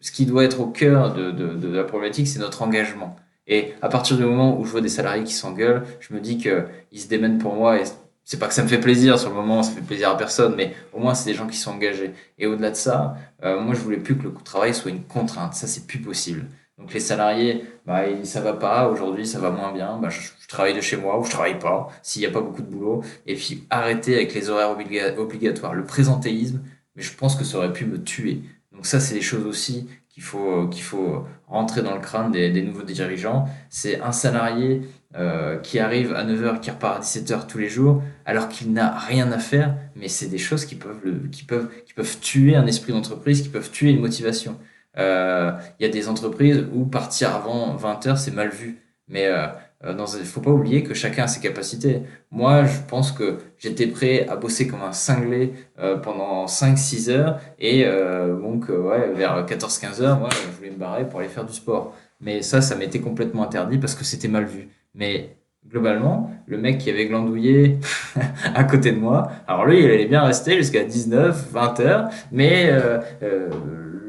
ce 0.00 0.12
qui 0.12 0.26
doit 0.26 0.44
être 0.44 0.60
au 0.60 0.66
cœur 0.66 1.14
de, 1.14 1.30
de, 1.30 1.68
la 1.68 1.84
problématique, 1.84 2.28
c'est 2.28 2.38
notre 2.38 2.62
engagement. 2.62 3.16
Et 3.46 3.74
à 3.82 3.88
partir 3.88 4.16
du 4.16 4.24
moment 4.24 4.58
où 4.58 4.64
je 4.64 4.70
vois 4.70 4.80
des 4.80 4.88
salariés 4.88 5.24
qui 5.24 5.34
s'engueulent, 5.34 5.84
je 6.00 6.14
me 6.14 6.20
dis 6.20 6.38
qu'ils 6.38 7.00
se 7.00 7.08
démènent 7.08 7.38
pour 7.38 7.54
moi. 7.54 7.80
Et 7.80 7.84
c'est 8.24 8.38
pas 8.38 8.48
que 8.48 8.54
ça 8.54 8.62
me 8.62 8.68
fait 8.68 8.80
plaisir 8.80 9.18
sur 9.18 9.30
le 9.30 9.36
moment, 9.36 9.62
ça 9.62 9.70
fait 9.70 9.80
plaisir 9.80 10.10
à 10.10 10.16
personne, 10.16 10.54
mais 10.56 10.74
au 10.92 10.98
moins 10.98 11.14
c'est 11.14 11.30
des 11.30 11.36
gens 11.36 11.46
qui 11.46 11.56
sont 11.56 11.70
engagés. 11.70 12.12
Et 12.38 12.46
au-delà 12.46 12.70
de 12.70 12.76
ça, 12.76 13.16
euh, 13.44 13.60
moi 13.60 13.74
je 13.74 13.80
voulais 13.80 13.98
plus 13.98 14.16
que 14.16 14.24
le 14.24 14.32
travail 14.44 14.74
soit 14.74 14.90
une 14.90 15.04
contrainte. 15.04 15.54
Ça 15.54 15.68
c'est 15.68 15.86
plus 15.86 16.00
possible. 16.00 16.44
Donc 16.78 16.92
les 16.92 17.00
salariés, 17.00 17.64
bah, 17.86 18.02
ça 18.24 18.40
va 18.40 18.52
pas, 18.52 18.88
aujourd'hui 18.88 19.26
ça 19.26 19.38
va 19.38 19.50
moins 19.50 19.72
bien, 19.72 19.96
bah, 19.98 20.08
je, 20.10 20.20
travaille 20.48 20.74
de 20.74 20.80
chez 20.80 20.96
moi 20.96 21.18
ou 21.18 21.24
je 21.24 21.30
travaille 21.30 21.58
pas, 21.58 21.88
s'il 22.02 22.20
n'y 22.20 22.26
a 22.26 22.30
pas 22.30 22.40
beaucoup 22.40 22.62
de 22.62 22.66
boulot. 22.66 23.02
Et 23.26 23.36
puis 23.36 23.64
arrêter 23.70 24.16
avec 24.16 24.34
les 24.34 24.50
horaires 24.50 24.70
obliga 24.72 25.16
obligatoires, 25.18 25.74
le 25.74 25.84
présentéisme, 25.84 26.60
mais 26.96 27.02
je 27.02 27.14
pense 27.14 27.36
que 27.36 27.44
ça 27.44 27.58
aurait 27.58 27.72
pu 27.72 27.86
me 27.86 28.02
tuer. 28.02 28.42
Donc 28.72 28.86
ça, 28.86 29.00
c'est 29.00 29.14
des 29.14 29.22
choses 29.22 29.46
aussi 29.46 29.86
qu'il 30.08 30.22
faut, 30.22 30.66
qu'il 30.68 30.82
faut 30.82 31.26
rentrer 31.46 31.82
dans 31.82 31.94
le 31.94 32.00
crâne 32.00 32.32
des, 32.32 32.62
nouveaux 32.62 32.82
dirigeants. 32.82 33.46
C'est 33.68 34.00
un 34.00 34.12
salarié 34.12 34.82
euh, 35.14 35.58
qui 35.58 35.78
arrive 35.78 36.14
à 36.14 36.24
9h, 36.24 36.60
qui 36.60 36.70
repart 36.70 36.98
à 36.98 37.00
17h 37.00 37.46
tous 37.46 37.58
les 37.58 37.68
jours, 37.68 38.02
alors 38.24 38.48
qu'il 38.48 38.72
n'a 38.72 38.98
rien 38.98 39.30
à 39.30 39.38
faire, 39.38 39.76
mais 39.94 40.08
c'est 40.08 40.28
des 40.28 40.38
choses 40.38 40.64
qui 40.64 40.74
peuvent, 40.74 41.00
le, 41.04 41.28
qui, 41.28 41.44
peuvent, 41.44 41.68
qui 41.84 41.92
peuvent 41.92 42.18
tuer 42.20 42.56
un 42.56 42.66
esprit 42.66 42.92
d'entreprise, 42.92 43.42
qui 43.42 43.48
peuvent 43.48 43.70
tuer 43.70 43.90
une 43.90 44.00
motivation. 44.00 44.58
Il 44.96 45.02
euh, 45.02 45.52
y 45.80 45.84
a 45.84 45.90
des 45.90 46.08
entreprises 46.08 46.64
où 46.72 46.86
partir 46.86 47.34
avant 47.34 47.76
20h, 47.76 48.16
c'est 48.16 48.30
mal 48.34 48.48
vu. 48.48 48.78
Mais 49.08 49.26
euh, 49.26 49.46
il 49.90 50.20
ne 50.20 50.24
faut 50.24 50.40
pas 50.40 50.50
oublier 50.50 50.82
que 50.82 50.94
chacun 50.94 51.24
a 51.24 51.26
ses 51.26 51.40
capacités. 51.40 52.02
Moi, 52.30 52.64
je 52.64 52.78
pense 52.88 53.12
que 53.12 53.38
j'étais 53.58 53.86
prêt 53.86 54.26
à 54.28 54.36
bosser 54.36 54.66
comme 54.66 54.82
un 54.82 54.92
cinglé 54.92 55.52
euh, 55.78 55.96
pendant 55.96 56.46
5-6 56.46 57.10
heures 57.10 57.40
et 57.58 57.84
euh, 57.84 58.36
donc 58.38 58.70
euh, 58.70 58.78
ouais, 58.78 59.12
vers 59.14 59.46
14-15 59.46 60.02
heures, 60.02 60.18
moi, 60.18 60.28
je 60.30 60.56
voulais 60.56 60.70
me 60.70 60.76
barrer 60.76 61.08
pour 61.08 61.20
aller 61.20 61.28
faire 61.28 61.44
du 61.44 61.54
sport. 61.54 61.94
Mais 62.20 62.42
ça, 62.42 62.60
ça 62.60 62.76
m'était 62.76 63.00
complètement 63.00 63.44
interdit 63.44 63.78
parce 63.78 63.94
que 63.94 64.04
c'était 64.04 64.28
mal 64.28 64.46
vu. 64.46 64.68
Mais 64.94 65.36
globalement, 65.70 66.30
le 66.46 66.58
mec 66.58 66.78
qui 66.78 66.90
avait 66.90 67.06
glandouillé 67.06 67.78
à 68.54 68.64
côté 68.64 68.92
de 68.92 68.98
moi, 68.98 69.30
alors 69.46 69.66
lui, 69.66 69.80
il 69.80 69.90
allait 69.90 70.06
bien 70.06 70.22
rester 70.22 70.56
jusqu'à 70.56 70.84
19, 70.84 71.50
20 71.52 71.80
heures, 71.80 72.08
mais 72.32 72.68
euh, 72.70 73.00
euh, 73.22 73.48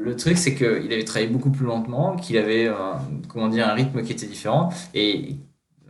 le 0.02 0.16
truc, 0.16 0.38
c'est 0.38 0.54
qu'il 0.54 0.92
avait 0.92 1.04
travaillé 1.04 1.30
beaucoup 1.30 1.50
plus 1.50 1.66
lentement, 1.66 2.16
qu'il 2.16 2.38
avait 2.38 2.68
un, 2.68 2.98
comment 3.28 3.48
dire, 3.48 3.68
un 3.68 3.74
rythme 3.74 4.02
qui 4.02 4.12
était 4.12 4.26
différent 4.26 4.70
et 4.94 5.36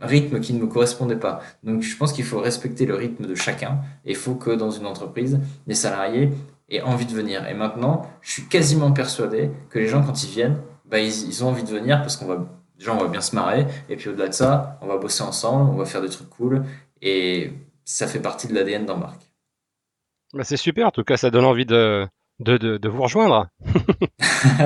rythme 0.01 0.39
qui 0.39 0.53
ne 0.53 0.59
me 0.59 0.67
correspondait 0.67 1.15
pas. 1.15 1.41
Donc, 1.63 1.81
je 1.81 1.95
pense 1.95 2.13
qu'il 2.13 2.25
faut 2.25 2.39
respecter 2.39 2.85
le 2.85 2.95
rythme 2.95 3.25
de 3.25 3.35
chacun. 3.35 3.79
Et 4.05 4.11
il 4.11 4.15
faut 4.15 4.35
que 4.35 4.51
dans 4.51 4.71
une 4.71 4.85
entreprise, 4.85 5.39
les 5.67 5.75
salariés 5.75 6.29
aient 6.69 6.81
envie 6.81 7.05
de 7.05 7.13
venir. 7.13 7.47
Et 7.47 7.53
maintenant, 7.53 8.05
je 8.21 8.31
suis 8.31 8.45
quasiment 8.47 8.91
persuadé 8.91 9.51
que 9.69 9.79
les 9.79 9.87
gens, 9.87 10.03
quand 10.03 10.23
ils 10.23 10.29
viennent, 10.29 10.57
bah, 10.89 10.99
ils, 10.99 11.43
ont 11.43 11.49
envie 11.49 11.63
de 11.63 11.69
venir 11.69 11.99
parce 11.99 12.17
qu'on 12.17 12.25
va 12.25 12.45
déjà 12.77 12.93
on 12.93 12.97
va 12.97 13.07
bien 13.07 13.21
se 13.21 13.35
marrer. 13.35 13.67
Et 13.89 13.95
puis 13.95 14.09
au-delà 14.09 14.27
de 14.27 14.33
ça 14.33 14.79
on 14.81 14.87
va 14.87 14.97
bosser 14.97 15.21
ensemble 15.21 15.69
on 15.69 15.75
va 15.75 15.85
faire 15.85 16.01
des 16.01 16.09
trucs 16.09 16.29
cool. 16.29 16.65
Et 17.01 17.53
ça 17.85 18.07
fait 18.07 18.19
partie 18.19 18.47
de 18.47 18.55
l'ADN 18.55 18.85
d'Embarque. 18.85 19.21
Bah 20.33 20.43
c'est 20.43 20.57
super. 20.57 20.87
En 20.87 20.91
tout 20.91 21.03
cas 21.03 21.17
ça 21.17 21.29
donne 21.29 21.45
envie 21.45 21.65
de, 21.65 22.07
de, 22.39 22.57
de, 22.77 22.89
vous 22.89 23.03
rejoindre. 23.03 23.47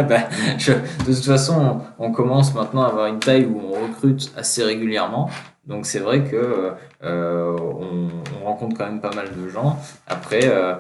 Bah, 0.07 0.29
de 0.29 1.05
toute 1.05 1.25
façon, 1.25 1.81
on, 1.97 2.11
commence 2.11 2.53
maintenant 2.53 2.83
à 2.83 2.89
avoir 2.89 3.07
une 3.07 3.19
taille 3.19 3.45
où 3.45 3.59
on 3.59 3.87
recrute 3.87 4.31
assez 4.37 4.63
régulièrement. 4.63 5.31
Donc 5.65 5.87
c'est 5.87 5.99
vrai 5.99 6.23
que 6.23 6.73
euh, 7.03 7.57
on, 7.57 8.45
rencontre 8.45 8.77
quand 8.77 8.85
même 8.85 9.01
pas 9.01 9.13
mal 9.13 9.29
de 9.35 9.49
gens. 9.49 9.79
Après, 10.05 10.47
euh, 10.47 10.75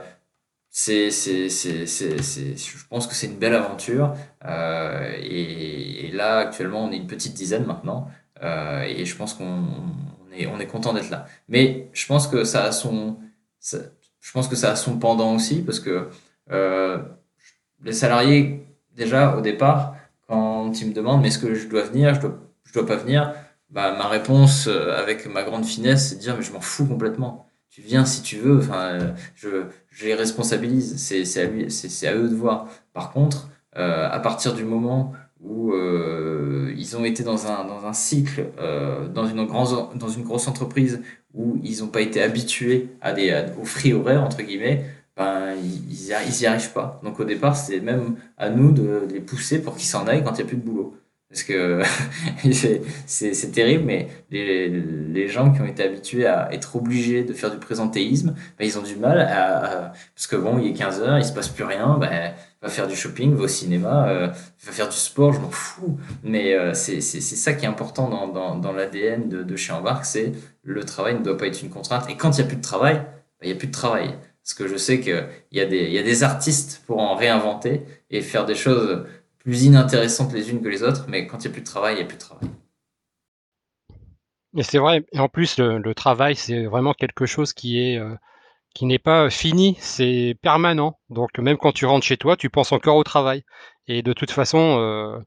je 0.75 1.07
pense 2.89 3.07
que 3.07 3.15
c'est 3.15 3.27
une 3.27 3.37
belle 3.37 3.55
aventure. 3.55 4.13
Euh, 4.45 5.11
et, 5.19 6.11
là, 6.13 6.37
actuellement, 6.39 6.83
on 6.83 6.91
est 6.91 6.97
une 6.97 7.07
petite 7.07 7.33
dizaine 7.33 7.65
maintenant. 7.65 8.09
et 8.43 9.05
je 9.05 9.15
pense 9.15 9.33
qu'on 9.33 9.63
est, 10.37 10.45
on 10.45 10.59
est 10.59 10.67
content 10.67 10.93
d'être 10.93 11.09
là. 11.09 11.25
Mais 11.49 11.89
je 11.93 12.05
pense 12.05 12.27
que 12.27 12.43
ça 12.43 12.65
a 12.65 12.71
son, 12.71 13.17
je 13.61 14.31
pense 14.31 14.47
que 14.47 14.55
ça 14.55 14.71
a 14.71 14.75
son 14.75 14.99
pendant 14.99 15.33
aussi 15.33 15.63
parce 15.63 15.79
que 15.79 16.09
les 16.49 17.93
salariés, 17.93 18.65
déjà 18.95 19.35
au 19.37 19.41
départ, 19.41 19.95
quand 20.27 20.71
ils 20.79 20.87
me 20.87 20.93
demandent 20.93 21.21
mais 21.21 21.27
est-ce 21.27 21.39
que 21.39 21.53
je 21.53 21.67
dois 21.67 21.83
venir, 21.83 22.13
je 22.15 22.21
dois, 22.21 22.39
je 22.63 22.73
dois 22.73 22.85
pas 22.85 22.95
venir, 22.95 23.33
bah, 23.69 23.95
ma 23.97 24.07
réponse 24.07 24.67
euh, 24.67 24.95
avec 24.97 25.25
ma 25.25 25.43
grande 25.43 25.65
finesse, 25.65 26.09
c'est 26.09 26.15
de 26.15 26.21
dire 26.21 26.35
mais 26.37 26.43
je 26.43 26.53
m'en 26.53 26.61
fous 26.61 26.85
complètement. 26.85 27.47
Tu 27.69 27.81
viens 27.81 28.05
si 28.05 28.21
tu 28.21 28.37
veux, 28.37 28.59
enfin, 28.59 28.81
euh, 28.83 29.11
je, 29.35 29.65
je 29.89 30.05
les 30.05 30.13
responsabilise, 30.13 30.97
c'est, 30.97 31.41
à, 31.41 31.45
lui, 31.45 31.71
c'est, 31.71 31.89
c'est 31.89 32.07
à 32.07 32.15
eux 32.15 32.29
de 32.29 32.35
voir. 32.35 32.67
Par 32.93 33.11
contre, 33.11 33.49
euh, 33.77 34.07
à 34.09 34.19
partir 34.19 34.53
du 34.53 34.63
moment 34.63 35.13
où 35.41 35.73
euh, 35.73 36.71
ils 36.77 36.95
ont 36.95 37.03
été 37.03 37.23
dans 37.23 37.47
un, 37.47 37.65
dans 37.65 37.85
un 37.85 37.93
cycle, 37.93 38.45
euh, 38.59 39.07
dans, 39.07 39.25
une 39.25 39.45
grande, 39.45 39.97
dans 39.97 40.07
une 40.07 40.23
grosse 40.23 40.47
entreprise 40.47 41.01
où 41.33 41.59
ils 41.63 41.79
n'ont 41.79 41.87
pas 41.87 42.01
été 42.01 42.21
habitués 42.21 42.89
à 43.01 43.11
des, 43.13 43.31
à, 43.31 43.45
aux 43.59 43.65
free 43.65 43.93
horaires, 43.93 44.23
entre 44.23 44.43
guillemets, 44.43 44.85
ben, 45.17 45.53
ils, 45.61 46.09
ils, 46.09 46.41
y 46.41 46.45
arrivent 46.45 46.73
pas. 46.73 46.99
Donc 47.03 47.19
au 47.19 47.25
départ, 47.25 47.55
c'est 47.55 47.79
même 47.79 48.15
à 48.37 48.49
nous 48.49 48.71
de, 48.71 49.07
les 49.11 49.19
pousser 49.21 49.61
pour 49.61 49.75
qu'ils 49.75 49.87
s'en 49.87 50.07
aillent 50.07 50.23
quand 50.23 50.33
il 50.33 50.37
n'y 50.37 50.43
a 50.43 50.47
plus 50.47 50.57
de 50.57 50.63
boulot. 50.63 50.95
Parce 51.33 51.43
que 51.43 51.81
c'est 53.07 53.51
terrible, 53.51 53.85
mais 53.85 54.07
les, 54.29 54.69
les, 54.69 55.27
gens 55.27 55.51
qui 55.51 55.61
ont 55.61 55.65
été 55.65 55.81
habitués 55.83 56.27
à 56.27 56.53
être 56.53 56.75
obligés 56.75 57.23
de 57.23 57.33
faire 57.33 57.49
du 57.49 57.57
présentéisme, 57.57 58.35
ben, 58.59 58.65
ils 58.65 58.77
ont 58.77 58.83
du 58.83 58.95
mal 58.95 59.19
à, 59.19 59.93
Parce 60.15 60.27
que 60.27 60.35
bon, 60.35 60.59
il 60.59 60.67
est 60.69 60.73
15 60.73 61.01
heures, 61.01 61.17
il 61.17 61.25
se 61.25 61.33
passe 61.33 61.49
plus 61.49 61.63
rien, 61.63 61.97
ben, 61.99 62.33
va 62.61 62.69
faire 62.69 62.87
du 62.87 62.95
shopping, 62.95 63.33
va 63.33 63.45
au 63.45 63.47
cinéma, 63.47 64.09
euh, 64.09 64.27
va 64.27 64.71
faire 64.71 64.87
du 64.87 64.95
sport, 64.95 65.33
je 65.33 65.39
m'en 65.39 65.49
fous. 65.49 65.97
Mais 66.23 66.53
euh, 66.53 66.75
c'est 66.75 67.01
ça 67.01 67.53
qui 67.53 67.65
est 67.65 67.69
important 67.69 68.09
dans, 68.09 68.27
dans, 68.27 68.55
dans 68.55 68.71
l'ADN 68.71 69.27
de, 69.27 69.55
chez 69.55 69.73
Embarque, 69.73 70.05
c'est 70.05 70.33
le 70.61 70.83
travail 70.83 71.15
ne 71.15 71.23
doit 71.23 71.37
pas 71.37 71.47
être 71.47 71.63
une 71.63 71.69
contrainte. 71.71 72.07
Et 72.09 72.15
quand 72.15 72.37
il 72.37 72.41
n'y 72.41 72.45
a 72.45 72.47
plus 72.47 72.57
de 72.57 72.61
travail, 72.61 72.97
ben, 72.97 73.05
il 73.43 73.47
n'y 73.47 73.53
a 73.53 73.57
plus 73.57 73.67
de 73.67 73.73
travail. 73.73 74.15
Parce 74.43 74.53
que 74.55 74.67
je 74.67 74.75
sais 74.75 74.99
qu'il 74.99 75.25
y, 75.53 75.61
a 75.61 75.65
des, 75.65 75.89
y 75.89 75.97
a 75.97 76.03
des 76.03 76.23
artistes 76.23 76.83
pour 76.85 76.99
en 76.99 77.15
réinventer 77.15 77.85
et 78.09 78.21
faire 78.21 78.45
des 78.45 78.55
choses 78.55 79.05
plus 79.37 79.63
inintéressantes 79.63 80.33
les 80.33 80.51
unes 80.51 80.61
que 80.61 80.67
les 80.67 80.83
autres, 80.83 81.05
mais 81.07 81.27
quand 81.27 81.37
il 81.39 81.47
n'y 81.47 81.47
a 81.47 81.51
plus 81.51 81.61
de 81.61 81.65
travail, 81.65 81.93
il 81.95 81.97
n'y 81.97 82.03
a 82.03 82.05
plus 82.05 82.17
de 82.17 82.21
travail. 82.21 82.49
Et 84.55 84.63
c'est 84.63 84.77
vrai, 84.77 85.03
et 85.11 85.19
en 85.19 85.29
plus, 85.29 85.57
le, 85.57 85.93
travail, 85.93 86.35
c'est 86.35 86.65
vraiment 86.65 86.93
quelque 86.93 87.25
chose 87.25 87.53
qui 87.53 87.79
est 87.79 87.97
euh, 87.97 88.15
qui 88.73 88.85
n'est 88.85 88.99
pas 88.99 89.29
fini, 89.29 89.77
c'est 89.79 90.35
permanent. 90.41 90.99
Donc 91.09 91.37
même 91.39 91.57
quand 91.57 91.71
tu 91.71 91.85
rentres 91.85 92.05
chez 92.05 92.17
toi, 92.17 92.35
tu 92.35 92.49
penses 92.49 92.71
encore 92.71 92.97
au 92.97 93.03
travail. 93.03 93.43
Et 93.87 94.01
de 94.01 94.13
toute 94.13 94.31
façon, 94.31 94.79
euh, 94.79 95.17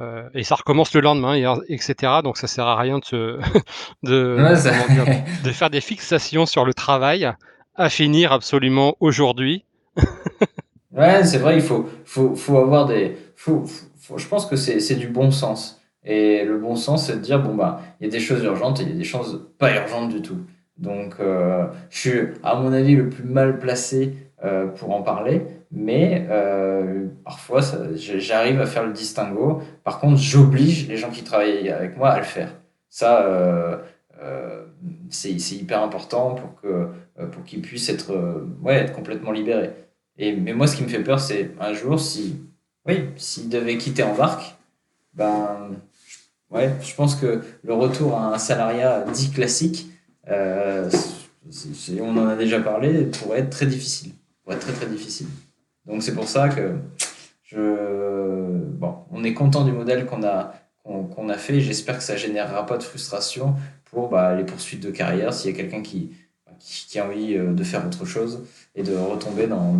euh, 0.00 0.28
et 0.34 0.44
ça 0.44 0.56
recommence 0.56 0.94
le 0.94 1.00
lendemain, 1.00 1.34
etc. 1.68 2.20
Donc 2.22 2.36
ça 2.36 2.46
sert 2.46 2.66
à 2.66 2.76
rien 2.76 2.98
de, 2.98 3.38
de, 4.02 4.36
de 5.44 5.50
faire 5.50 5.70
des 5.70 5.80
fixations 5.80 6.46
sur 6.46 6.64
le 6.64 6.74
travail 6.74 7.32
à 7.74 7.88
finir 7.88 8.32
absolument 8.32 8.96
aujourd'hui. 9.00 9.64
ouais, 10.92 11.24
c'est 11.24 11.38
vrai, 11.38 11.56
il 11.56 11.62
faut, 11.62 11.86
faut, 12.04 12.34
faut 12.34 12.58
avoir 12.58 12.86
des. 12.86 13.16
Faut, 13.36 13.64
faut, 13.98 14.18
je 14.18 14.26
pense 14.26 14.46
que 14.46 14.56
c'est 14.56 14.96
du 14.96 15.08
bon 15.08 15.30
sens. 15.30 15.82
Et 16.04 16.44
le 16.44 16.58
bon 16.58 16.74
sens, 16.74 17.06
c'est 17.06 17.14
de 17.14 17.20
dire 17.20 17.40
bon, 17.40 17.54
bah, 17.54 17.80
il 18.00 18.04
y 18.04 18.08
a 18.08 18.10
des 18.10 18.20
choses 18.20 18.42
urgentes 18.42 18.80
et 18.80 18.82
il 18.82 18.90
y 18.90 18.92
a 18.92 18.96
des 18.96 19.04
choses 19.04 19.48
pas 19.58 19.74
urgentes 19.74 20.08
du 20.10 20.20
tout. 20.20 20.38
Donc, 20.76 21.14
euh, 21.20 21.66
je 21.90 21.98
suis, 21.98 22.20
à 22.42 22.56
mon 22.56 22.72
avis, 22.72 22.96
le 22.96 23.08
plus 23.08 23.24
mal 23.24 23.58
placé 23.58 24.14
euh, 24.44 24.66
pour 24.66 24.90
en 24.90 25.02
parler, 25.02 25.42
mais 25.70 26.26
euh, 26.28 27.06
parfois, 27.24 27.60
j'arrive 27.94 28.60
à 28.60 28.66
faire 28.66 28.84
le 28.84 28.92
distinguo. 28.92 29.62
Par 29.84 30.00
contre, 30.00 30.16
j'oblige 30.16 30.88
les 30.88 30.96
gens 30.96 31.10
qui 31.10 31.22
travaillent 31.22 31.70
avec 31.70 31.96
moi 31.96 32.10
à 32.10 32.18
le 32.18 32.24
faire. 32.24 32.52
Ça, 32.88 33.80
c'est 35.08 35.32
hyper 35.32 35.82
important 35.82 36.34
pour 36.34 36.60
que 36.60 36.88
pour 37.16 37.44
qu'ils 37.44 37.62
puissent 37.62 37.88
être, 37.88 38.12
euh, 38.12 38.46
ouais, 38.62 38.76
être 38.76 38.92
complètement 38.92 39.32
libérés. 39.32 39.70
Et, 40.18 40.34
mais 40.34 40.54
moi, 40.54 40.66
ce 40.66 40.76
qui 40.76 40.82
me 40.82 40.88
fait 40.88 41.02
peur, 41.02 41.20
c'est 41.20 41.50
un 41.60 41.72
jour, 41.72 41.98
si, 42.00 42.36
oui, 42.86 43.04
s'ils 43.16 43.48
devaient 43.48 43.78
quitter 43.78 44.02
en 44.02 44.14
barque, 44.14 44.56
ben, 45.14 45.70
ouais, 46.50 46.70
je 46.82 46.94
pense 46.94 47.14
que 47.14 47.42
le 47.62 47.74
retour 47.74 48.16
à 48.16 48.34
un 48.34 48.38
salariat 48.38 49.04
dit 49.12 49.30
classique, 49.30 49.88
euh, 50.28 50.90
on 52.00 52.16
en 52.16 52.28
a 52.28 52.36
déjà 52.36 52.60
parlé, 52.60 53.06
pourrait 53.06 53.40
être 53.40 53.50
très 53.50 53.66
difficile. 53.66 54.12
Être 54.50 54.60
très 54.60 54.72
très 54.72 54.86
difficile. 54.86 55.28
Donc 55.86 56.02
c'est 56.02 56.14
pour 56.14 56.28
ça 56.28 56.48
que 56.48 56.76
je, 57.42 58.58
bon, 58.74 58.96
on 59.10 59.24
est 59.24 59.34
content 59.34 59.64
du 59.64 59.72
modèle 59.72 60.06
qu'on 60.06 60.22
a, 60.24 60.54
qu'on 60.84 61.28
a 61.28 61.38
fait. 61.38 61.60
J'espère 61.60 61.96
que 61.96 62.04
ça 62.04 62.16
générera 62.16 62.66
pas 62.66 62.76
de 62.76 62.82
frustration 62.82 63.54
pour 63.84 64.08
bah, 64.08 64.34
les 64.34 64.44
poursuites 64.44 64.82
de 64.82 64.90
carrière 64.90 65.32
s'il 65.32 65.50
y 65.50 65.54
a 65.54 65.56
quelqu'un 65.56 65.82
qui, 65.82 66.10
qui, 66.62 66.98
a 66.98 67.06
envie 67.06 67.36
euh, 67.36 67.52
de 67.52 67.64
faire 67.64 67.86
autre 67.86 68.04
chose 68.04 68.44
et 68.74 68.82
de 68.82 68.94
retomber 68.94 69.46
dans, 69.46 69.76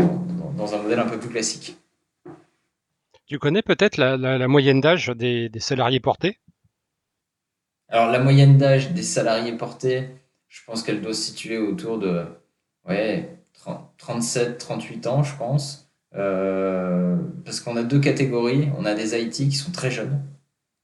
dans, 0.56 0.74
un 0.74 0.82
modèle 0.82 0.98
un 0.98 1.06
peu 1.06 1.18
plus 1.18 1.30
classique. 1.30 1.76
Tu 3.26 3.38
connais 3.38 3.62
peut-être 3.62 3.96
la, 3.96 4.16
la, 4.16 4.48
moyenne 4.48 4.80
d'âge 4.80 5.08
des, 5.08 5.48
des, 5.48 5.60
salariés 5.60 6.00
portés? 6.00 6.38
Alors 7.88 8.10
la 8.10 8.18
moyenne 8.18 8.58
d'âge 8.58 8.92
des 8.92 9.02
salariés 9.02 9.56
portés, 9.56 10.08
je 10.48 10.60
pense 10.66 10.82
qu'elle 10.82 11.00
doit 11.00 11.14
se 11.14 11.22
situer 11.22 11.58
autour 11.58 11.98
de 11.98 12.24
ouais, 12.88 13.38
37-38 13.98 15.08
ans, 15.08 15.22
je 15.22 15.36
pense. 15.36 15.82
Euh, 16.14 17.16
parce 17.44 17.60
qu'on 17.60 17.76
a 17.76 17.82
deux 17.82 18.00
catégories. 18.00 18.68
On 18.78 18.84
a 18.84 18.94
des 18.94 19.20
IT 19.20 19.32
qui 19.32 19.52
sont 19.52 19.72
très 19.72 19.90
jeunes 19.90 20.22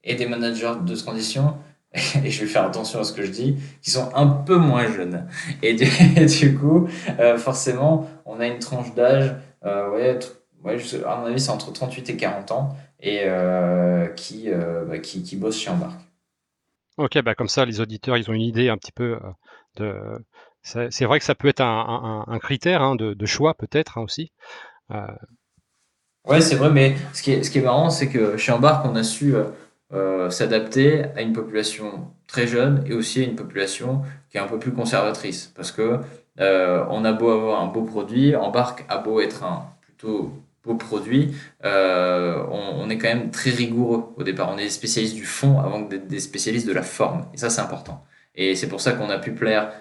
et 0.05 0.15
des 0.15 0.27
managers 0.27 0.75
de 0.85 0.95
transition 0.95 1.57
et 2.25 2.31
je 2.31 2.41
vais 2.41 2.47
faire 2.47 2.65
attention 2.65 3.01
à 3.01 3.05
ce 3.05 3.13
que 3.13 3.23
je 3.23 3.31
dis, 3.31 3.57
qui 3.83 3.91
sont 3.91 4.11
un 4.15 4.27
peu 4.27 4.57
moins 4.57 4.87
jeunes. 4.87 5.27
Et 5.63 5.75
du, 5.75 5.87
du 6.27 6.57
coup, 6.57 6.89
euh, 7.19 7.39
forcément, 7.39 8.09
on 8.27 8.41
a 8.41 8.47
une 8.47 8.59
tranche 8.59 8.95
d'âge, 8.95 9.35
euh, 9.65 9.91
ouais, 9.91 10.19
ouais, 10.65 10.77
à 11.05 11.17
mon 11.17 11.27
avis, 11.27 11.41
c'est 11.41 11.51
entre 11.51 11.73
38 11.73 12.11
et 12.11 12.17
40 12.17 12.53
ans, 12.53 12.77
et 13.01 13.23
euh, 13.25 14.09
qui, 14.09 14.51
euh, 14.51 14.85
bah, 14.85 14.99
qui, 14.99 15.23
qui 15.23 15.37
bossent 15.37 15.59
chez 15.59 15.71
Embarque. 15.71 16.01
Ok, 16.99 17.23
bah 17.23 17.37
comme 17.37 17.49
ça, 17.49 17.65
les 17.65 17.81
auditeurs, 17.81 18.17
ils 18.17 18.29
ont 18.29 18.35
une 18.35 18.43
idée 18.43 18.69
un 18.69 18.77
petit 18.77 18.93
peu 18.93 19.19
de. 19.77 19.95
C'est 20.63 21.05
vrai 21.05 21.21
que 21.21 21.25
ça 21.25 21.37
peut 21.37 21.47
être 21.49 21.61
un, 21.61 22.25
un, 22.27 22.33
un 22.33 22.39
critère 22.41 22.83
hein, 22.83 22.97
de, 22.97 23.15
de, 23.15 23.27
choix, 23.27 23.55
peut-être 23.55 23.99
hein, 23.99 24.03
aussi. 24.03 24.33
Ouais, 26.27 26.41
c'est 26.41 26.57
vrai, 26.57 26.71
mais 26.71 26.97
ce 27.15 27.23
qui 27.23 27.31
est, 27.31 27.43
ce 27.45 27.51
qui 27.51 27.59
est 27.59 27.63
marrant, 27.63 27.89
c'est 27.89 28.09
que 28.09 28.37
chez 28.37 28.51
Embarque, 28.51 28.85
on 28.85 28.97
a 28.97 29.05
su 29.05 29.35
euh, 29.95 30.29
s'adapter 30.29 31.05
à 31.17 31.23
une 31.23 31.33
population 31.33 32.11
très 32.27 32.47
jeune 32.47 32.85
et 32.87 32.93
aussi 32.93 33.21
à 33.21 33.25
une 33.25 33.37
population 33.37 34.03
qui 34.29 34.37
est 34.37 34.41
un 34.41 34.47
peu 34.47 34.59
plus 34.59 34.73
conservatrice. 34.73 35.51
Parce 35.57 35.73
que 35.73 36.01
euh, 36.41 36.85
on 36.91 37.05
a 37.05 37.13
beau 37.13 37.31
avoir 37.31 37.63
un 37.63 37.67
beau 37.67 37.83
produit, 37.83 38.37
Embarque 38.37 38.85
a 38.89 38.99
beau 38.99 39.21
être 39.21 39.45
un 39.45 39.65
plutôt 39.81 40.33
beau 40.63 40.75
produit, 40.75 41.35
euh, 41.65 42.45
on, 42.51 42.91
est 42.91 42.99
quand 42.99 43.09
même 43.09 43.31
très 43.31 43.51
rigoureux 43.51 44.13
au 44.17 44.23
départ. 44.23 44.51
On 44.53 44.59
est 44.59 44.65
des 44.65 44.71
spécialistes 44.71 45.15
du 45.15 45.25
fond 45.25 45.59
avant 45.59 45.81
d'être 45.81 46.07
des 46.07 46.21
spécialistes 46.21 46.67
de 46.67 46.73
la 46.73 46.83
forme. 46.83 47.27
Et 47.33 47.39
ça, 47.39 47.49
c'est 47.49 47.63
important. 47.63 48.05
Et 48.35 48.55
c'est 48.55 48.69
pour 48.69 48.81
ça 48.81 48.93
qu'on 48.93 49.09
a 49.09 49.19
pu 49.19 49.33
plaire 49.33 49.73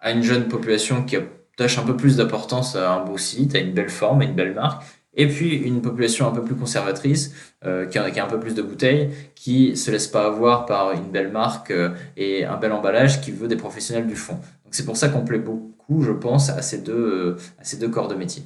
à 0.00 0.12
une 0.12 0.22
jeune 0.22 0.48
population 0.48 1.04
qui 1.04 1.16
attache 1.16 1.78
un 1.78 1.82
peu 1.84 1.96
plus 1.96 2.16
d'importance 2.16 2.76
à 2.76 2.92
un 2.92 3.04
beau 3.04 3.18
site, 3.18 3.54
à 3.54 3.58
une 3.58 3.72
belle 3.72 3.88
forme, 3.88 4.20
à 4.20 4.24
une 4.24 4.34
belle 4.34 4.54
marque, 4.54 4.82
et 5.18 5.26
puis 5.26 5.54
une 5.56 5.82
population 5.82 6.28
un 6.28 6.30
peu 6.30 6.42
plus 6.42 6.54
conservatrice, 6.54 7.34
euh, 7.64 7.86
qui, 7.86 7.98
a, 7.98 8.24
un 8.24 8.28
peu 8.28 8.38
plus 8.38 8.54
de 8.54 8.62
bouteilles, 8.62 9.10
qui 9.34 9.76
se 9.76 9.90
laisse 9.90 10.06
pas 10.06 10.24
avoir 10.24 10.64
par 10.64 10.92
une 10.92 11.10
belle 11.10 11.32
marque 11.32 11.72
euh, 11.72 11.90
et 12.16 12.44
un 12.44 12.56
bel 12.56 12.72
emballage, 12.72 13.20
qui 13.20 13.32
veut 13.32 13.48
des 13.48 13.56
professionnels 13.56 14.06
du 14.06 14.14
fond. 14.14 14.34
Donc 14.64 14.72
c'est 14.72 14.86
pour 14.86 14.96
ça 14.96 15.08
qu'on 15.08 15.24
plaît 15.24 15.40
beaucoup, 15.40 16.02
je 16.02 16.12
pense, 16.12 16.50
à 16.50 16.62
ces 16.62 16.78
deux, 16.82 17.36
euh, 17.82 17.88
corps 17.88 18.06
de 18.06 18.14
métier. 18.14 18.44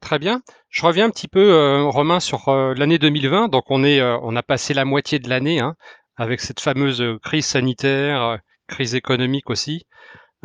Très 0.00 0.20
bien. 0.20 0.42
Je 0.68 0.86
reviens 0.86 1.06
un 1.06 1.10
petit 1.10 1.26
peu, 1.26 1.82
Romain, 1.88 2.20
sur 2.20 2.54
l'année 2.76 2.98
2020. 2.98 3.48
Donc 3.48 3.64
on 3.70 3.82
est, 3.82 4.00
on 4.00 4.36
a 4.36 4.42
passé 4.42 4.72
la 4.74 4.84
moitié 4.84 5.18
de 5.18 5.28
l'année 5.28 5.58
hein, 5.58 5.74
avec 6.16 6.40
cette 6.40 6.60
fameuse 6.60 7.02
crise 7.22 7.46
sanitaire, 7.46 8.38
crise 8.68 8.94
économique 8.94 9.50
aussi. 9.50 9.86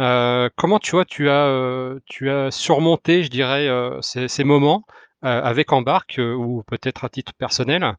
Euh, 0.02 0.50
comment 0.56 0.80
tu 0.80 0.92
vois, 0.92 1.06
tu 1.06 1.30
as, 1.30 1.46
euh, 1.46 2.00
tu 2.08 2.30
as 2.32 2.50
surmonté, 2.50 3.24
je 3.24 3.30
dirais, 3.30 3.68
euh, 3.68 4.02
ces, 4.02 4.44
moments 4.44 4.84
avec 5.22 5.72
Embarque 5.72 6.20
ou 6.20 6.64
peut-être 6.66 7.06
à 7.06 7.10
titre 7.10 7.34
personnel 7.38 7.96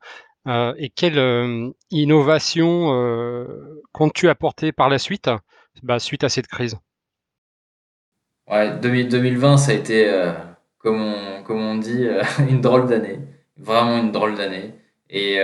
et 0.48 0.90
quelle 0.90 1.72
innovation 1.92 2.88
comptes-tu 3.92 4.28
apporter 4.28 4.72
par 4.72 4.88
la 4.88 4.98
suite, 4.98 5.30
bah, 5.84 6.00
suite 6.00 6.24
à 6.24 6.28
cette 6.28 6.48
crise? 6.48 6.76
Ouais, 8.50 8.76
2020, 8.76 9.56
ça 9.56 9.70
a 9.70 9.74
été 9.74 10.32
comme 10.78 11.00
on, 11.00 11.44
comme 11.44 11.60
on 11.60 11.76
dit, 11.76 12.08
une 12.50 12.60
drôle 12.60 12.88
d'année. 12.88 13.20
Vraiment 13.56 13.98
une 13.98 14.10
drôle 14.10 14.34
d'année. 14.34 14.74
Et 15.08 15.36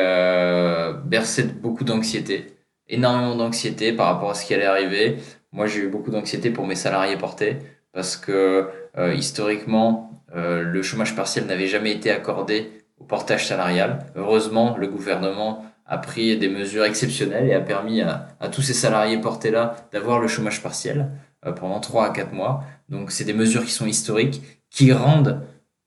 bercé 1.05 1.45
de 1.45 1.53
beaucoup 1.53 1.85
d'anxiété. 1.85 2.57
Énormément 2.89 3.37
d'anxiété 3.37 3.93
par 3.93 4.07
rapport 4.07 4.31
à 4.31 4.35
ce 4.35 4.45
qui 4.45 4.55
allait 4.55 4.65
arriver. 4.65 5.19
Moi, 5.53 5.67
j'ai 5.67 5.81
eu 5.81 5.89
beaucoup 5.89 6.11
d'anxiété 6.11 6.51
pour 6.51 6.67
mes 6.67 6.75
salariés 6.75 7.17
portés 7.17 7.59
parce 7.93 8.17
que 8.17 8.69
historiquement, 9.15 10.25
le 10.35 10.83
chômage 10.83 11.17
partiel 11.17 11.47
n'avait 11.47 11.67
jamais 11.67 11.93
été 11.93 12.11
accordé 12.11 12.71
au 12.99 13.05
portage 13.05 13.47
salarial. 13.47 14.07
Heureusement, 14.15 14.77
le 14.77 14.89
gouvernement 14.89 15.65
a 15.89 15.99
pris 15.99 16.37
des 16.37 16.49
mesures 16.49 16.85
exceptionnelles 16.85 17.49
et 17.49 17.55
a 17.55 17.61
permis 17.61 18.03
à, 18.03 18.29
tous 18.53 18.63
ces 18.63 18.75
salariés 18.75 19.19
portés 19.19 19.51
là 19.51 19.77
d'avoir 19.91 20.21
le 20.21 20.29
chômage 20.29 20.63
partiel 20.63 21.11
euh, 21.47 21.53
pendant 21.53 21.81
3 21.81 22.07
à 22.07 22.11
4 22.11 22.33
mois. 22.33 22.63
Donc 22.91 23.11
c'est 23.11 23.25
des 23.25 23.33
mesures 23.33 23.65
qui 23.65 23.73
sont 23.73 23.87
historiques, 23.87 24.43
qui 24.71 24.93
rendent 24.93 25.41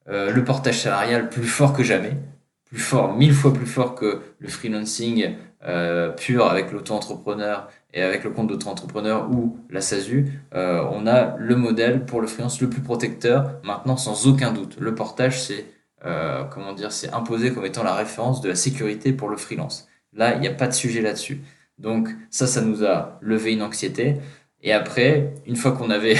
euh, 0.09 0.31
le 0.31 0.43
portage 0.43 0.79
salarial 0.79 1.29
plus 1.29 1.45
fort 1.45 1.73
que 1.73 1.83
jamais, 1.83 2.17
plus 2.65 2.79
fort, 2.79 3.15
mille 3.15 3.33
fois 3.33 3.53
plus 3.53 3.67
fort 3.67 3.93
que 3.93 4.21
le 4.39 4.47
freelancing 4.49 5.35
euh, 5.63 6.09
pur 6.09 6.47
avec 6.47 6.71
l'auto-entrepreneur 6.71 7.69
et 7.93 8.01
avec 8.01 8.23
le 8.23 8.29
compte 8.29 8.47
d'auto-entrepreneur 8.47 9.29
ou 9.31 9.57
la 9.69 9.81
SASU, 9.81 10.41
on 10.53 11.07
a 11.07 11.35
le 11.37 11.55
modèle 11.55 12.05
pour 12.05 12.21
le 12.21 12.27
freelance 12.27 12.61
le 12.61 12.69
plus 12.69 12.81
protecteur 12.81 13.59
maintenant 13.63 13.97
sans 13.97 14.27
aucun 14.27 14.51
doute. 14.51 14.77
Le 14.79 14.95
portage 14.95 15.41
c'est 15.41 15.65
euh, 16.05 16.43
comment 16.45 16.73
dire, 16.73 16.91
c'est 16.91 17.13
imposé 17.13 17.53
comme 17.53 17.65
étant 17.65 17.83
la 17.83 17.95
référence 17.95 18.41
de 18.41 18.49
la 18.49 18.55
sécurité 18.55 19.13
pour 19.13 19.29
le 19.29 19.37
freelance. 19.37 19.87
Là, 20.13 20.35
il 20.35 20.41
n'y 20.41 20.47
a 20.47 20.53
pas 20.53 20.67
de 20.67 20.73
sujet 20.73 21.01
là-dessus. 21.01 21.41
Donc 21.77 22.09
ça, 22.29 22.47
ça 22.47 22.61
nous 22.61 22.83
a 22.83 23.19
levé 23.21 23.53
une 23.53 23.61
anxiété. 23.61 24.15
Et 24.63 24.73
après, 24.73 25.33
une 25.45 25.55
fois 25.55 25.71
qu'on 25.73 25.89
avait, 25.89 26.17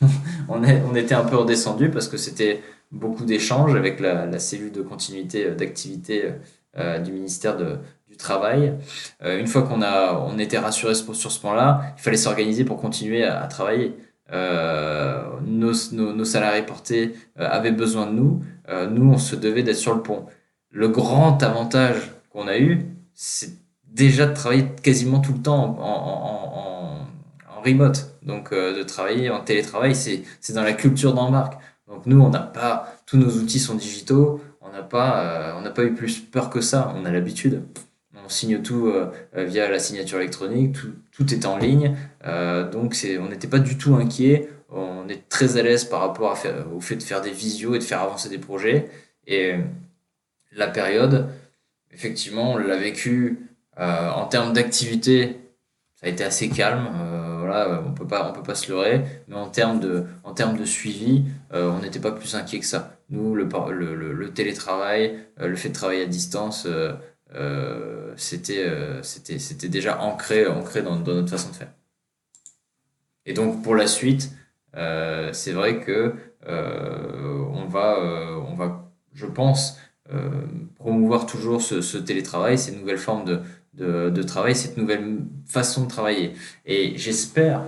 on, 0.48 0.94
était 0.94 1.14
un 1.14 1.24
peu 1.24 1.36
redescendu 1.36 1.90
parce 1.90 2.08
que 2.08 2.16
c'était 2.16 2.62
beaucoup 2.92 3.24
d'échanges 3.24 3.74
avec 3.74 3.98
la, 4.00 4.38
cellule 4.38 4.72
de 4.72 4.82
continuité 4.82 5.46
euh, 5.46 5.54
d'activité 5.54 6.32
euh, 6.76 6.98
du 6.98 7.12
ministère 7.12 7.56
de, 7.56 7.78
Travail. 8.16 8.74
Euh, 9.22 9.38
une 9.38 9.46
fois 9.46 9.62
qu'on 9.62 9.82
a, 9.82 10.14
on 10.14 10.38
était 10.38 10.58
rassuré 10.58 10.94
sur, 10.94 11.14
ce 11.14 11.40
point-là, 11.40 11.94
il 11.96 12.02
fallait 12.02 12.16
s'organiser 12.16 12.64
pour 12.64 12.80
continuer 12.80 13.24
à, 13.24 13.46
travailler. 13.46 13.94
Euh, 14.32 15.22
nos, 15.46 16.24
salariés 16.24 16.62
portés 16.62 17.14
avaient 17.36 17.72
besoin 17.72 18.06
de 18.06 18.12
nous. 18.12 18.42
Euh, 18.68 18.88
nous, 18.88 19.12
on 19.12 19.18
se 19.18 19.36
devait 19.36 19.62
d'être 19.62 19.76
sur 19.76 19.94
le 19.94 20.02
pont. 20.02 20.26
Le 20.70 20.88
grand 20.88 21.42
avantage 21.42 22.12
qu'on 22.30 22.48
a 22.48 22.58
eu, 22.58 22.86
c'est 23.14 23.50
déjà 23.86 24.26
de 24.26 24.34
travailler 24.34 24.66
quasiment 24.82 25.20
tout 25.20 25.32
le 25.32 25.40
temps 25.40 25.76
en, 25.78 25.80
en, 25.80 26.74
remote. 27.64 28.14
Donc, 28.22 28.52
euh, 28.52 28.76
de 28.76 28.82
travailler 28.82 29.30
en 29.30 29.40
télétravail, 29.40 29.94
c'est 29.94 30.52
dans 30.52 30.62
la 30.62 30.72
culture 30.72 31.14
d'embarque. 31.14 31.54
Donc, 31.88 32.06
nous, 32.06 32.20
on 32.20 32.30
n'a 32.30 32.40
pas, 32.40 32.94
tous 33.06 33.16
nos 33.16 33.30
outils 33.30 33.58
sont 33.58 33.74
digitaux, 33.74 34.40
on 34.60 34.70
n'a 34.70 34.82
pas, 34.82 35.20
euh, 35.20 35.52
on 35.56 35.62
n'a 35.62 35.70
pas 35.70 35.84
eu 35.84 35.94
plus 35.94 36.20
peur 36.20 36.50
que 36.50 36.60
ça, 36.60 36.92
on 36.96 37.04
a 37.04 37.10
l'habitude. 37.10 37.62
On 38.24 38.28
signe 38.28 38.62
tout 38.62 38.92
via 39.34 39.68
la 39.68 39.78
signature 39.78 40.18
électronique, 40.18 40.76
tout, 41.12 41.34
est 41.34 41.44
en 41.44 41.58
ligne, 41.58 41.94
donc 42.72 42.96
on 43.20 43.28
n'était 43.28 43.48
pas 43.48 43.58
du 43.58 43.76
tout 43.76 43.94
inquiet 43.94 44.48
on 44.74 45.08
est 45.08 45.28
très 45.28 45.56
à 45.56 45.62
l'aise 45.62 45.84
par 45.84 46.00
rapport 46.00 46.36
au 46.74 46.80
fait 46.80 46.96
de 46.96 47.02
faire 47.02 47.20
des 47.20 47.30
visios 47.30 47.74
et 47.74 47.78
de 47.78 47.84
faire 47.84 48.00
avancer 48.00 48.28
des 48.28 48.38
projets. 48.38 48.90
Et 49.26 49.54
la 50.52 50.66
période, 50.66 51.28
effectivement, 51.92 52.52
on 52.52 52.56
l'a 52.56 52.76
vécu 52.76 53.38
euh, 53.78 54.10
en 54.10 54.26
termes 54.26 54.52
d'activité, 54.52 55.36
ça 55.94 56.06
a 56.06 56.10
été 56.10 56.24
assez 56.24 56.48
calme. 56.48 56.88
Euh, 56.96 57.20
on 57.86 57.92
peut 57.92 58.06
peut 58.06 58.42
pas 58.42 58.54
se 58.54 58.72
leurrer. 58.72 59.02
Mais 59.28 59.36
en 59.36 59.48
termes 59.48 59.78
de, 59.78 60.64
suivi, 60.64 61.24
euh, 61.52 61.70
on 61.70 61.80
n'était 61.80 62.00
pas 62.00 62.10
plus 62.10 62.34
inquiet 62.34 62.58
que 62.58 62.66
ça. 62.66 62.96
Nous, 63.10 63.34
le, 63.34 64.30
télétravail, 64.30 65.18
le 65.38 65.54
fait 65.54 65.68
de 65.68 65.74
travailler 65.74 66.02
à 66.02 66.06
distance, 66.06 66.66
c'était, 68.16 68.70
c'était, 69.02 69.38
c'était 69.38 69.68
déjà 69.68 70.00
ancré, 70.00 70.46
ancré 70.46 70.82
dans, 70.82 70.98
notre 70.98 71.30
façon 71.30 71.50
de 71.50 71.54
faire. 71.54 71.72
Et 73.26 73.32
donc 73.32 73.62
pour 73.62 73.74
la 73.74 73.86
suite, 73.86 74.30
euh, 74.76 75.30
c'est 75.32 75.52
vrai 75.52 75.80
que 75.80 76.14
euh, 76.46 77.44
on 77.52 77.66
va, 77.66 77.98
euh, 77.98 78.36
on 78.48 78.54
va, 78.54 78.90
je 79.12 79.26
pense, 79.26 79.78
promouvoir 80.78 81.26
toujours 81.26 81.62
ce, 81.62 81.96
télétravail, 81.96 82.58
ces 82.58 82.72
nouvelles 82.72 82.98
formes 82.98 83.24
de, 83.24 83.40
de, 83.72 84.10
de, 84.10 84.22
travail, 84.22 84.54
cette 84.54 84.76
nouvelle 84.76 85.20
façon 85.46 85.84
de 85.84 85.88
travailler. 85.88 86.34
Et 86.66 86.96
j'espère 86.98 87.64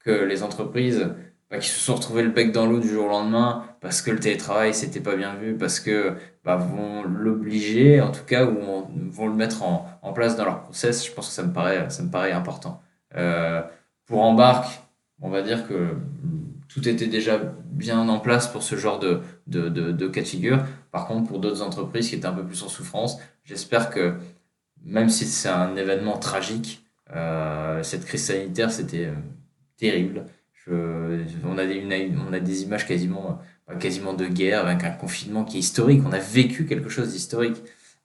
que 0.00 0.10
les 0.10 0.42
entreprises 0.42 1.08
bah, 1.50 1.58
qui 1.58 1.68
se 1.68 1.80
sont 1.80 1.94
retrouvées 1.94 2.22
le 2.22 2.30
bec 2.30 2.52
dans 2.52 2.66
l'eau 2.66 2.78
du 2.78 2.88
jour 2.88 3.06
au 3.06 3.08
lendemain 3.08 3.64
parce 3.80 4.02
que 4.02 4.10
le 4.10 4.18
télétravail 4.18 4.74
c'était 4.74 5.00
pas 5.00 5.16
bien 5.16 5.34
vu, 5.34 5.56
parce 5.56 5.80
que 5.80 6.14
bah, 6.44 6.56
vont 6.56 7.02
l'obliger, 7.02 8.00
en 8.00 8.10
tout 8.10 8.24
cas, 8.24 8.46
ou 8.46 8.86
vont 9.10 9.26
le 9.26 9.34
mettre 9.34 9.62
en, 9.62 9.86
en, 10.02 10.12
place 10.12 10.36
dans 10.36 10.44
leur 10.44 10.62
process, 10.62 11.06
je 11.06 11.12
pense 11.12 11.28
que 11.28 11.34
ça 11.34 11.42
me 11.42 11.52
paraît, 11.52 11.90
ça 11.90 12.02
me 12.02 12.10
paraît 12.10 12.32
important. 12.32 12.82
Euh, 13.16 13.62
pour 14.06 14.22
Embarque, 14.22 14.82
on 15.20 15.30
va 15.30 15.42
dire 15.42 15.66
que 15.68 15.94
tout 16.68 16.88
était 16.88 17.06
déjà 17.06 17.38
bien 17.38 18.08
en 18.08 18.18
place 18.20 18.46
pour 18.46 18.62
ce 18.62 18.76
genre 18.76 18.98
de, 18.98 19.20
de, 19.46 19.68
de, 19.68 20.08
cas 20.08 20.22
de 20.22 20.26
figure. 20.26 20.64
Par 20.90 21.06
contre, 21.06 21.28
pour 21.28 21.38
d'autres 21.38 21.62
entreprises 21.62 22.08
qui 22.08 22.14
étaient 22.14 22.26
un 22.26 22.32
peu 22.32 22.44
plus 22.44 22.62
en 22.62 22.68
souffrance, 22.68 23.18
j'espère 23.44 23.90
que 23.90 24.14
même 24.84 25.08
si 25.08 25.24
c'est 25.24 25.48
un 25.48 25.76
événement 25.76 26.18
tragique, 26.18 26.84
euh, 27.14 27.82
cette 27.82 28.04
crise 28.04 28.24
sanitaire, 28.24 28.70
c'était 28.70 29.06
euh, 29.06 29.14
terrible. 29.76 30.26
On, 30.70 31.56
a 31.56 31.64
des, 31.64 31.82
on 32.18 32.34
images 32.34 32.86
quasiment, 32.86 33.38
quasiment 33.76 34.14
de 34.14 34.26
guerre 34.26 34.66
avec 34.66 34.84
un 34.84 34.90
confinement 34.90 35.44
qui 35.44 35.58
est 35.58 35.60
historique. 35.60 36.02
On 36.06 36.12
a 36.12 36.18
vécu 36.18 36.66
quelque 36.66 36.88
chose 36.88 37.12
d'historique. 37.12 37.62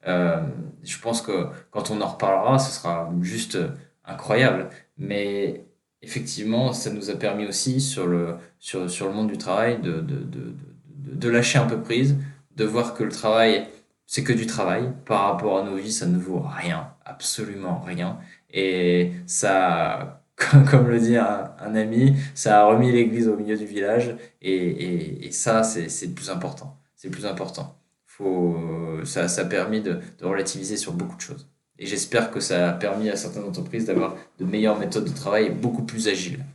Euh, 0.08 0.42
je 0.84 1.00
pense 1.00 1.22
que 1.22 1.48
quand 1.72 1.92
on 1.92 2.02
en 2.02 2.08
reparlera, 2.08 2.60
ce 2.60 2.72
sera 2.72 3.12
juste 3.22 3.58
incroyable. 4.06 4.70
Mais 4.98 5.66
effectivement, 6.02 6.74
ça 6.74 6.92
nous 6.92 7.10
a 7.10 7.16
permis 7.16 7.46
aussi 7.46 7.82
sur 7.82 8.08
le, 8.08 8.36
sur, 8.60 8.90
sur 8.90 9.08
le 9.08 9.14
monde 9.14 9.30
du 9.30 9.38
travail 9.38 9.82
de, 9.82 9.94
de, 10.02 10.18
de, 10.18 10.54
de, 10.88 11.30
lâcher 11.30 11.60
un 11.60 11.66
peu 11.66 11.82
prise, 11.82 12.18
de 12.56 12.66
voir 12.66 12.94
que 12.94 13.04
le 13.04 13.12
travail, 13.12 13.68
c'est 14.06 14.24
que 14.24 14.34
du 14.34 14.46
travail. 14.46 14.92
Par 15.06 15.24
rapport 15.32 15.60
à 15.60 15.64
nos 15.64 15.76
vies, 15.78 15.92
ça 15.92 16.06
ne 16.06 16.18
vaut 16.18 16.44
rien, 16.46 16.90
absolument 17.06 17.80
rien. 17.80 18.20
Et 18.52 19.14
ça, 19.26 20.23
comme 20.36 20.88
le 20.88 21.00
dit 21.00 21.18
un, 21.18 21.76
ami, 21.76 22.16
ça 22.34 22.62
a 22.62 22.66
remis 22.66 22.92
l'église 22.92 23.28
au 23.28 23.38
milieu 23.38 23.58
du 23.58 23.66
village. 23.66 24.16
Et, 24.42 24.56
et, 24.56 25.28
et 25.28 25.32
ça, 25.32 25.64
c'est 25.64 26.08
le 26.08 26.14
plus 26.14 26.30
important. 26.30 26.78
C'est 26.96 27.08
le 27.08 27.14
plus 27.14 27.26
important. 27.26 27.76
Faut, 28.06 28.58
ça, 29.06 29.28
ça 29.28 29.42
a 29.42 29.46
permis 29.46 29.82
de, 29.82 30.00
relativiser 30.22 30.78
sur 30.78 30.94
beaucoup 30.94 31.16
de 31.16 31.22
choses. 31.22 31.48
Et 31.80 31.86
j'espère 31.86 32.32
que 32.32 32.40
ça 32.40 32.70
a 32.70 32.74
permis 32.74 33.10
à 33.10 33.16
certaines 33.16 33.44
entreprises 33.44 33.86
d'avoir 33.86 34.16
de 34.40 34.46
meilleures 34.46 34.78
méthodes 34.78 35.06
de 35.06 35.16
travail 35.16 35.50
beaucoup 35.50 35.84
plus 35.84 36.08
agiles. 36.08 36.46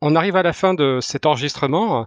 On 0.00 0.14
arrive 0.14 0.36
à 0.36 0.42
la 0.42 0.52
fin 0.52 0.74
de 0.74 0.98
cet 1.00 1.26
enregistrement. 1.26 2.06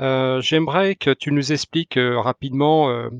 Euh, 0.00 0.40
j'aimerais 0.40 0.94
que 0.94 1.10
tu 1.10 1.32
nous 1.32 1.52
expliques 1.52 1.96
euh, 1.96 2.18
rapidement, 2.20 2.90
euh, 2.90 3.10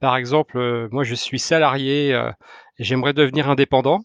par 0.00 0.16
exemple, 0.16 0.88
moi 0.90 1.04
je 1.04 1.14
suis 1.14 1.38
salarié 1.38 2.10
et 2.10 2.30
j'aimerais 2.78 3.14
devenir 3.14 3.48
indépendant. 3.48 4.00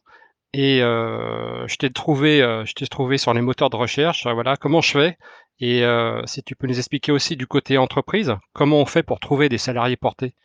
Et 0.53 0.79
je 0.79 1.75
t'ai 1.77 1.91
trouvé, 1.91 2.39
je 2.65 2.73
t'ai 2.73 2.87
trouvé 2.87 3.17
sur 3.17 3.33
les 3.33 3.41
moteurs 3.41 3.69
de 3.69 3.77
recherche. 3.77 4.27
Voilà, 4.27 4.57
comment 4.57 4.81
je 4.81 4.91
fais? 4.91 5.17
Et 5.59 5.83
si 6.25 6.43
tu 6.43 6.55
peux 6.55 6.67
nous 6.67 6.77
expliquer 6.77 7.11
aussi 7.11 7.35
du 7.35 7.47
côté 7.47 7.77
entreprise, 7.77 8.35
comment 8.53 8.79
on 8.79 8.85
fait 8.85 9.03
pour 9.03 9.19
trouver 9.19 9.47
des 9.49 9.57
salariés 9.57 9.97
portés? 9.97 10.35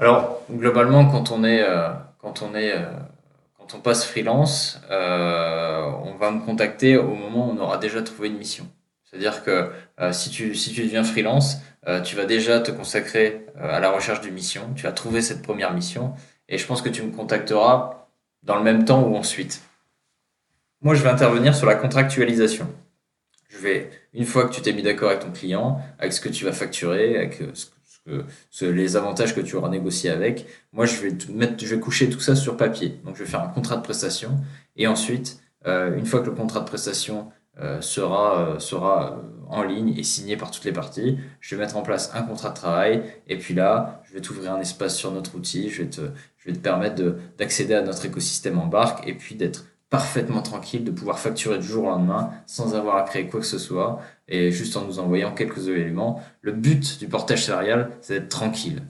Alors, 0.00 0.40
globalement, 0.50 1.04
quand 1.06 1.30
on 1.30 1.44
est, 1.44 1.62
euh, 1.62 1.90
quand 2.18 2.40
on 2.40 2.54
est, 2.54 2.72
euh, 2.72 2.86
quand 3.58 3.74
on 3.74 3.80
passe 3.80 4.06
freelance, 4.06 4.80
euh, 4.90 5.92
on 6.04 6.14
va 6.14 6.30
me 6.30 6.40
contacter 6.40 6.96
au 6.96 7.14
moment 7.14 7.48
où 7.48 7.52
on 7.52 7.58
aura 7.58 7.76
déjà 7.76 8.00
trouvé 8.00 8.28
une 8.28 8.38
mission. 8.38 8.66
C'est-à-dire 9.04 9.44
que 9.44 9.72
si 10.12 10.30
tu, 10.30 10.54
si 10.54 10.72
tu 10.72 10.84
deviens 10.84 11.02
freelance, 11.02 11.56
tu 12.04 12.14
vas 12.14 12.26
déjà 12.26 12.60
te 12.60 12.70
consacrer 12.70 13.44
à 13.58 13.80
la 13.80 13.90
recherche 13.90 14.20
d'une 14.20 14.34
mission, 14.34 14.72
tu 14.76 14.84
vas 14.84 14.92
trouver 14.92 15.20
cette 15.20 15.42
première 15.42 15.74
mission, 15.74 16.14
et 16.48 16.58
je 16.58 16.66
pense 16.66 16.80
que 16.80 16.88
tu 16.88 17.02
me 17.02 17.10
contacteras 17.10 17.99
dans 18.42 18.56
le 18.56 18.62
même 18.62 18.84
temps 18.84 19.02
ou 19.06 19.16
ensuite. 19.16 19.62
Moi, 20.82 20.94
je 20.94 21.02
vais 21.02 21.10
intervenir 21.10 21.54
sur 21.54 21.66
la 21.66 21.74
contractualisation. 21.74 22.66
Je 23.48 23.58
vais, 23.58 23.90
une 24.14 24.24
fois 24.24 24.48
que 24.48 24.54
tu 24.54 24.62
t'es 24.62 24.72
mis 24.72 24.82
d'accord 24.82 25.10
avec 25.10 25.22
ton 25.22 25.30
client, 25.30 25.80
avec 25.98 26.12
ce 26.12 26.20
que 26.20 26.28
tu 26.28 26.44
vas 26.44 26.52
facturer, 26.52 27.16
avec 27.16 27.42
ce 27.42 27.66
que 28.06 28.64
les 28.64 28.96
avantages 28.96 29.34
que 29.34 29.40
tu 29.40 29.56
auras 29.56 29.68
négocié 29.68 30.10
avec. 30.10 30.46
Moi, 30.72 30.86
je 30.86 30.96
vais, 31.00 31.12
mettre, 31.32 31.64
je 31.64 31.74
vais 31.74 31.80
coucher 31.80 32.08
tout 32.08 32.20
ça 32.20 32.34
sur 32.34 32.56
papier. 32.56 33.00
Donc, 33.04 33.16
je 33.16 33.24
vais 33.24 33.30
faire 33.30 33.42
un 33.42 33.48
contrat 33.48 33.76
de 33.76 33.82
prestation. 33.82 34.38
Et 34.76 34.86
ensuite, 34.86 35.40
euh, 35.66 35.96
une 35.96 36.06
fois 36.06 36.20
que 36.20 36.26
le 36.26 36.32
contrat 36.32 36.60
de 36.60 36.64
prestation 36.64 37.30
euh, 37.58 37.80
sera, 37.80 38.40
euh, 38.40 38.58
sera 38.58 39.20
en 39.48 39.62
ligne 39.64 39.98
et 39.98 40.04
signé 40.04 40.36
par 40.36 40.50
toutes 40.50 40.64
les 40.64 40.72
parties, 40.72 41.18
je 41.40 41.54
vais 41.54 41.62
mettre 41.62 41.76
en 41.76 41.82
place 41.82 42.10
un 42.14 42.22
contrat 42.22 42.50
de 42.50 42.54
travail. 42.54 43.02
Et 43.26 43.36
puis 43.36 43.54
là, 43.54 44.02
je 44.04 44.14
vais 44.14 44.20
t'ouvrir 44.20 44.54
un 44.54 44.60
espace 44.60 44.96
sur 44.96 45.10
notre 45.12 45.34
outil. 45.34 45.68
Je 45.68 45.82
vais 45.82 45.90
te, 45.90 46.00
je 46.38 46.50
vais 46.50 46.52
te 46.56 46.60
permettre 46.60 47.02
d'accéder 47.36 47.74
à 47.74 47.82
notre 47.82 48.04
écosystème 48.06 48.58
embarque 48.58 49.06
et 49.06 49.14
puis 49.14 49.34
d'être 49.34 49.64
parfaitement 49.90 50.40
tranquille 50.40 50.84
de 50.84 50.92
pouvoir 50.92 51.18
facturer 51.18 51.58
du 51.58 51.66
jour 51.66 51.84
au 51.84 51.90
lendemain 51.90 52.30
sans 52.46 52.76
avoir 52.76 52.96
à 52.96 53.02
créer 53.02 53.26
quoi 53.26 53.40
que 53.40 53.46
ce 53.46 53.58
soit 53.58 54.00
et 54.28 54.52
juste 54.52 54.76
en 54.76 54.84
nous 54.84 55.00
envoyant 55.00 55.34
quelques 55.34 55.66
éléments. 55.66 56.22
Le 56.40 56.52
but 56.52 57.00
du 57.00 57.08
portage 57.08 57.44
salarial, 57.44 57.90
c'est 58.00 58.20
d'être 58.20 58.28
tranquille. 58.28 58.82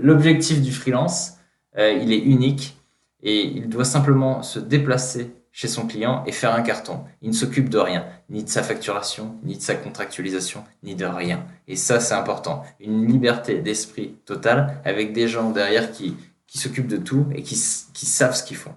L'objectif 0.00 0.62
du 0.62 0.72
freelance, 0.72 1.34
euh, 1.76 1.92
il 1.92 2.12
est 2.12 2.18
unique 2.20 2.76
et 3.22 3.42
il 3.42 3.68
doit 3.68 3.84
simplement 3.84 4.42
se 4.42 4.60
déplacer 4.60 5.34
chez 5.52 5.68
son 5.68 5.86
client 5.86 6.22
et 6.26 6.32
faire 6.32 6.54
un 6.54 6.62
carton. 6.62 7.04
Il 7.22 7.30
ne 7.30 7.34
s'occupe 7.34 7.68
de 7.68 7.78
rien, 7.78 8.06
ni 8.28 8.44
de 8.44 8.48
sa 8.48 8.62
facturation, 8.62 9.36
ni 9.42 9.56
de 9.56 9.62
sa 9.62 9.74
contractualisation, 9.74 10.64
ni 10.82 10.94
de 10.94 11.06
rien. 11.06 11.44
Et 11.68 11.76
ça, 11.76 12.00
c'est 12.00 12.14
important. 12.14 12.64
Une 12.78 13.06
liberté 13.06 13.58
d'esprit 13.58 14.16
totale 14.24 14.80
avec 14.84 15.12
des 15.12 15.28
gens 15.28 15.50
derrière 15.50 15.92
qui, 15.92 16.16
qui 16.46 16.58
s'occupent 16.58 16.88
de 16.88 16.96
tout 16.96 17.26
et 17.34 17.42
qui, 17.42 17.60
qui 17.92 18.06
savent 18.06 18.34
ce 18.34 18.44
qu'ils 18.44 18.56
font. 18.56 18.74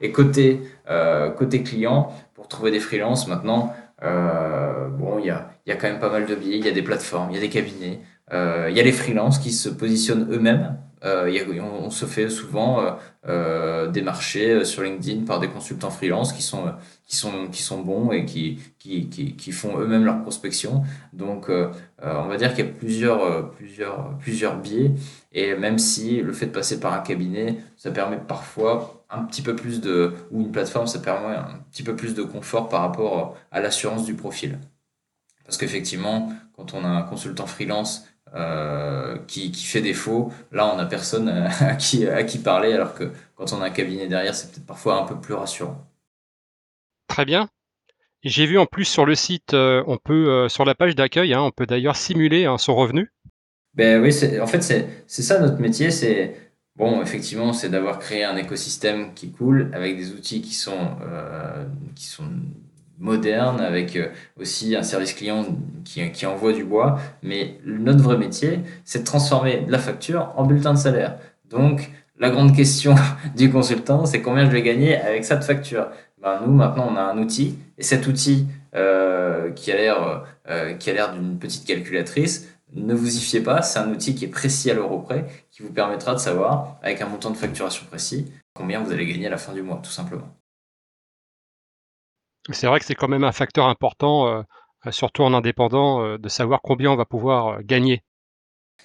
Et 0.00 0.12
côté, 0.12 0.60
euh, 0.90 1.30
côté 1.30 1.62
client, 1.62 2.12
pour 2.34 2.48
trouver 2.48 2.70
des 2.70 2.80
freelances, 2.80 3.28
maintenant, 3.28 3.72
euh, 4.02 4.88
bon, 4.88 5.18
il 5.18 5.26
y 5.26 5.30
a, 5.30 5.50
y 5.66 5.72
a 5.72 5.76
quand 5.76 5.88
même 5.88 6.00
pas 6.00 6.10
mal 6.10 6.26
de 6.26 6.34
biais, 6.34 6.58
il 6.58 6.64
y 6.64 6.68
a 6.68 6.72
des 6.72 6.82
plateformes, 6.82 7.30
il 7.30 7.34
y 7.34 7.38
a 7.38 7.40
des 7.40 7.48
cabinets, 7.48 8.00
euh, 8.32 8.68
il 8.70 8.76
y 8.76 8.80
a 8.80 8.82
les 8.82 8.92
freelances 8.92 9.38
qui 9.38 9.52
se 9.52 9.68
positionnent 9.68 10.28
eux-mêmes 10.32 10.76
euh, 11.04 11.60
on, 11.60 11.90
se 11.90 12.06
fait 12.06 12.30
souvent 12.30 12.80
euh, 12.80 12.90
euh, 13.28 13.88
démarcher 13.88 14.64
sur 14.64 14.82
LinkedIn 14.82 15.24
par 15.24 15.38
des 15.38 15.48
consultants 15.48 15.90
freelance 15.90 16.32
qui 16.32 16.42
sont, 16.42 16.72
qui 17.06 17.16
sont, 17.16 17.48
qui 17.48 17.62
sont 17.62 17.80
bons 17.82 18.10
et 18.10 18.24
qui, 18.24 18.58
qui, 18.78 19.08
qui, 19.08 19.52
font 19.52 19.78
eux-mêmes 19.78 20.04
leur 20.04 20.22
prospection. 20.22 20.82
Donc, 21.12 21.50
on 21.50 22.28
va 22.28 22.36
dire 22.36 22.54
qu'il 22.54 22.64
y 22.64 22.68
a 22.68 22.72
plusieurs, 22.72 23.50
plusieurs, 23.50 24.16
plusieurs 24.18 24.56
biais. 24.56 24.92
Et 25.32 25.54
même 25.54 25.78
si 25.78 26.22
le 26.22 26.32
fait 26.32 26.46
de 26.46 26.52
passer 26.52 26.80
par 26.80 26.94
un 26.94 27.00
cabinet, 27.00 27.56
ça 27.76 27.90
permet 27.90 28.18
parfois 28.18 29.04
un 29.10 29.22
petit 29.24 29.42
peu 29.42 29.54
plus 29.54 29.80
de, 29.80 30.14
ou 30.30 30.40
une 30.40 30.52
plateforme, 30.52 30.86
ça 30.86 30.98
permet 30.98 31.36
un 31.36 31.60
petit 31.70 31.82
peu 31.82 31.94
plus 31.94 32.14
de 32.14 32.22
confort 32.22 32.68
par 32.68 32.80
rapport 32.80 33.36
à 33.52 33.60
l'assurance 33.60 34.04
du 34.04 34.14
profil. 34.14 34.58
Parce 35.44 35.58
qu'effectivement, 35.58 36.32
quand 36.56 36.72
on 36.74 36.84
a 36.84 36.88
un 36.88 37.02
consultant 37.02 37.46
freelance 37.46 38.06
euh, 38.34 39.16
qui, 39.26 39.52
qui, 39.52 39.64
fait 39.64 39.80
défaut. 39.80 40.32
Là, 40.50 40.72
on 40.72 40.76
n'a 40.76 40.86
personne 40.86 41.28
à 41.60 41.76
qui, 41.76 42.06
à 42.06 42.24
qui 42.24 42.38
parler, 42.38 42.72
alors 42.72 42.94
que 42.94 43.12
quand 43.36 43.52
on 43.52 43.62
a 43.62 43.66
un 43.66 43.70
cabinet 43.70 44.06
derrière, 44.08 44.34
c'est 44.34 44.50
peut-être 44.50 44.66
parfois 44.66 45.00
un 45.00 45.06
peu 45.06 45.20
plus 45.20 45.34
rassurant. 45.34 45.86
Très 47.06 47.24
bien. 47.24 47.48
J'ai 48.22 48.46
vu 48.46 48.58
en 48.58 48.66
plus 48.66 48.86
sur 48.86 49.04
le 49.04 49.14
site, 49.14 49.54
euh, 49.54 49.84
on 49.86 49.98
peut 49.98 50.30
euh, 50.30 50.48
sur 50.48 50.64
la 50.64 50.74
page 50.74 50.96
d'accueil, 50.96 51.34
hein, 51.34 51.42
on 51.42 51.50
peut 51.50 51.66
d'ailleurs 51.66 51.96
simuler 51.96 52.46
hein, 52.46 52.56
son 52.58 52.74
revenu. 52.74 53.12
Ben 53.74 54.00
oui, 54.00 54.12
en 54.40 54.46
fait 54.46 54.62
c'est 54.62 55.22
ça 55.22 55.40
notre 55.40 55.60
métier, 55.60 55.90
c'est 55.90 56.34
bon 56.76 57.02
effectivement 57.02 57.52
c'est 57.52 57.68
d'avoir 57.68 57.98
créé 57.98 58.24
un 58.24 58.36
écosystème 58.36 59.14
qui 59.14 59.32
coule 59.32 59.70
avec 59.74 59.96
des 59.96 60.12
outils 60.12 60.42
qui 60.42 60.54
sont 60.54 60.96
qui 61.96 62.06
sont 62.06 62.30
moderne, 62.98 63.60
avec 63.60 63.96
euh, 63.96 64.08
aussi 64.40 64.76
un 64.76 64.82
service 64.82 65.12
client 65.14 65.44
qui, 65.84 66.10
qui 66.12 66.26
envoie 66.26 66.52
du 66.52 66.64
bois. 66.64 66.98
Mais 67.22 67.58
notre 67.64 68.02
vrai 68.02 68.16
métier, 68.16 68.60
c'est 68.84 69.00
de 69.00 69.04
transformer 69.04 69.64
la 69.68 69.78
facture 69.78 70.32
en 70.36 70.44
bulletin 70.44 70.74
de 70.74 70.78
salaire. 70.78 71.18
Donc, 71.48 71.90
la 72.18 72.30
grande 72.30 72.54
question 72.54 72.94
du 73.36 73.50
consultant, 73.50 74.06
c'est 74.06 74.22
combien 74.22 74.44
je 74.46 74.50
vais 74.50 74.62
gagner 74.62 74.96
avec 74.96 75.24
cette 75.24 75.44
facture? 75.44 75.88
Ben, 76.22 76.40
nous, 76.46 76.52
maintenant, 76.52 76.88
on 76.90 76.96
a 76.96 77.02
un 77.02 77.18
outil, 77.18 77.58
et 77.76 77.82
cet 77.82 78.06
outil 78.06 78.46
euh, 78.74 79.50
qui 79.50 79.70
a 79.72 79.76
l'air 79.76 80.24
euh, 80.48 80.74
d'une 81.14 81.38
petite 81.38 81.66
calculatrice, 81.66 82.48
ne 82.72 82.94
vous 82.94 83.16
y 83.16 83.20
fiez 83.20 83.40
pas, 83.40 83.62
c'est 83.62 83.78
un 83.78 83.90
outil 83.90 84.14
qui 84.14 84.24
est 84.24 84.28
précis 84.28 84.70
à 84.70 84.74
l'euro 84.74 84.98
près, 85.00 85.26
qui 85.50 85.62
vous 85.62 85.72
permettra 85.72 86.14
de 86.14 86.18
savoir, 86.18 86.78
avec 86.82 87.00
un 87.00 87.06
montant 87.06 87.30
de 87.30 87.36
facturation 87.36 87.86
précis, 87.86 88.32
combien 88.52 88.80
vous 88.82 88.92
allez 88.92 89.06
gagner 89.06 89.26
à 89.26 89.30
la 89.30 89.38
fin 89.38 89.52
du 89.52 89.62
mois, 89.62 89.80
tout 89.82 89.90
simplement. 89.90 90.28
C'est 92.50 92.66
vrai 92.66 92.78
que 92.78 92.84
c'est 92.84 92.94
quand 92.94 93.08
même 93.08 93.24
un 93.24 93.32
facteur 93.32 93.66
important, 93.66 94.28
euh, 94.28 94.42
surtout 94.90 95.22
en 95.22 95.32
indépendant, 95.32 96.04
euh, 96.04 96.18
de 96.18 96.28
savoir 96.28 96.60
combien 96.62 96.90
on 96.90 96.96
va 96.96 97.06
pouvoir 97.06 97.48
euh, 97.48 97.58
gagner. 97.62 98.02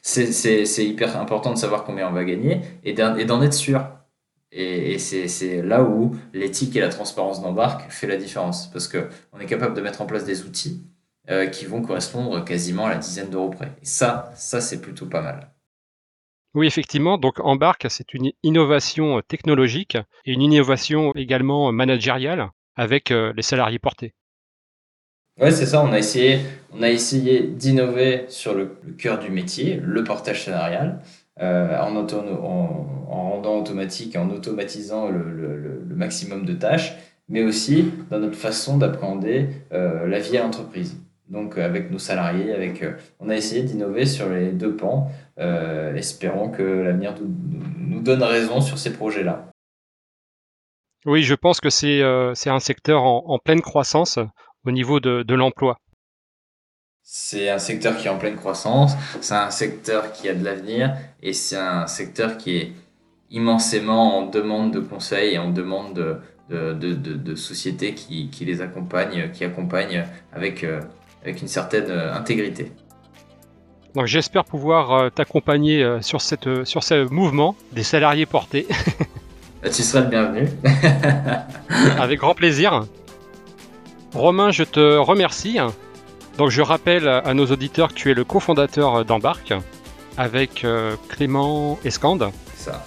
C'est 0.02 0.86
hyper 0.86 1.18
important 1.18 1.52
de 1.52 1.58
savoir 1.58 1.84
combien 1.84 2.08
on 2.08 2.14
va 2.14 2.24
gagner 2.24 2.62
et 2.84 2.94
d'en 2.94 3.42
être 3.42 3.54
sûr. 3.54 3.86
Et, 4.52 4.98
c'est 4.98 5.62
là 5.62 5.84
où 5.84 6.16
l'éthique 6.34 6.76
et 6.76 6.80
la 6.80 6.90
transparence 6.90 7.42
d'embarque 7.42 7.92
fait 7.92 8.08
la 8.08 8.16
différence. 8.16 8.72
Parce 8.72 8.88
qu'on 8.88 9.40
est 9.40 9.46
capable 9.46 9.76
de 9.76 9.82
mettre 9.82 10.02
en 10.02 10.06
place 10.06 10.24
des 10.24 10.44
outils 10.44 10.86
qui 11.52 11.66
vont 11.66 11.82
correspondre 11.82 12.44
quasiment 12.46 12.86
à 12.86 12.92
la 12.92 12.98
dizaine 12.98 13.30
d'euros 13.30 13.50
près. 13.50 13.74
Et 13.82 13.86
ça, 13.86 14.32
ça 14.36 14.62
c'est 14.62 14.80
plutôt 14.80 15.06
pas 15.06 15.22
mal. 15.22 15.52
Oui, 16.54 16.66
effectivement. 16.66 17.18
Donc, 17.18 17.40
Embarque, 17.42 17.88
c'est 17.90 18.14
une 18.14 18.32
innovation 18.42 19.22
technologique 19.28 19.98
et 20.26 20.32
une 20.32 20.42
innovation 20.42 21.12
également 21.16 21.72
managériale 21.72 22.50
avec 22.80 23.12
euh, 23.12 23.34
les 23.36 23.42
salariés 23.42 23.78
portés. 23.78 24.14
Oui, 25.42 25.52
c'est 25.52 25.66
ça. 25.66 25.84
On 25.84 25.92
a 25.92 26.00
essayé, 26.00 26.40
essayé 26.82 27.42
d'innover 27.42 28.26
sur 28.30 28.54
le, 28.54 28.78
cœur 28.98 29.20
du 29.20 29.30
métier, 29.30 29.82
le 29.84 30.04
portage 30.06 30.46
salarial, 30.46 31.02
euh, 31.42 31.78
en, 31.78 31.94
en, 31.98 33.30
rendant 33.32 33.58
automatique 33.60 34.16
en 34.16 34.30
automatisant 34.30 35.10
le, 35.10 35.84
maximum 35.94 36.46
de 36.46 36.54
tâches, 36.54 36.96
mais 37.28 37.44
aussi 37.44 37.92
dans 38.10 38.20
notre 38.20 38.38
façon 38.38 38.78
d'appréhender 38.78 39.50
euh, 39.74 40.08
la 40.08 40.20
vie 40.20 40.38
à 40.38 40.44
l'entreprise. 40.44 40.96
Donc, 41.28 41.58
avec 41.58 41.92
nos 41.92 42.00
salariés, 42.00 42.54
avec, 42.54 42.82
on 43.20 43.28
a 43.28 43.36
essayé 43.36 43.64
d'innover 43.64 44.06
sur 44.06 44.30
les 44.30 44.52
deux 44.52 44.76
pans. 44.78 45.12
espérons 45.38 46.50
que 46.50 46.64
l'avenir 46.64 47.14
nous 47.78 48.02
donne 48.02 48.24
raison 48.24 48.62
sur 48.62 48.78
ces 48.78 48.94
projets-là. 48.94 49.49
Oui, 51.06 51.24
je 51.24 51.36
pense 51.36 51.62
que 51.62 51.70
c'est 51.70 52.02
euh, 52.02 52.34
un 52.46 52.60
secteur 52.60 53.04
en, 53.04 53.40
pleine 53.40 53.62
croissance 53.62 54.20
au 54.66 54.72
niveau 54.72 55.00
de, 55.00 55.34
l'emploi. 55.34 55.78
C'est 57.02 57.50
un 57.50 57.58
secteur 57.58 57.98
qui 57.98 58.08
est 58.08 58.10
en 58.10 58.18
pleine 58.18 58.36
croissance, 58.36 58.94
c'est 59.22 59.34
un 59.34 59.50
secteur 59.50 60.12
qui 60.12 60.30
a 60.30 60.36
de 60.36 60.44
l'avenir 60.44 60.96
et 61.24 61.34
c'est 61.34 61.58
un 61.58 61.88
secteur 61.88 62.38
qui 62.38 62.58
est 62.58 62.74
immensément 63.32 64.18
en 64.18 64.26
demande 64.26 64.74
de 64.74 64.80
conseils 64.80 65.36
et 65.36 65.38
en 65.40 65.50
demande 65.50 66.22
de, 66.50 66.74
de, 66.74 67.36
sociétés 67.36 67.96
qui, 67.96 68.30
les 68.42 68.62
accompagnent, 68.62 69.32
qui 69.32 69.44
accompagnent 69.44 70.06
avec, 70.34 70.64
euh, 70.64 70.82
avec 71.24 71.42
une 71.42 71.48
certaine 71.48 71.90
euh, 71.90 72.14
intégrité. 72.14 72.72
Donc 73.96 74.06
j'espère 74.06 74.46
pouvoir 74.46 75.12
t'accompagner 75.12 75.98
sur, 76.02 76.22
cette, 76.22 76.64
sur 76.64 76.84
ce 76.84 77.10
mouvement 77.12 77.56
des 77.72 77.82
salariés 77.82 78.28
portés. 78.28 78.68
Bah, 79.62 79.70
tu 79.70 79.84
seras 79.84 80.02
le 80.02 80.08
bienvenu. 80.08 80.48
Avec 82.00 82.20
grand 82.20 82.34
plaisir. 82.34 82.86
Romain, 84.14 84.52
je 84.52 84.64
te 84.64 84.98
remercie. 84.98 85.58
Donc 86.38 86.50
je 86.50 86.62
rappelle 86.62 87.08
à 87.08 87.34
nos 87.34 87.46
auditeurs 87.48 87.90
que 87.90 87.94
tu 87.94 88.12
es 88.12 88.14
le 88.14 88.24
cofondateur 88.24 89.04
d'Embarque 89.04 89.54
avec 90.18 90.64
euh, 90.64 90.96
Clément 91.10 91.78
Escande. 91.84 92.32
Ça. 92.56 92.86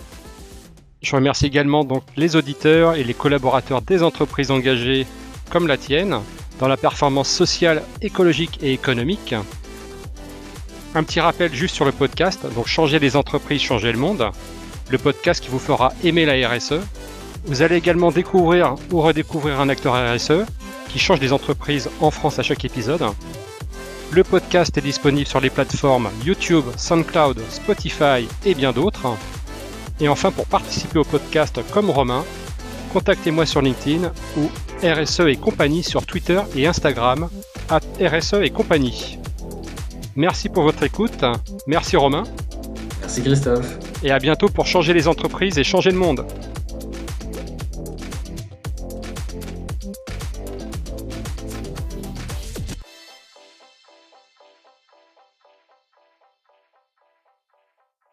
Je 1.03 1.15
remercie 1.15 1.47
également 1.47 1.85
donc 1.85 2.05
les 2.17 2.37
auditeurs 2.37 2.95
et 2.95 3.05
les 3.05 3.15
collaborateurs 3.15 3.83
des 3.83 4.03
entreprises 4.03 4.51
engagées 4.51 5.07
comme 5.51 5.67
la 5.67 5.77
tienne 5.77 6.19
dans 6.59 6.69
la 6.69 6.77
performance 6.77 7.29
sociale, 7.29 7.83
écologique 8.01 8.59
et 8.63 8.73
économique. 8.73 9.35
Un 10.95 11.03
petit 11.03 11.21
rappel 11.21 11.53
juste 11.55 11.75
sur 11.75 11.85
le 11.85 11.93
podcast, 11.93 12.47
donc 12.55 12.67
changer 12.67 12.99
les 12.99 13.17
entreprises, 13.17 13.61
changer 13.61 13.93
le 13.93 13.99
monde 13.99 14.31
le 14.93 14.99
podcast 14.99 15.43
qui 15.43 15.49
vous 15.49 15.59
fera 15.59 15.93
aimer 16.05 16.27
la 16.27 16.49
RSE. 16.49 16.75
Vous 17.47 17.63
allez 17.63 17.77
également 17.77 18.13
découvrir 18.13 18.75
ou 18.93 19.01
redécouvrir 19.01 19.59
un 19.59 19.71
acteur 19.71 19.95
RSE 19.95 20.45
qui 20.91 20.99
change 20.99 21.19
les 21.19 21.33
entreprises 21.33 21.89
en 22.01 22.11
France 22.11 22.39
à 22.39 22.43
chaque 22.43 22.67
épisode. 22.67 23.03
Le 24.11 24.23
podcast 24.23 24.77
est 24.77 24.83
disponible 24.83 25.27
sur 25.27 25.41
les 25.41 25.49
plateformes 25.49 26.11
YouTube, 26.27 26.65
SoundCloud, 26.77 27.41
Spotify 27.49 28.29
et 28.45 28.55
bien 28.55 28.73
d'autres. 28.73 29.17
Et 29.99 30.09
enfin, 30.09 30.31
pour 30.31 30.47
participer 30.47 30.99
au 30.99 31.05
podcast 31.05 31.61
comme 31.71 31.89
Romain, 31.89 32.23
contactez-moi 32.93 33.47
sur 33.47 33.63
LinkedIn 33.63 34.13
ou 34.37 34.51
RSE 34.85 35.21
et 35.21 35.37
compagnie 35.37 35.83
sur 35.83 36.05
Twitter 36.05 36.41
et 36.55 36.67
Instagram, 36.67 37.31
à 37.71 37.79
RSE 37.99 38.35
et 38.43 38.51
compagnie. 38.51 39.19
Merci 40.17 40.51
pour 40.51 40.65
votre 40.65 40.83
écoute. 40.83 41.25
Merci 41.67 41.97
Romain. 41.97 42.25
Merci 43.03 43.21
Christophe. 43.21 43.79
Et 44.05 44.11
à 44.11 44.19
bientôt 44.19 44.49
pour 44.49 44.67
changer 44.67 44.95
les 44.95 45.09
entreprises 45.09 45.59
et 45.59 45.65
changer 45.65 45.91
le 45.91 45.99
monde. 45.99 46.25